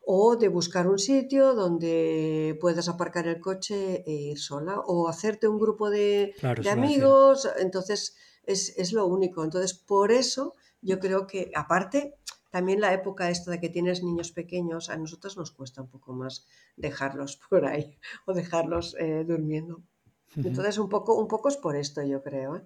O 0.05 0.37
de 0.37 0.49
buscar 0.49 0.89
un 0.89 0.99
sitio 0.99 1.55
donde 1.55 2.57
puedas 2.61 2.89
aparcar 2.89 3.29
el 3.29 3.41
coche 3.41 4.03
e 4.07 4.13
ir 4.33 4.39
sola. 4.39 4.81
O 4.81 5.09
hacerte 5.09 5.47
un 5.49 5.59
grupo 5.59 5.91
de, 5.91 6.35
de 6.63 6.71
amigos. 6.71 7.49
Entonces, 7.59 8.17
es, 8.45 8.77
es 8.79 8.93
lo 8.93 9.07
único. 9.07 9.45
Entonces, 9.45 9.75
por 9.75 10.11
eso 10.11 10.55
yo 10.81 10.99
creo 10.99 11.27
que, 11.27 11.51
aparte, 11.55 12.18
también 12.51 12.81
la 12.81 12.93
época 12.93 13.31
esta 13.31 13.51
de 13.51 13.61
que 13.61 13.69
tienes 13.69 14.03
niños 14.03 14.33
pequeños, 14.33 14.91
a 14.91 14.97
nosotros 14.97 15.37
nos 15.37 15.51
cuesta 15.51 15.83
un 15.83 15.89
poco 15.89 16.13
más 16.13 16.47
dejarlos 16.77 17.37
por 17.51 17.67
ahí 17.67 17.99
o 18.27 18.33
dejarlos 18.33 18.97
eh, 18.99 19.25
durmiendo. 19.27 19.83
Entonces, 20.37 20.79
un 20.79 20.89
poco, 20.89 21.15
un 21.15 21.27
poco 21.27 21.49
es 21.49 21.57
por 21.57 21.75
esto, 21.75 22.03
yo 22.03 22.23
creo. 22.23 22.57
¿eh? 22.57 22.63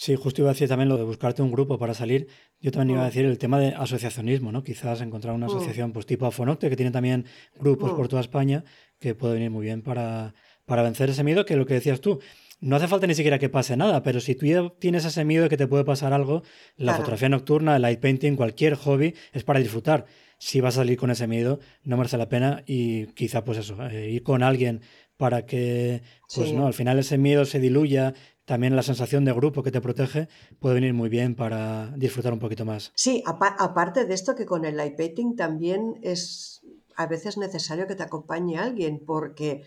Sí, 0.00 0.16
justo 0.16 0.40
iba 0.40 0.50
a 0.50 0.54
decir 0.54 0.68
también 0.68 0.88
lo 0.88 0.96
de 0.96 1.04
buscarte 1.04 1.42
un 1.42 1.52
grupo 1.52 1.78
para 1.78 1.94
salir. 1.94 2.26
Yo 2.58 2.70
también 2.72 2.96
iba 2.96 3.02
a 3.02 3.04
mm. 3.04 3.10
decir 3.10 3.24
el 3.26 3.38
tema 3.38 3.60
de 3.60 3.74
asociacionismo, 3.74 4.50
¿no? 4.50 4.64
Quizás 4.64 5.00
encontrar 5.02 5.34
una 5.34 5.46
mm. 5.46 5.50
asociación 5.50 5.92
pues 5.92 6.06
tipo 6.06 6.26
Afonocte, 6.26 6.70
que 6.70 6.76
tiene 6.76 6.90
también 6.90 7.26
grupos 7.58 7.92
por 7.92 8.06
mm. 8.06 8.08
toda 8.08 8.22
España, 8.22 8.64
que 8.98 9.14
puede 9.14 9.34
venir 9.34 9.50
muy 9.50 9.64
bien 9.64 9.82
para, 9.82 10.34
para 10.64 10.82
vencer 10.82 11.10
ese 11.10 11.22
miedo, 11.22 11.44
que 11.44 11.54
lo 11.56 11.66
que 11.66 11.74
decías 11.74 12.00
tú, 12.00 12.18
no 12.60 12.76
hace 12.76 12.88
falta 12.88 13.06
ni 13.06 13.14
siquiera 13.14 13.38
que 13.38 13.48
pase 13.48 13.76
nada, 13.76 14.02
pero 14.02 14.20
si 14.20 14.34
tú 14.34 14.46
ya 14.46 14.68
tienes 14.78 15.04
ese 15.04 15.24
miedo 15.24 15.44
de 15.44 15.48
que 15.48 15.56
te 15.56 15.66
puede 15.66 15.84
pasar 15.84 16.12
algo, 16.12 16.42
la 16.76 16.94
fotografía 16.94 17.28
nocturna, 17.28 17.76
el 17.76 17.82
light 17.82 18.00
painting, 18.00 18.36
cualquier 18.36 18.74
hobby 18.74 19.14
es 19.32 19.44
para 19.44 19.60
disfrutar. 19.60 20.06
Si 20.38 20.60
vas 20.60 20.74
a 20.74 20.80
salir 20.80 20.96
con 20.96 21.10
ese 21.10 21.26
miedo, 21.26 21.60
no 21.84 21.96
merece 21.96 22.16
la 22.16 22.28
pena 22.28 22.62
y 22.66 23.06
quizá 23.08 23.44
pues 23.44 23.58
eso, 23.58 23.76
eh, 23.88 24.10
ir 24.10 24.22
con 24.22 24.42
alguien 24.42 24.80
para 25.16 25.44
que 25.44 26.02
pues 26.34 26.52
no, 26.52 26.66
al 26.66 26.72
final 26.72 26.98
ese 26.98 27.18
miedo 27.18 27.44
se 27.44 27.60
diluya, 27.60 28.14
también 28.46 28.74
la 28.74 28.82
sensación 28.82 29.24
de 29.24 29.32
grupo 29.32 29.62
que 29.62 29.70
te 29.70 29.80
protege 29.80 30.28
puede 30.58 30.76
venir 30.76 30.94
muy 30.94 31.08
bien 31.08 31.34
para 31.34 31.92
disfrutar 31.96 32.32
un 32.32 32.38
poquito 32.38 32.64
más. 32.64 32.90
Sí, 32.94 33.22
aparte 33.26 34.06
de 34.06 34.14
esto 34.14 34.34
que 34.34 34.46
con 34.46 34.64
el 34.64 34.76
light 34.76 34.96
painting 34.96 35.36
también 35.36 36.00
es 36.02 36.62
a 36.96 37.06
veces 37.06 37.36
necesario 37.36 37.86
que 37.86 37.94
te 37.94 38.02
acompañe 38.02 38.58
alguien 38.58 39.02
porque 39.06 39.62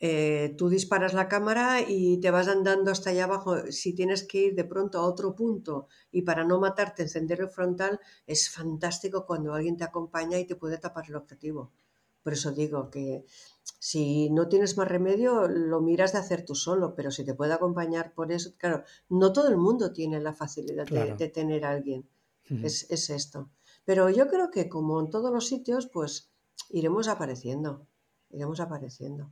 eh, 0.00 0.54
tú 0.56 0.68
disparas 0.68 1.12
la 1.12 1.28
cámara 1.28 1.80
y 1.80 2.20
te 2.20 2.30
vas 2.30 2.46
andando 2.46 2.90
hasta 2.90 3.10
allá 3.10 3.24
abajo. 3.24 3.70
Si 3.70 3.94
tienes 3.94 4.22
que 4.24 4.38
ir 4.38 4.54
de 4.54 4.64
pronto 4.64 4.98
a 4.98 5.06
otro 5.06 5.34
punto 5.34 5.88
y 6.12 6.22
para 6.22 6.44
no 6.44 6.60
matarte 6.60 7.02
encender 7.02 7.40
el 7.40 7.48
frontal, 7.48 7.98
es 8.26 8.48
fantástico 8.48 9.26
cuando 9.26 9.54
alguien 9.54 9.76
te 9.76 9.84
acompaña 9.84 10.38
y 10.38 10.46
te 10.46 10.54
puede 10.54 10.78
tapar 10.78 11.06
el 11.08 11.16
objetivo. 11.16 11.72
Por 12.22 12.32
eso 12.32 12.52
digo 12.52 12.90
que 12.90 13.24
si 13.80 14.30
no 14.30 14.48
tienes 14.48 14.76
más 14.76 14.88
remedio, 14.88 15.48
lo 15.48 15.80
miras 15.80 16.12
de 16.12 16.18
hacer 16.18 16.44
tú 16.44 16.54
solo, 16.54 16.94
pero 16.94 17.10
si 17.10 17.24
te 17.24 17.34
puede 17.34 17.52
acompañar 17.54 18.12
por 18.12 18.30
eso, 18.32 18.52
claro, 18.56 18.84
no 19.08 19.32
todo 19.32 19.48
el 19.48 19.56
mundo 19.56 19.92
tiene 19.92 20.20
la 20.20 20.32
facilidad 20.32 20.86
de, 20.86 21.28
tener 21.28 21.64
a 21.64 21.70
alguien. 21.70 22.08
es, 22.44 22.86
es 22.90 23.10
esto. 23.10 23.50
Pero 23.84 24.10
yo 24.10 24.28
creo 24.28 24.50
que 24.50 24.68
como 24.68 25.00
en 25.00 25.10
todos 25.10 25.32
los 25.32 25.46
sitios, 25.46 25.86
pues 25.86 26.30
iremos 26.70 27.08
apareciendo, 27.08 27.86
iremos 28.30 28.60
apareciendo. 28.60 29.30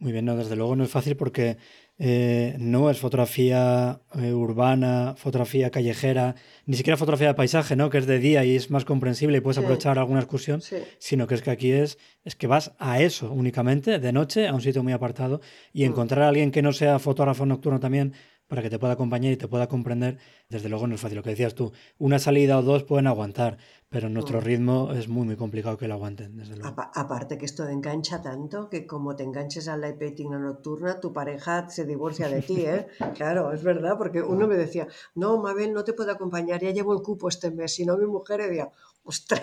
Muy 0.00 0.12
bien, 0.12 0.24
no, 0.24 0.36
desde 0.36 0.54
luego 0.54 0.76
no 0.76 0.84
es 0.84 0.90
fácil 0.90 1.16
porque 1.16 1.56
eh, 1.98 2.54
no 2.60 2.88
es 2.88 3.00
fotografía 3.00 4.00
eh, 4.14 4.32
urbana, 4.32 5.14
fotografía 5.16 5.70
callejera, 5.72 6.36
ni 6.66 6.76
siquiera 6.76 6.96
fotografía 6.96 7.26
de 7.26 7.34
paisaje, 7.34 7.74
¿no? 7.74 7.90
Que 7.90 7.98
es 7.98 8.06
de 8.06 8.20
día 8.20 8.44
y 8.44 8.54
es 8.54 8.70
más 8.70 8.84
comprensible 8.84 9.38
y 9.38 9.40
puedes 9.40 9.58
aprovechar 9.58 9.98
alguna 9.98 10.20
excursión, 10.20 10.62
sino 11.00 11.26
que 11.26 11.34
es 11.34 11.42
que 11.42 11.50
aquí 11.50 11.72
es, 11.72 11.98
es 12.22 12.36
que 12.36 12.46
vas 12.46 12.74
a 12.78 13.02
eso 13.02 13.32
únicamente, 13.32 13.98
de 13.98 14.12
noche, 14.12 14.46
a 14.46 14.54
un 14.54 14.60
sitio 14.60 14.84
muy 14.84 14.92
apartado, 14.92 15.40
y 15.72 15.82
mm. 15.82 15.86
encontrar 15.86 16.22
a 16.22 16.28
alguien 16.28 16.52
que 16.52 16.62
no 16.62 16.72
sea 16.72 17.00
fotógrafo 17.00 17.44
nocturno 17.44 17.80
también 17.80 18.14
para 18.48 18.62
que 18.62 18.70
te 18.70 18.78
pueda 18.78 18.94
acompañar 18.94 19.32
y 19.32 19.36
te 19.36 19.46
pueda 19.46 19.68
comprender, 19.68 20.18
desde 20.48 20.68
luego 20.68 20.86
no 20.86 20.94
es 20.94 21.00
fácil. 21.00 21.16
Lo 21.16 21.22
que 21.22 21.30
decías 21.30 21.54
tú, 21.54 21.72
una 21.98 22.18
salida 22.18 22.58
o 22.58 22.62
dos 22.62 22.82
pueden 22.82 23.06
aguantar, 23.06 23.58
pero 23.90 24.08
nuestro 24.08 24.40
mm. 24.40 24.44
ritmo 24.44 24.92
es 24.92 25.08
muy, 25.08 25.26
muy 25.26 25.36
complicado 25.36 25.76
que 25.76 25.86
lo 25.86 25.94
aguanten, 25.94 26.36
desde 26.36 26.56
luego. 26.56 26.74
aparte 26.94 27.38
que 27.38 27.44
esto 27.44 27.68
engancha 27.68 28.22
tanto 28.22 28.68
que 28.70 28.86
como 28.86 29.14
te 29.14 29.22
enganches 29.22 29.68
a 29.68 29.76
la 29.76 29.94
painting 29.96 30.30
nocturna, 30.30 30.98
tu 30.98 31.12
pareja 31.12 31.68
se 31.68 31.84
divorcia 31.84 32.28
de 32.28 32.42
ti, 32.42 32.62
¿eh? 32.62 32.86
claro, 33.14 33.52
es 33.52 33.62
verdad, 33.62 33.96
porque 33.98 34.22
uno 34.22 34.48
me 34.48 34.56
decía, 34.56 34.88
no, 35.14 35.38
Mabel, 35.38 35.72
no 35.74 35.84
te 35.84 35.92
puedo 35.92 36.10
acompañar, 36.10 36.62
ya 36.62 36.70
llevo 36.70 36.94
el 36.94 37.02
cupo 37.02 37.28
este 37.28 37.50
mes, 37.50 37.74
si 37.74 37.84
no 37.84 37.98
mi 37.98 38.06
mujer 38.06 38.40
decía, 38.40 38.70
ostras. 39.04 39.42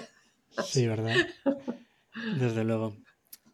Sí, 0.63 0.87
verdad. 0.87 1.15
Desde 2.39 2.63
luego. 2.63 2.95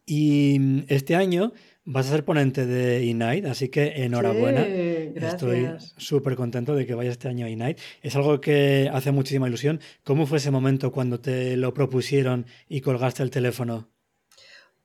Y 0.06 0.84
este 0.92 1.14
año 1.14 1.52
Vas 1.84 2.06
a 2.06 2.10
ser 2.10 2.24
ponente 2.24 2.64
de 2.64 3.02
Ignite, 3.02 3.48
así 3.48 3.68
que 3.68 4.04
enhorabuena. 4.04 4.64
Estoy 4.64 5.68
súper 5.96 6.36
contento 6.36 6.76
de 6.76 6.86
que 6.86 6.94
vaya 6.94 7.10
este 7.10 7.28
año 7.28 7.46
a 7.46 7.50
Ignite. 7.50 7.82
Es 8.02 8.14
algo 8.14 8.40
que 8.40 8.88
hace 8.92 9.10
muchísima 9.10 9.48
ilusión. 9.48 9.80
¿Cómo 10.04 10.26
fue 10.26 10.38
ese 10.38 10.52
momento 10.52 10.92
cuando 10.92 11.18
te 11.18 11.56
lo 11.56 11.74
propusieron 11.74 12.46
y 12.68 12.82
colgaste 12.82 13.24
el 13.24 13.30
teléfono? 13.30 13.88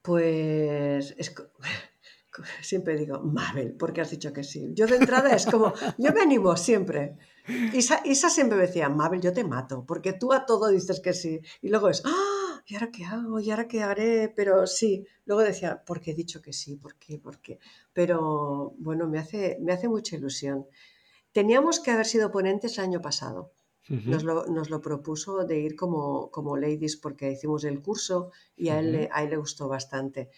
Pues 0.02 1.16
siempre 2.62 2.98
digo, 2.98 3.20
Mabel, 3.20 3.76
porque 3.78 4.02
has 4.02 4.10
dicho 4.10 4.34
que 4.34 4.44
sí. 4.44 4.72
Yo 4.74 4.88
de 4.88 4.96
entrada 4.96 5.36
es 5.36 5.46
como, 5.46 5.74
yo 6.00 6.12
me 6.14 6.22
animo 6.22 6.58
siempre. 6.58 7.18
Isa, 7.74 8.02
Isa 8.06 8.30
siempre 8.32 8.58
me 8.58 8.66
decía, 8.66 8.90
Mabel, 8.90 9.22
yo 9.22 9.34
te 9.34 9.44
mato, 9.44 9.86
porque 9.86 10.14
tú 10.14 10.34
a 10.34 10.48
todo 10.48 10.70
dices 10.70 11.00
que 11.00 11.14
sí. 11.14 11.42
Y 11.62 11.70
luego 11.70 11.90
es, 11.90 12.02
¡ah! 12.06 12.37
¿Y 12.68 12.76
ahora 12.76 12.92
qué 12.92 13.06
hago? 13.06 13.40
¿Y 13.40 13.50
ahora 13.50 13.68
qué 13.68 13.82
haré? 13.82 14.32
Pero 14.36 14.68
sí, 14.68 15.08
luego 15.26 15.42
decía, 15.42 15.84
¿por 15.86 16.02
qué 16.02 16.12
he 16.12 16.14
dicho 16.14 16.42
que 16.42 16.52
sí? 16.52 16.76
¿Por 16.76 16.96
qué? 16.96 17.18
¿Por 17.18 17.40
qué? 17.40 17.60
Pero 17.94 18.74
bueno, 18.78 19.08
me 19.08 19.20
hace, 19.20 19.58
me 19.62 19.72
hace 19.72 19.88
mucha 19.88 20.18
ilusión. 20.18 20.68
Teníamos 21.32 21.80
que 21.80 21.92
haber 21.92 22.06
sido 22.06 22.30
ponentes 22.30 22.78
el 22.78 22.84
año 22.84 23.02
pasado. 23.02 23.54
nos, 23.88 24.24
lo, 24.70 24.82
propuso 24.82 25.46
de 25.46 25.60
ir 25.60 25.76
como, 25.78 26.30
como 26.30 26.58
ladies 26.58 26.98
porque 26.98 27.32
hicimos 27.32 27.64
el 27.64 27.82
curso 27.82 28.32
y 28.58 28.68
a, 28.68 28.80
él, 28.80 29.08
a 29.14 29.24
él 29.24 29.30
le 29.30 29.38
gustó 29.38 29.70
bastante. 29.70 30.30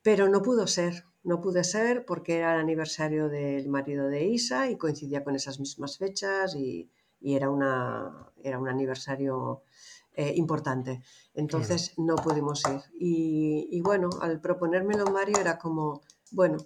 Pero 0.00 0.26
no 0.28 0.40
pudo 0.40 0.66
ser, 0.66 1.04
no 1.22 1.42
pude 1.42 1.64
ser 1.64 2.06
porque 2.06 2.38
era 2.38 2.54
el 2.54 2.60
aniversario 2.60 3.28
del 3.28 3.68
marido 3.68 4.08
de 4.08 4.24
Isa 4.24 4.70
y 4.70 4.78
coincidía 4.78 5.22
con 5.22 5.36
esas 5.36 5.60
mismas 5.60 5.98
fechas 5.98 6.54
y, 6.54 6.90
y 7.20 7.34
era, 7.34 7.50
una, 7.50 8.32
era 8.42 8.58
un 8.58 8.68
aniversario 8.68 9.64
eh, 10.18 10.32
importante. 10.34 11.00
Entonces 11.32 11.94
no 11.96 12.16
pudimos 12.16 12.60
ir. 12.68 12.80
Y, 12.98 13.80
bueno, 13.82 14.10
al 14.20 14.40
proponérmelo 14.40 15.04
Mario 15.06 15.38
era 15.38 15.58
como, 15.58 16.02
bueno, 16.32 16.56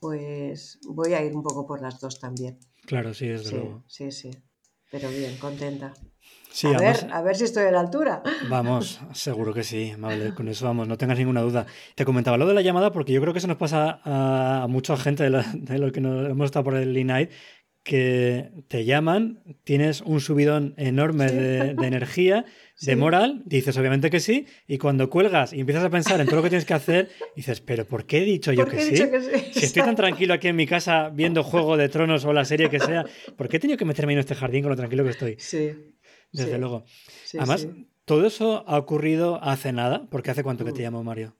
pues 0.00 0.78
voy 0.88 1.12
a 1.12 1.22
ir 1.22 1.36
un 1.36 1.42
poco 1.42 1.66
por 1.66 1.82
las 1.82 2.00
dos 2.00 2.18
también. 2.18 2.58
Claro, 2.86 3.12
sí, 3.12 3.28
desde 3.28 3.50
sí, 3.50 3.54
luego. 3.54 3.84
Sí, 3.86 4.10
sí. 4.10 4.30
Pero 4.90 5.10
bien, 5.10 5.36
contenta. 5.36 5.92
Sí, 6.50 6.68
a, 6.68 6.78
ver, 6.78 7.06
a 7.12 7.20
ver 7.20 7.36
si 7.36 7.44
estoy 7.44 7.64
a 7.64 7.70
la 7.70 7.80
altura. 7.80 8.22
Vamos, 8.48 8.98
seguro 9.12 9.52
que 9.52 9.62
sí, 9.62 9.92
con 10.34 10.48
eso 10.48 10.64
vamos, 10.64 10.88
no 10.88 10.96
tengas 10.96 11.18
ninguna 11.18 11.42
duda. 11.42 11.66
Te 11.96 12.06
comentaba 12.06 12.38
lo 12.38 12.46
de 12.46 12.54
la 12.54 12.62
llamada 12.62 12.92
porque 12.92 13.12
yo 13.12 13.20
creo 13.20 13.34
que 13.34 13.40
eso 13.40 13.48
nos 13.48 13.58
pasa 13.58 14.00
a, 14.04 14.66
mucha 14.68 14.96
gente 14.96 15.28
de, 15.28 15.78
lo 15.78 15.92
que 15.92 16.00
nos 16.00 16.30
hemos 16.30 16.46
estado 16.46 16.64
por 16.64 16.76
el 16.76 17.06
Night, 17.06 17.30
que 17.86 18.50
te 18.66 18.84
llaman, 18.84 19.44
tienes 19.62 20.00
un 20.00 20.20
subidón 20.20 20.74
enorme 20.76 21.30
de, 21.30 21.70
energía, 21.86 22.44
de 22.80 22.96
moral, 22.96 23.42
dices 23.44 23.78
obviamente 23.78 24.10
que 24.10 24.18
sí, 24.18 24.46
y 24.66 24.78
cuando 24.78 25.08
cuelgas 25.08 25.52
y 25.52 25.60
empiezas 25.60 25.84
a 25.84 25.90
pensar 25.90 26.20
en 26.20 26.26
todo 26.26 26.36
lo 26.36 26.42
que 26.42 26.48
tienes 26.48 26.66
que 26.66 26.74
hacer, 26.74 27.10
dices, 27.36 27.60
pero 27.60 27.84
¿por 27.84 28.04
qué 28.04 28.18
he 28.18 28.24
dicho 28.24 28.52
yo 28.52 28.66
que, 28.66 28.80
sí? 28.80 28.96
Si 29.52 29.66
estoy 29.66 29.84
tan 29.84 29.94
tranquilo 29.94 30.34
aquí 30.34 30.48
en 30.48 30.56
mi 30.56 30.66
casa 30.66 31.10
viendo 31.10 31.44
Juego 31.44 31.76
de 31.76 31.88
Tronos 31.88 32.24
o 32.24 32.32
la 32.32 32.44
serie 32.44 32.68
que 32.68 32.80
sea, 32.80 33.04
¿por 33.36 33.48
qué 33.48 33.58
he 33.58 33.60
tenido 33.60 33.78
que 33.78 33.84
meterme 33.84 34.14
en 34.14 34.18
este 34.18 34.34
jardín 34.34 34.62
con 34.62 34.70
lo 34.70 34.76
tranquilo 34.76 35.04
que 35.04 35.10
estoy? 35.10 35.36
Sí. 35.38 35.70
Desde 36.32 36.58
luego. 36.58 36.84
Además, 37.38 37.68
todo 38.04 38.26
eso 38.26 38.64
ha 38.66 38.78
ocurrido 38.78 39.40
hace 39.44 39.72
nada, 39.72 40.08
porque 40.10 40.32
hace 40.32 40.42
cuánto 40.42 40.64
que 40.64 40.72
te 40.72 40.82
llamo 40.82 41.04
Mario. 41.04 41.36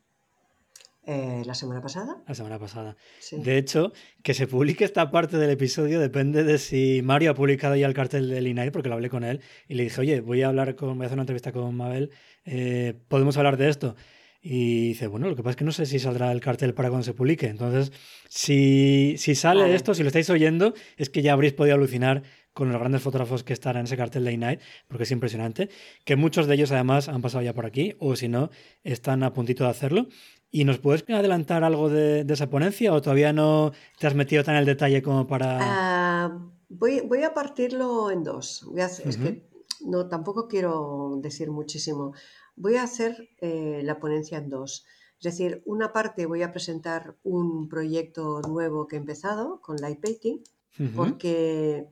Eh, 1.09 1.43
¿La 1.47 1.55
semana 1.55 1.81
pasada? 1.81 2.17
La 2.27 2.35
semana 2.35 2.59
pasada. 2.59 2.97
De 3.31 3.59
hecho, 3.59 3.93
que 4.25 4.35
se 4.35 4.49
publique 4.49 4.85
esta 4.85 5.13
parte 5.13 5.39
del 5.39 5.51
episodio 5.51 6.01
depende 6.01 6.43
de 6.43 6.59
si 6.59 7.01
Mario 7.05 7.31
ha 7.31 7.35
publicado 7.35 7.77
ya 7.77 7.87
el 7.87 7.95
cartel 7.95 8.29
del 8.29 8.49
INAI, 8.49 8.73
porque 8.73 8.89
lo 8.89 8.97
hablé 8.97 9.09
con 9.09 9.23
él 9.23 9.41
y 9.69 9.75
le 9.75 9.85
dije, 9.85 10.01
oye, 10.01 10.21
voy 10.21 10.43
a 10.43 10.49
hablar 10.49 10.75
con, 10.75 10.97
voy 10.97 11.05
a 11.05 11.07
hacer 11.07 11.15
una 11.15 11.23
entrevista 11.23 11.53
con 11.53 11.77
Mabel, 11.77 12.11
eh, 12.45 12.95
¿podemos 13.07 13.37
hablar 13.37 13.57
de 13.57 13.69
esto? 13.69 13.95
Y 14.43 14.89
dice, 14.89 15.07
bueno, 15.07 15.29
lo 15.29 15.37
que 15.37 15.43
pasa 15.43 15.51
es 15.51 15.57
que 15.57 15.65
no 15.65 15.73
sé 15.73 15.87
si 15.87 16.01
saldrá 16.01 16.33
el 16.33 16.41
cartel 16.41 16.75
para 16.75 16.89
cuando 16.89 17.05
se 17.05 17.15
publique. 17.15 17.47
Entonces, 17.47 17.93
si, 18.29 19.15
si 19.17 19.35
sale 19.37 19.75
esto, 19.75 19.95
si 19.95 20.03
lo 20.03 20.09
estáis 20.09 20.31
oyendo, 20.31 20.75
es 20.97 21.09
que 21.09 21.23
ya 21.23 21.33
habréis 21.33 21.53
podido 21.53 21.77
alucinar 21.77 22.23
con 22.57 22.71
los 22.71 22.81
grandes 22.81 23.03
fotógrafos 23.03 23.45
que 23.45 23.53
estarán 23.53 23.81
en 23.81 23.85
ese 23.85 23.99
cartel 23.99 24.25
de 24.25 24.37
Night, 24.39 24.61
porque 24.89 25.03
es 25.03 25.11
impresionante, 25.11 25.69
que 26.05 26.17
muchos 26.17 26.47
de 26.47 26.55
ellos 26.55 26.73
además 26.73 27.09
han 27.09 27.21
pasado 27.21 27.45
ya 27.45 27.53
por 27.53 27.67
aquí, 27.67 27.97
o 27.99 28.17
si 28.17 28.29
no, 28.29 28.51
están 28.83 29.23
a 29.25 29.35
puntito 29.35 29.65
de 29.65 29.71
hacerlo. 29.71 30.09
¿Y 30.51 30.65
nos 30.65 30.79
puedes 30.79 31.05
adelantar 31.09 31.65
algo 31.65 31.89
de, 31.91 32.25
esa 32.29 32.49
ponencia 32.49 32.93
o 32.93 33.03
todavía 33.03 33.33
no 33.33 33.73
te 33.99 34.07
has 34.07 34.15
metido 34.15 34.45
tan 34.45 34.55
en 34.55 34.61
el 34.61 34.67
detalle 34.67 35.03
como 35.03 35.27
para...? 35.27 35.59
Ah, 35.61 36.39
voy, 36.69 37.01
voy, 37.01 37.23
a 37.25 37.35
partirlo 37.35 38.11
en 38.11 38.23
dos. 38.23 38.65
Voy 38.71 38.81
a 38.81 38.87
Es 38.87 39.17
que 39.17 39.47
no, 39.85 40.09
tampoco 40.09 40.49
quiero 40.49 41.19
decir 41.21 41.51
muchísimo. 41.51 42.15
Voy 42.55 42.77
a 42.77 42.85
hacer 42.85 43.29
eh, 43.41 43.83
la 43.85 43.99
ponencia 43.99 44.39
en 44.39 44.51
dos. 44.51 44.87
Es 45.19 45.25
decir, 45.25 45.63
una 45.65 45.93
parte 45.93 46.27
voy 46.27 46.43
a 46.43 46.53
presentar 46.53 47.17
un 47.23 47.69
proyecto 47.69 48.41
nuevo 48.43 48.87
que 48.87 48.97
he 48.97 48.99
empezado 48.99 49.61
con 49.61 49.77
Light 49.77 50.01
Painting, 50.01 50.43
porque 50.95 51.89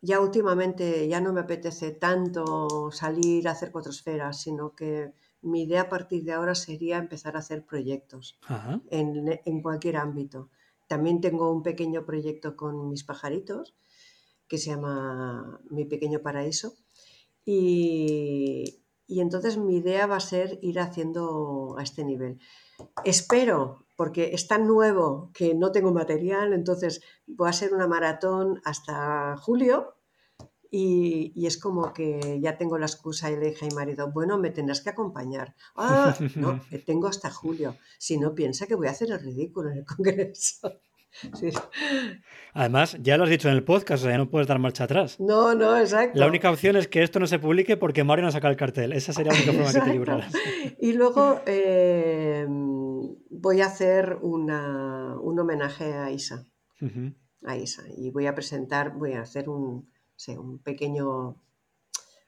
ya 0.00 0.20
últimamente 0.20 1.06
ya 1.06 1.20
no 1.20 1.34
me 1.34 1.40
apetece 1.40 1.90
tanto 1.90 2.90
salir 2.92 3.46
a 3.46 3.50
hacer 3.50 3.70
cuatro 3.70 3.92
esferas, 3.92 4.40
sino 4.40 4.74
que 4.74 5.12
mi 5.42 5.62
idea 5.62 5.82
a 5.82 5.88
partir 5.88 6.24
de 6.24 6.32
ahora 6.32 6.54
sería 6.54 6.98
empezar 6.98 7.36
a 7.36 7.40
hacer 7.40 7.64
proyectos 7.64 8.38
en, 8.90 9.62
cualquier 9.62 9.96
ámbito. 9.96 10.50
También 10.86 11.20
tengo 11.20 11.50
un 11.52 11.62
pequeño 11.62 12.04
proyecto 12.04 12.56
con 12.56 12.88
mis 12.88 13.04
pajaritos 13.04 13.74
que 14.48 14.58
se 14.58 14.70
llama 14.70 15.60
Mi 15.70 15.84
Pequeño 15.84 16.20
Paraíso. 16.20 16.74
Y, 17.44 18.82
entonces 19.08 19.56
mi 19.56 19.76
idea 19.76 20.06
va 20.06 20.16
a 20.16 20.20
ser 20.20 20.58
ir 20.62 20.78
haciendo 20.80 21.76
a 21.78 21.82
este 21.82 22.04
nivel. 22.04 22.38
Espero, 23.04 23.84
porque 23.96 24.30
es 24.32 24.46
tan 24.48 24.66
nuevo 24.66 25.30
que 25.34 25.54
no 25.54 25.72
tengo 25.72 25.92
material, 25.92 26.52
entonces 26.52 27.02
voy 27.26 27.48
a 27.48 27.52
ser 27.52 27.74
una 27.74 27.86
maratón 27.86 28.60
hasta 28.64 29.36
julio 29.36 29.94
y, 30.70 31.46
es 31.46 31.58
como 31.58 31.92
que 31.92 32.38
ya 32.40 32.56
tengo 32.56 32.78
la 32.78 32.86
excusa 32.86 33.30
y 33.30 33.36
le 33.36 33.50
dije 33.50 33.64
a 33.64 33.68
mi 33.68 33.74
marido, 33.74 34.12
bueno, 34.12 34.38
me 34.38 34.50
tendrás 34.50 34.80
que 34.80 34.90
acompañar. 34.90 35.54
Ah, 35.74 36.16
no, 36.36 36.60
tengo 36.86 37.08
hasta 37.08 37.30
julio. 37.30 37.76
Si 37.98 38.18
no, 38.18 38.34
piensa 38.34 38.66
que 38.66 38.76
voy 38.76 38.86
a 38.86 38.92
hacer 38.92 39.10
el 39.10 39.20
ridículo 39.20 39.70
en 39.70 39.78
el 39.78 39.84
Congreso. 39.96 40.80
Además, 42.54 42.96
ya 43.00 43.16
lo 43.16 43.24
has 43.24 43.30
dicho 43.30 43.48
en 43.48 43.54
el 43.54 43.64
podcast, 43.64 44.02
o 44.02 44.04
sea, 44.04 44.12
ya 44.12 44.18
no 44.18 44.30
puedes 44.30 44.46
dar 44.46 44.60
marcha 44.60 44.84
atrás. 44.84 45.18
No, 45.18 45.56
no, 45.56 45.76
exacto. 45.76 46.16
La 46.16 46.28
única 46.28 46.48
opción 46.48 46.76
es 46.76 46.86
que 46.86 47.02
esto 47.02 47.18
no 47.18 47.26
se 47.26 47.40
publique 47.40 47.76
porque 47.76 48.04
Mario 48.04 48.26
no 48.26 48.30
saca 48.30 48.48
el 48.48 48.56
cartel. 48.56 48.92
Esa 48.92 49.12
sería 49.12 49.32
la 49.32 49.38
única 49.38 49.52
forma 49.52 49.72
que 49.72 49.90
te 49.90 49.92
libraras. 49.92 50.32
Y 50.78 50.92
luego 50.92 51.40
eh, 51.46 52.46
voy 52.48 53.60
a 53.60 53.66
hacer 53.66 54.18
una, 54.22 55.18
un 55.20 55.38
homenaje 55.40 55.94
a 55.94 56.12
Isa. 56.12 56.46
A 57.44 57.56
Isa. 57.56 57.82
Y 57.96 58.10
voy 58.10 58.26
a 58.26 58.34
presentar, 58.36 58.92
voy 58.92 59.14
a 59.14 59.22
hacer 59.22 59.48
un, 59.48 59.90
un 60.28 60.58
pequeño 60.58 61.36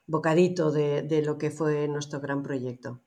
bocadito 0.07 0.71
de, 0.71 1.23
lo 1.25 1.39
que 1.39 1.51
fue 1.51 1.89
nuestro 1.89 2.21
gran 2.21 2.43
proyecto. 2.43 3.01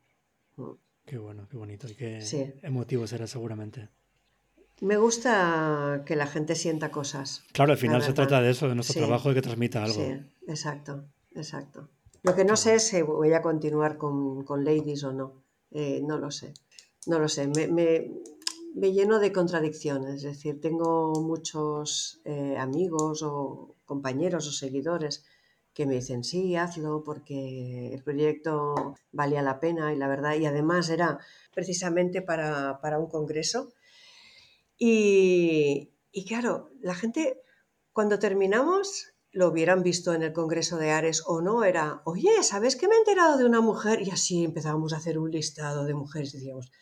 Mm. 0.56 0.70
Qué 1.04 1.18
bueno, 1.18 1.46
qué 1.48 1.56
bonito 1.56 1.86
y 1.88 1.94
qué 1.94 2.18
emotivo 2.62 3.06
será 3.06 3.26
seguramente. 3.26 3.88
Me 4.80 4.96
gusta 4.96 6.02
que 6.04 6.16
la 6.16 6.26
gente 6.26 6.54
sienta 6.54 6.90
cosas. 6.90 7.44
Claro, 7.52 7.72
al 7.72 7.78
final 7.78 8.02
se 8.02 8.12
trata 8.12 8.40
de 8.42 8.50
eso, 8.50 8.68
de 8.68 8.74
nuestro 8.74 9.00
trabajo, 9.00 9.30
de 9.30 9.36
que 9.36 9.42
transmita 9.42 9.82
algo. 9.82 9.94
Sí, 9.94 10.20
exacto, 10.48 11.04
exacto. 11.34 11.88
Lo 12.22 12.34
que 12.34 12.44
no 12.44 12.56
sé 12.56 12.74
es 12.74 12.88
si 12.88 13.00
voy 13.02 13.32
a 13.32 13.40
continuar 13.40 13.96
con, 13.96 14.64
Ladies 14.64 15.04
o 15.04 15.12
no. 15.12 15.44
Eh, 15.70 16.02
no 16.02 16.18
lo 16.18 16.30
sé. 16.30 16.52
No 17.06 17.20
lo 17.20 17.28
sé. 17.28 17.46
Me, 17.46 17.68
me, 17.68 18.92
lleno 18.92 19.20
de 19.20 19.32
contradicciones. 19.32 20.16
Es 20.16 20.22
decir, 20.24 20.60
tengo 20.60 21.12
muchos 21.22 22.20
eh, 22.24 22.56
amigos 22.58 23.22
o 23.22 23.75
compañeros 23.86 24.46
o 24.46 24.52
seguidores 24.52 25.24
que 25.72 25.86
me 25.86 25.94
dicen, 25.94 26.24
sí, 26.24 26.56
hazlo 26.56 27.02
porque 27.04 27.92
el 27.92 28.02
proyecto 28.02 28.94
valía 29.12 29.42
la 29.42 29.60
pena 29.60 29.92
y 29.92 29.96
la 29.96 30.08
verdad, 30.08 30.34
y 30.34 30.46
además 30.46 30.88
era 30.88 31.18
precisamente 31.54 32.22
para, 32.22 32.98
un 32.98 33.08
congreso. 33.08 33.72
Y, 34.78 35.92
y 36.12 36.24
claro, 36.24 36.70
la 36.80 36.94
gente, 36.94 37.42
cuando 37.92 38.18
terminamos, 38.18 39.12
lo 39.32 39.48
hubieran 39.48 39.82
visto 39.82 40.14
en 40.14 40.22
el 40.22 40.32
Congreso 40.32 40.78
de 40.78 40.92
Ares 40.92 41.22
o 41.26 41.42
no, 41.42 41.62
era, 41.62 42.00
oye, 42.06 42.42
¿sabes 42.42 42.74
que 42.74 42.88
me 42.88 42.94
he 42.94 42.98
enterado 42.98 43.36
de 43.36 43.44
una 43.44 43.60
mujer? 43.60 44.00
Y 44.00 44.10
así 44.10 44.44
empezábamos 44.44 44.94
a 44.94 44.96
hacer 44.96 45.18
un 45.18 45.30
listado 45.30 45.84
de 45.84 45.92
mujeres 45.92 46.32
y 46.32 46.38
decíamos, 46.38 46.72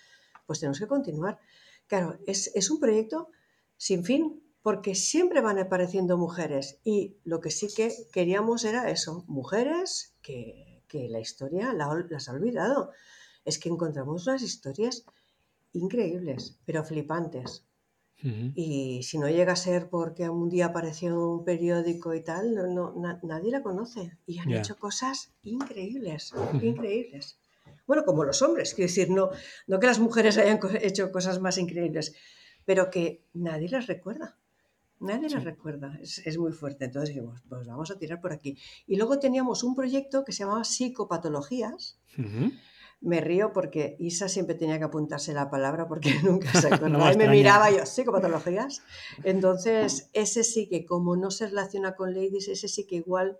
pues 0.46 0.60
tenemos 0.60 0.78
que 0.78 0.86
continuar. 0.86 1.40
Claro, 1.88 2.16
es, 2.28 2.52
es 2.54 2.70
un 2.70 2.78
proyecto 2.78 3.28
sin 3.76 4.04
fin, 4.04 4.40
porque 4.64 4.94
siempre 4.94 5.42
van 5.42 5.58
apareciendo 5.58 6.16
mujeres 6.16 6.80
y 6.84 7.18
lo 7.22 7.42
que 7.42 7.50
sí 7.50 7.68
que 7.76 7.92
queríamos 8.10 8.64
era 8.64 8.88
eso, 8.90 9.22
mujeres 9.28 10.16
que, 10.22 10.82
que 10.88 11.10
la 11.10 11.20
historia 11.20 11.74
las 11.74 12.28
ha 12.30 12.32
olvidado. 12.32 12.90
Es 13.44 13.58
que 13.58 13.68
encontramos 13.68 14.26
unas 14.26 14.40
historias 14.40 15.04
increíbles, 15.74 16.58
pero 16.64 16.82
flipantes. 16.82 17.66
Y 18.54 19.02
si 19.02 19.18
no 19.18 19.28
llega 19.28 19.52
a 19.52 19.56
ser 19.56 19.90
porque 19.90 20.30
un 20.30 20.48
día 20.48 20.66
apareció 20.66 21.30
un 21.30 21.44
periódico 21.44 22.14
y 22.14 22.24
tal, 22.24 22.54
no, 22.54 22.94
nadie 23.22 23.50
la 23.50 23.62
conoce. 23.62 24.16
Y 24.24 24.38
han 24.38 24.50
hecho 24.50 24.78
cosas 24.78 25.34
increíbles, 25.42 26.32
increíbles. 26.62 27.38
Bueno, 27.86 28.06
como 28.06 28.24
los 28.24 28.40
hombres, 28.40 28.72
quiero 28.72 28.88
decir, 28.88 29.10
no, 29.10 29.28
no 29.66 29.78
que 29.78 29.86
las 29.88 29.98
mujeres 29.98 30.38
hayan 30.38 30.58
hecho 30.80 31.12
cosas 31.12 31.38
más 31.38 31.58
increíbles, 31.58 32.14
pero 32.64 32.88
que 32.90 33.26
nadie 33.34 33.68
las 33.68 33.88
recuerda. 33.88 34.38
Nadie 35.00 35.28
las 35.28 35.44
recuerda, 35.44 35.98
es, 36.00 36.38
muy 36.38 36.52
fuerte. 36.52 36.84
Entonces 36.86 37.14
dijimos, 37.14 37.42
pues 37.48 37.66
vamos 37.66 37.90
a 37.90 37.98
tirar 37.98 38.20
por 38.20 38.32
aquí. 38.32 38.56
Y 38.86 38.96
luego 38.96 39.18
teníamos 39.18 39.62
un 39.64 39.74
proyecto 39.74 40.24
que 40.24 40.32
se 40.32 40.44
llamaba 40.44 40.64
Psicopatologías 40.64 41.98
me 43.04 43.20
río 43.20 43.52
porque 43.52 43.96
Isa 43.98 44.28
siempre 44.28 44.54
tenía 44.54 44.78
que 44.78 44.84
apuntarse 44.84 45.34
la 45.34 45.50
palabra 45.50 45.86
porque 45.86 46.10
nunca 46.24 46.50
se 46.60 46.68
acordaba. 46.74 47.12
y 47.12 47.16
me 47.16 47.28
miraba 47.28 47.70
yo, 47.70 47.86
psicopatologías. 47.86 48.82
Entonces, 49.22 50.10
ese 50.12 50.42
sí 50.42 50.68
que 50.68 50.84
como 50.84 51.16
no 51.16 51.30
se 51.30 51.46
relaciona 51.46 51.94
con 51.94 52.14
ladies, 52.14 52.48
ese 52.48 52.66
sí 52.66 52.86
que 52.86 52.96
igual 52.96 53.38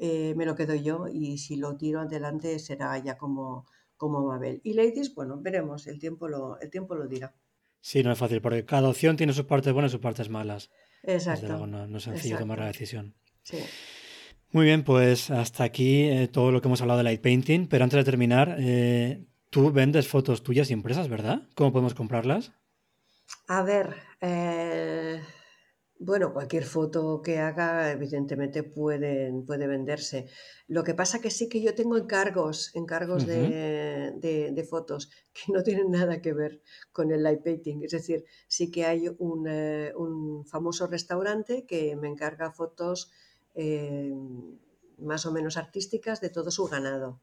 eh, 0.00 0.34
me 0.36 0.44
lo 0.44 0.56
quedo 0.56 0.74
yo 0.74 1.06
y 1.08 1.38
si 1.38 1.56
lo 1.56 1.76
tiro 1.76 2.00
adelante 2.00 2.58
será 2.58 2.98
ya 2.98 3.16
como, 3.16 3.66
como 3.96 4.26
Mabel. 4.26 4.60
Y 4.64 4.74
ladies, 4.74 5.14
bueno, 5.14 5.38
veremos, 5.40 5.86
el 5.86 5.98
tiempo 5.98 6.28
lo, 6.28 6.58
el 6.60 6.70
tiempo 6.70 6.94
lo 6.94 7.06
dirá. 7.06 7.34
Sí, 7.80 8.02
no 8.02 8.12
es 8.12 8.18
fácil, 8.18 8.40
porque 8.40 8.64
cada 8.64 8.88
opción 8.88 9.16
tiene 9.16 9.32
sus 9.32 9.46
partes 9.46 9.72
buenas 9.72 9.90
y 9.90 9.94
sus 9.94 10.00
partes 10.00 10.28
malas. 10.28 10.70
Exacto. 11.02 11.66
no, 11.66 11.96
es 11.96 12.02
sencillo 12.02 12.38
tomar 12.38 12.58
la 12.58 12.66
decisión. 12.66 13.14
Sí. 13.42 13.58
Muy 14.52 14.64
bien, 14.64 14.82
pues 14.82 15.30
hasta 15.30 15.64
aquí 15.64 16.02
eh, 16.04 16.28
todo 16.28 16.50
lo 16.50 16.60
que 16.60 16.68
hemos 16.68 16.82
hablado 16.82 16.98
de 16.98 17.04
light 17.04 17.22
painting, 17.22 17.68
pero 17.68 17.84
antes 17.84 17.96
de 17.96 18.04
terminar, 18.04 18.56
eh, 18.58 19.24
tú 19.48 19.70
vendes 19.70 20.08
fotos 20.08 20.42
tuyas 20.42 20.70
y 20.70 20.72
empresas, 20.72 21.08
¿verdad? 21.08 21.42
¿Cómo 21.54 21.72
podemos 21.72 21.94
comprarlas? 21.94 22.52
A 23.46 23.62
ver, 23.62 23.94
eh, 24.20 25.20
bueno, 26.02 26.32
cualquier 26.32 26.64
foto 26.64 27.20
que 27.20 27.38
haga, 27.40 27.92
evidentemente 27.92 28.62
pueden, 28.62 29.44
puede 29.44 29.66
venderse. 29.66 30.28
Lo 30.66 30.82
que 30.82 30.94
pasa 30.94 31.20
que 31.20 31.30
sí 31.30 31.50
que 31.50 31.60
yo 31.60 31.74
tengo 31.74 31.98
encargos, 31.98 32.74
encargos 32.74 33.26
de, 33.26 34.66
fotos 34.68 35.10
que 35.34 35.52
no 35.52 35.62
tienen 35.62 35.90
nada 35.90 36.22
que 36.22 36.32
ver 36.32 36.62
con 36.90 37.12
el 37.12 37.22
light 37.22 37.42
painting. 37.42 37.82
Es 37.84 37.92
decir, 37.92 38.24
sí 38.48 38.70
que 38.70 38.86
hay 38.86 39.08
un, 39.08 39.46
un 39.46 40.46
famoso 40.46 40.86
restaurante 40.86 41.66
que 41.66 41.94
me 41.96 42.08
encarga 42.08 42.50
fotos 42.50 43.10
eh, 43.54 44.14
más 44.96 45.26
o 45.26 45.32
menos 45.32 45.58
artísticas 45.58 46.22
de 46.22 46.30
todo 46.30 46.50
su 46.50 46.64
ganado. 46.66 47.20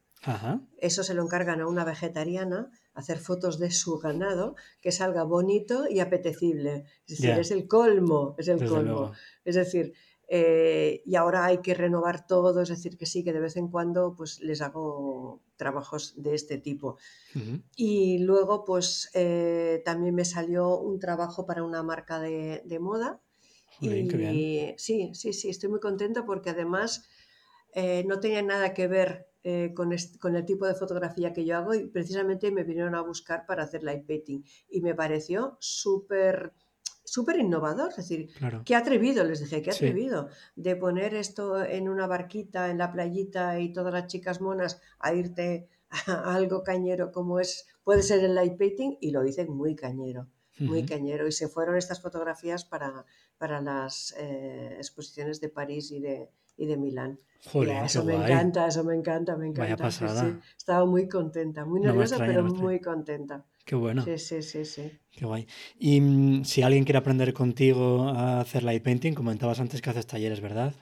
Eso 0.77 1.03
se 1.03 1.13
lo 1.13 1.23
encargan 1.23 1.61
a 1.61 1.67
una 1.67 1.85
vegetariana, 1.85 2.69
hacer 2.97 3.19
fotos 3.19 3.59
de 3.59 3.71
su 3.71 3.97
ganado 3.99 4.55
que 4.81 4.91
salga 4.91 5.23
bonito 5.23 5.87
y 5.89 5.99
apetecible. 5.99 6.85
Es 7.07 7.17
decir, 7.17 7.39
es 7.39 7.51
el 7.51 7.67
colmo, 7.67 8.35
es 8.37 8.47
el 8.47 8.67
colmo. 8.67 9.11
Es 9.45 9.55
decir, 9.55 9.93
eh, 10.27 11.01
y 11.05 11.15
ahora 11.15 11.45
hay 11.45 11.59
que 11.59 11.73
renovar 11.73 12.27
todo, 12.27 12.61
es 12.61 12.69
decir, 12.69 12.97
que 12.97 13.05
sí, 13.05 13.23
que 13.23 13.33
de 13.33 13.39
vez 13.39 13.55
en 13.55 13.69
cuando 13.69 14.15
pues 14.15 14.41
les 14.41 14.61
hago 14.61 15.41
trabajos 15.55 16.15
de 16.17 16.35
este 16.35 16.57
tipo. 16.57 16.97
Y 17.75 18.17
luego 18.19 18.65
pues 18.65 19.09
eh, 19.13 19.81
también 19.85 20.15
me 20.15 20.25
salió 20.25 20.77
un 20.77 20.99
trabajo 20.99 21.45
para 21.45 21.63
una 21.63 21.83
marca 21.83 22.19
de 22.19 22.79
moda 22.79 23.21
y 23.79 24.73
sí, 24.77 25.11
sí, 25.13 25.33
sí, 25.33 25.49
estoy 25.49 25.69
muy 25.69 25.79
contenta 25.79 26.25
porque 26.25 26.49
además 26.49 27.07
eh, 27.73 28.03
no 28.07 28.19
tenía 28.19 28.41
nada 28.41 28.73
que 28.73 28.87
ver 28.87 29.26
eh, 29.43 29.73
con, 29.75 29.93
con, 30.19 30.35
el 30.35 30.45
tipo 30.45 30.65
de 30.65 30.75
fotografía 30.75 31.33
que 31.33 31.45
yo 31.45 31.57
hago 31.57 31.73
y 31.73 31.87
precisamente 31.87 32.51
me 32.51 32.63
vinieron 32.63 32.95
a 32.95 33.01
buscar 33.01 33.45
para 33.45 33.63
hacer 33.63 33.83
light 33.83 34.05
painting 34.05 34.43
y 34.69 34.81
me 34.81 34.95
pareció 34.95 35.57
súper 35.59 36.53
súper 37.03 37.39
innovador, 37.39 37.91
es 37.91 37.95
decir, 37.97 38.29
qué 38.65 38.75
atrevido, 38.75 39.23
les 39.23 39.39
dije, 39.39 39.61
qué 39.61 39.71
atrevido 39.71 40.27
de 40.57 40.75
poner 40.75 41.15
esto 41.15 41.63
en 41.63 41.87
una 41.87 42.05
barquita 42.05 42.69
en 42.69 42.79
la 42.79 42.91
playita 42.91 43.59
y 43.61 43.71
todas 43.71 43.93
las 43.93 44.07
chicas 44.07 44.41
monas 44.41 44.81
a 44.99 45.13
irte 45.13 45.69
a 45.89 46.35
algo 46.35 46.63
cañero 46.63 47.13
como 47.13 47.39
es 47.39 47.65
puede 47.85 48.03
ser 48.03 48.25
el 48.25 48.35
light 48.35 48.57
painting 48.57 48.97
y 48.99 49.11
lo 49.11 49.23
dicen 49.23 49.49
muy 49.49 49.73
cañero 49.73 50.27
muy 50.59 50.85
cañero. 50.85 51.27
Y 51.27 51.31
se 51.31 51.47
fueron 51.47 51.77
estas 51.77 52.01
fotografías 52.01 52.65
para, 52.65 53.05
para 53.37 53.61
las 53.61 54.13
eh, 54.17 54.75
exposiciones 54.77 55.39
de 55.39 55.49
París 55.49 55.91
y 55.91 55.99
de, 55.99 56.29
y 56.57 56.65
de 56.65 56.77
Milán. 56.77 57.19
eso 57.85 58.03
me 58.03 58.15
encanta, 58.15 58.67
eso 58.67 58.83
me 58.83 58.95
encanta, 58.95 59.37
me 59.37 59.47
encanta. 59.47 59.87
Estaba 59.87 60.85
muy 60.85 61.07
contenta, 61.07 61.65
muy 61.65 61.79
nerviosa, 61.81 62.17
pero 62.17 62.43
muy 62.43 62.79
contenta. 62.81 63.45
Qué 63.65 63.75
bueno. 63.75 64.03
Sí, 64.03 64.17
sí, 64.17 64.41
sí, 64.41 64.65
sí. 64.65 64.91
Qué 65.11 65.25
guay. 65.25 65.45
Y 65.77 65.99
mm, 65.99 66.45
si 66.45 66.61
alguien 66.61 66.85
quiere 66.85 66.99
aprender 66.99 67.33
contigo 67.33 68.03
a 68.09 68.39
hacer 68.39 68.63
light 68.63 68.81
painting, 68.81 69.13
comentabas 69.13 69.59
antes 69.59 69.81
que 69.81 69.89
haces 69.89 70.07
talleres, 70.07 70.39
¿verdad? 70.39 70.73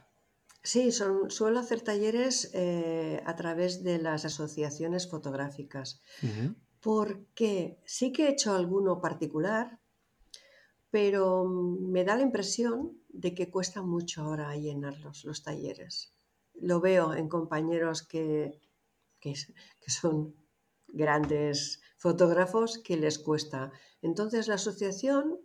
Sí, 0.62 0.92
son, 0.92 1.30
suelo 1.32 1.60
hacer 1.60 1.82
talleres 1.82 2.52
eh, 2.54 3.22
a 3.26 3.36
través 3.36 3.84
de 3.84 3.98
las 3.98 4.26
asociaciones 4.26 5.10
fotográficas 5.10 6.02
porque 6.86 7.80
sí 7.84 8.12
que 8.12 8.28
he 8.28 8.30
hecho 8.30 8.54
alguno 8.54 9.02
particular, 9.02 9.80
pero 10.92 11.44
me 11.44 12.04
da 12.04 12.16
la 12.16 12.22
impresión 12.22 13.02
de 13.16 13.34
que 13.34 13.50
cuesta 13.50 13.82
mucho 13.82 14.22
ahora 14.22 14.56
llenarlos, 14.56 15.24
los 15.26 15.44
talleres. 15.44 16.14
Lo 16.54 16.80
veo 16.80 17.14
en 17.14 17.30
compañeros 17.30 18.04
que, 18.04 18.60
que, 19.20 19.36
son 19.88 20.36
grandes 20.88 21.82
fotógrafos 21.98 22.78
que 22.80 22.98
les 22.98 23.20
cuesta. 23.20 23.72
Entonces 24.02 24.48
la 24.48 24.56
asociación 24.56 25.40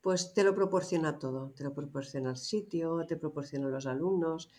pues 0.00 0.34
te 0.34 0.44
lo 0.44 0.54
proporciona 0.54 1.18
todo, 1.18 1.50
te 1.50 1.64
lo 1.64 1.74
proporciona 1.74 2.30
el 2.30 2.36
sitio, 2.36 3.04
te 3.08 3.16
proporciona 3.16 3.68
los 3.68 3.86
alumnos 3.86 4.50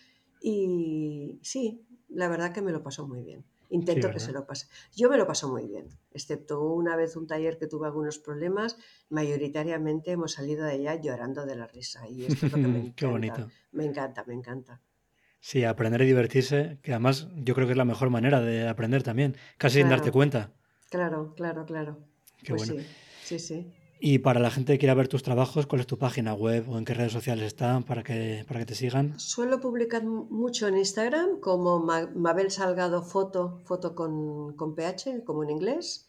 y 0.42 1.40
sí, 1.42 1.88
la 2.10 2.28
verdad 2.28 2.54
que 2.54 2.62
me 2.62 2.74
lo 2.74 2.84
paso 2.84 3.08
muy 3.08 3.24
bien. 3.24 3.46
Intento 3.70 4.12
que 4.12 4.20
se 4.20 4.32
lo 4.32 4.46
pase. 4.46 4.68
Yo 4.96 5.10
me 5.10 5.18
lo 5.18 5.28
paso 5.28 5.50
muy 5.50 5.68
bien, 5.68 5.88
excepto 6.12 6.62
una 6.62 6.96
vez 6.96 7.16
un 7.16 7.28
taller 7.28 7.58
que 7.58 7.68
tuve 7.68 7.88
algunos 7.88 8.18
problemas, 8.20 8.78
mayoritariamente 9.10 10.12
hemos 10.12 10.34
salido 10.34 10.66
de 10.66 10.74
allá 10.74 10.96
llorando 10.96 11.46
de 11.46 11.56
la 11.56 11.68
risa 11.68 12.08
y 12.08 12.26
esto 12.26 12.46
es 12.46 12.52
lo 12.52 12.58
que 12.58 12.68
me 12.68 12.80
encanta. 12.80 12.96
Qué 12.96 13.06
bonito. 13.06 13.52
Me 13.72 13.86
encanta, 13.86 14.24
me 14.26 14.34
encanta. 14.34 14.82
Sí, 15.40 15.64
aprender 15.64 16.02
y 16.02 16.06
divertirse, 16.06 16.80
que 16.82 16.92
además 16.94 17.28
yo 17.36 17.54
creo 17.54 17.68
que 17.68 17.74
es 17.74 17.78
la 17.78 17.86
mejor 17.86 18.10
manera 18.10 18.42
de 18.42 18.68
aprender 18.68 19.04
también, 19.04 19.36
casi 19.58 19.80
sin 19.80 19.90
darte 19.90 20.12
cuenta. 20.12 20.54
Claro, 20.90 21.34
claro, 21.36 21.66
claro. 21.66 22.00
Qué 22.44 22.54
pues 22.54 22.68
bueno. 22.68 22.84
Sí, 23.24 23.38
sí, 23.38 23.40
sí. 23.40 23.74
Y 24.00 24.20
para 24.20 24.40
la 24.40 24.52
gente 24.52 24.74
que 24.74 24.80
quiera 24.80 24.94
ver 24.94 25.08
tus 25.08 25.24
trabajos, 25.24 25.66
¿cuál 25.66 25.82
es 25.82 25.88
tu 25.88 25.98
página 25.98 26.34
web 26.34 26.70
o 26.70 26.78
en 26.78 26.86
qué 26.86 26.94
redes 26.94 27.14
sociales 27.14 27.46
están 27.46 27.84
para 27.84 28.04
que, 28.04 28.46
para 28.48 28.60
que 28.60 28.66
te 28.68 28.76
sigan? 28.76 29.20
Suelo 29.20 29.60
publicar 29.60 30.04
mucho 30.04 30.68
en 30.68 30.78
Instagram 30.78 31.40
como 31.40 31.80
Mabel 31.80 32.52
Salgado 32.52 33.02
Foto, 33.02 33.60
foto 33.66 33.96
con, 33.96 34.54
con 34.54 34.76
PH, 34.76 35.24
como 35.24 35.44
en 35.44 35.50
inglés. 35.50 36.08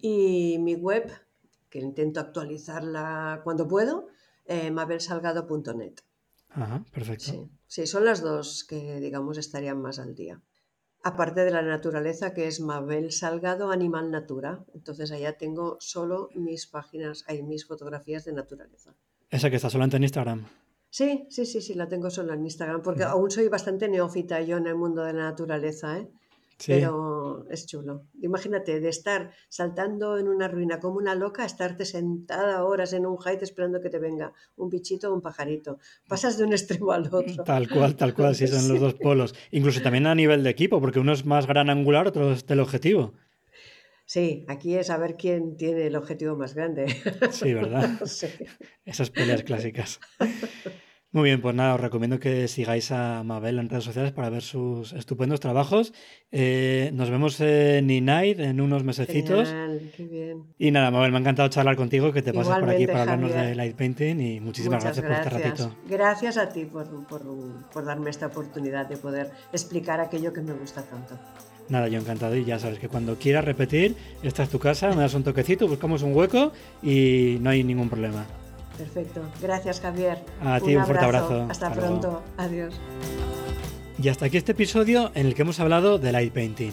Y 0.00 0.58
mi 0.60 0.74
web, 0.74 1.10
que 1.68 1.80
intento 1.80 2.20
actualizarla 2.20 3.40
cuando 3.44 3.68
puedo, 3.68 4.08
eh, 4.46 4.70
mabelsalgado.net. 4.70 5.94
Ajá, 6.50 6.84
perfecto. 6.92 7.24
Sí, 7.24 7.50
sí, 7.66 7.86
son 7.86 8.04
las 8.06 8.22
dos 8.22 8.64
que, 8.64 9.00
digamos, 9.00 9.36
estarían 9.36 9.80
más 9.82 9.98
al 9.98 10.14
día 10.14 10.40
aparte 11.06 11.44
de 11.44 11.52
la 11.52 11.62
naturaleza, 11.62 12.34
que 12.34 12.48
es 12.48 12.60
Mabel 12.60 13.12
Salgado 13.12 13.70
Animal 13.70 14.10
Natura. 14.10 14.64
Entonces 14.74 15.12
allá 15.12 15.38
tengo 15.38 15.76
solo 15.78 16.30
mis 16.34 16.66
páginas, 16.66 17.24
hay 17.28 17.44
mis 17.44 17.64
fotografías 17.64 18.24
de 18.24 18.32
naturaleza. 18.32 18.92
¿Esa 19.30 19.48
que 19.48 19.54
está 19.54 19.70
solamente 19.70 19.98
en 19.98 20.02
Instagram? 20.02 20.46
Sí, 20.90 21.28
sí, 21.30 21.46
sí, 21.46 21.60
sí, 21.60 21.74
la 21.74 21.86
tengo 21.86 22.10
solo 22.10 22.32
en 22.32 22.42
Instagram, 22.42 22.82
porque 22.82 23.04
aún 23.04 23.30
soy 23.30 23.48
bastante 23.48 23.88
neófita 23.88 24.40
yo 24.40 24.56
en 24.56 24.66
el 24.66 24.74
mundo 24.74 25.04
de 25.04 25.12
la 25.12 25.30
naturaleza, 25.30 25.96
¿eh? 25.96 26.08
Pero 26.64 27.46
es 27.50 27.66
chulo. 27.66 28.06
Imagínate 28.22 28.80
de 28.80 28.88
estar 28.88 29.30
saltando 29.48 30.16
en 30.18 30.28
una 30.28 30.48
ruina 30.48 30.80
como 30.80 30.96
una 30.96 31.14
loca, 31.14 31.44
estarte 31.44 31.84
sentada 31.84 32.64
horas 32.64 32.92
en 32.92 33.04
un 33.04 33.18
height 33.18 33.42
esperando 33.42 33.80
que 33.80 33.90
te 33.90 33.98
venga 33.98 34.32
un 34.56 34.70
bichito 34.70 35.10
o 35.10 35.14
un 35.14 35.20
pajarito. 35.20 35.78
Pasas 36.08 36.38
de 36.38 36.44
un 36.44 36.52
extremo 36.52 36.92
al 36.92 37.06
otro. 37.12 37.44
Tal 37.44 37.68
cual, 37.68 37.96
tal 37.96 38.14
cual, 38.14 38.34
sí, 38.34 38.46
son 38.46 38.68
los 38.68 38.80
dos 38.80 38.94
polos. 38.94 39.34
Incluso 39.50 39.82
también 39.82 40.06
a 40.06 40.14
nivel 40.14 40.42
de 40.42 40.50
equipo, 40.50 40.80
porque 40.80 41.00
uno 41.00 41.12
es 41.12 41.26
más 41.26 41.46
gran 41.46 41.68
angular, 41.68 42.06
otro 42.08 42.32
es 42.32 42.44
objetivo. 42.50 43.12
Sí, 44.06 44.44
aquí 44.48 44.76
es 44.76 44.88
a 44.90 44.96
ver 44.98 45.16
quién 45.16 45.56
tiene 45.56 45.88
el 45.88 45.96
objetivo 45.96 46.36
más 46.36 46.54
grande. 46.54 46.86
Sí, 47.32 47.52
¿verdad? 47.52 47.90
Sí. 48.06 48.28
Esas 48.84 49.10
peleas 49.10 49.42
clásicas. 49.42 50.00
Muy 51.16 51.30
bien, 51.30 51.40
pues 51.40 51.54
nada, 51.54 51.74
os 51.76 51.80
recomiendo 51.80 52.20
que 52.20 52.46
sigáis 52.46 52.92
a 52.92 53.22
Mabel 53.24 53.58
en 53.58 53.70
redes 53.70 53.84
sociales 53.84 54.12
para 54.12 54.28
ver 54.28 54.42
sus 54.42 54.92
estupendos 54.92 55.40
trabajos. 55.40 55.94
Eh, 56.30 56.90
nos 56.92 57.08
vemos 57.08 57.40
en 57.40 57.86
Night 58.04 58.38
en 58.38 58.60
unos 58.60 58.84
mesecitos. 58.84 59.48
Genial, 59.48 59.92
qué 59.96 60.04
bien. 60.04 60.42
Y 60.58 60.70
nada, 60.72 60.90
Mabel, 60.90 61.12
me 61.12 61.16
ha 61.16 61.20
encantado 61.20 61.48
charlar 61.48 61.74
contigo, 61.74 62.12
que 62.12 62.20
te 62.20 62.34
pases 62.34 62.56
por 62.58 62.68
aquí 62.68 62.86
para 62.86 63.00
hablarnos 63.00 63.30
Javier. 63.30 63.48
de 63.48 63.54
light 63.54 63.76
painting 63.76 64.20
y 64.20 64.40
muchísimas 64.40 64.84
gracias, 64.84 65.06
por 65.06 65.14
este 65.14 65.30
ratito. 65.30 65.74
Gracias 65.88 66.36
a 66.36 66.50
ti 66.50 66.66
por, 66.66 66.86
por- 67.06 67.22
por 67.72 67.84
darme 67.86 68.10
esta 68.10 68.26
oportunidad 68.26 68.86
de 68.86 68.98
poder 68.98 69.30
explicar 69.54 70.00
aquello 70.02 70.34
que 70.34 70.42
me 70.42 70.52
gusta 70.52 70.82
tanto. 70.82 71.18
Nada, 71.70 71.88
yo 71.88 71.98
encantado 71.98 72.36
y 72.36 72.44
ya 72.44 72.58
sabes 72.58 72.78
que 72.78 72.88
cuando 72.90 73.16
quieras 73.16 73.46
repetir, 73.46 73.96
esta 74.22 74.42
es 74.42 74.50
tu 74.50 74.58
casa, 74.58 74.90
me 74.90 74.96
das 74.96 75.14
un 75.14 75.24
toquecito, 75.24 75.66
buscamos 75.66 76.02
un 76.02 76.14
hueco 76.14 76.52
y 76.82 77.38
no 77.40 77.48
hay 77.48 77.64
ningún 77.64 77.88
problema. 77.88 78.26
Perfecto. 78.78 79.22
Gracias, 79.40 79.80
Javier. 79.80 80.18
A 80.42 80.60
ti, 80.60 80.76
un 80.76 80.84
fuerte 80.84 81.04
abrazo. 81.04 81.46
Hasta, 81.48 81.68
Hasta 81.68 81.80
luego. 81.80 82.00
pronto. 82.00 82.22
Adiós. 82.36 82.74
Y 84.02 84.08
hasta 84.08 84.26
aquí 84.26 84.36
este 84.36 84.52
episodio 84.52 85.10
en 85.14 85.26
el 85.26 85.34
que 85.34 85.42
hemos 85.42 85.58
hablado 85.60 85.98
de 85.98 86.12
light 86.12 86.32
painting. 86.32 86.72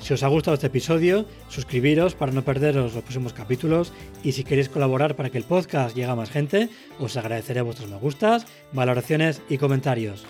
Si 0.00 0.14
os 0.14 0.22
ha 0.22 0.28
gustado 0.28 0.54
este 0.54 0.68
episodio, 0.68 1.24
suscribiros 1.48 2.14
para 2.14 2.32
no 2.32 2.42
perderos 2.42 2.94
los 2.94 3.02
próximos 3.02 3.32
capítulos 3.32 3.92
y 4.24 4.32
si 4.32 4.44
queréis 4.44 4.68
colaborar 4.68 5.14
para 5.14 5.30
que 5.30 5.38
el 5.38 5.44
podcast 5.44 5.94
llegue 5.94 6.10
a 6.10 6.16
más 6.16 6.30
gente, 6.30 6.68
os 6.98 7.16
agradeceré 7.16 7.60
vuestros 7.62 7.88
me 7.88 7.96
gustas, 7.96 8.46
valoraciones 8.72 9.40
y 9.48 9.58
comentarios. 9.58 10.24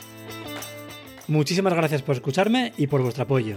Muchísimas 1.28 1.72
gracias 1.74 2.02
por 2.02 2.16
escucharme 2.16 2.72
y 2.76 2.88
por 2.88 3.02
vuestro 3.02 3.22
apoyo. 3.24 3.56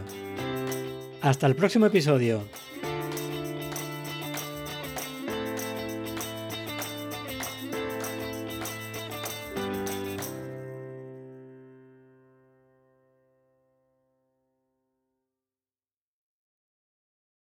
Hasta 1.22 1.48
el 1.48 1.56
próximo 1.56 1.88
episodio. 1.88 2.44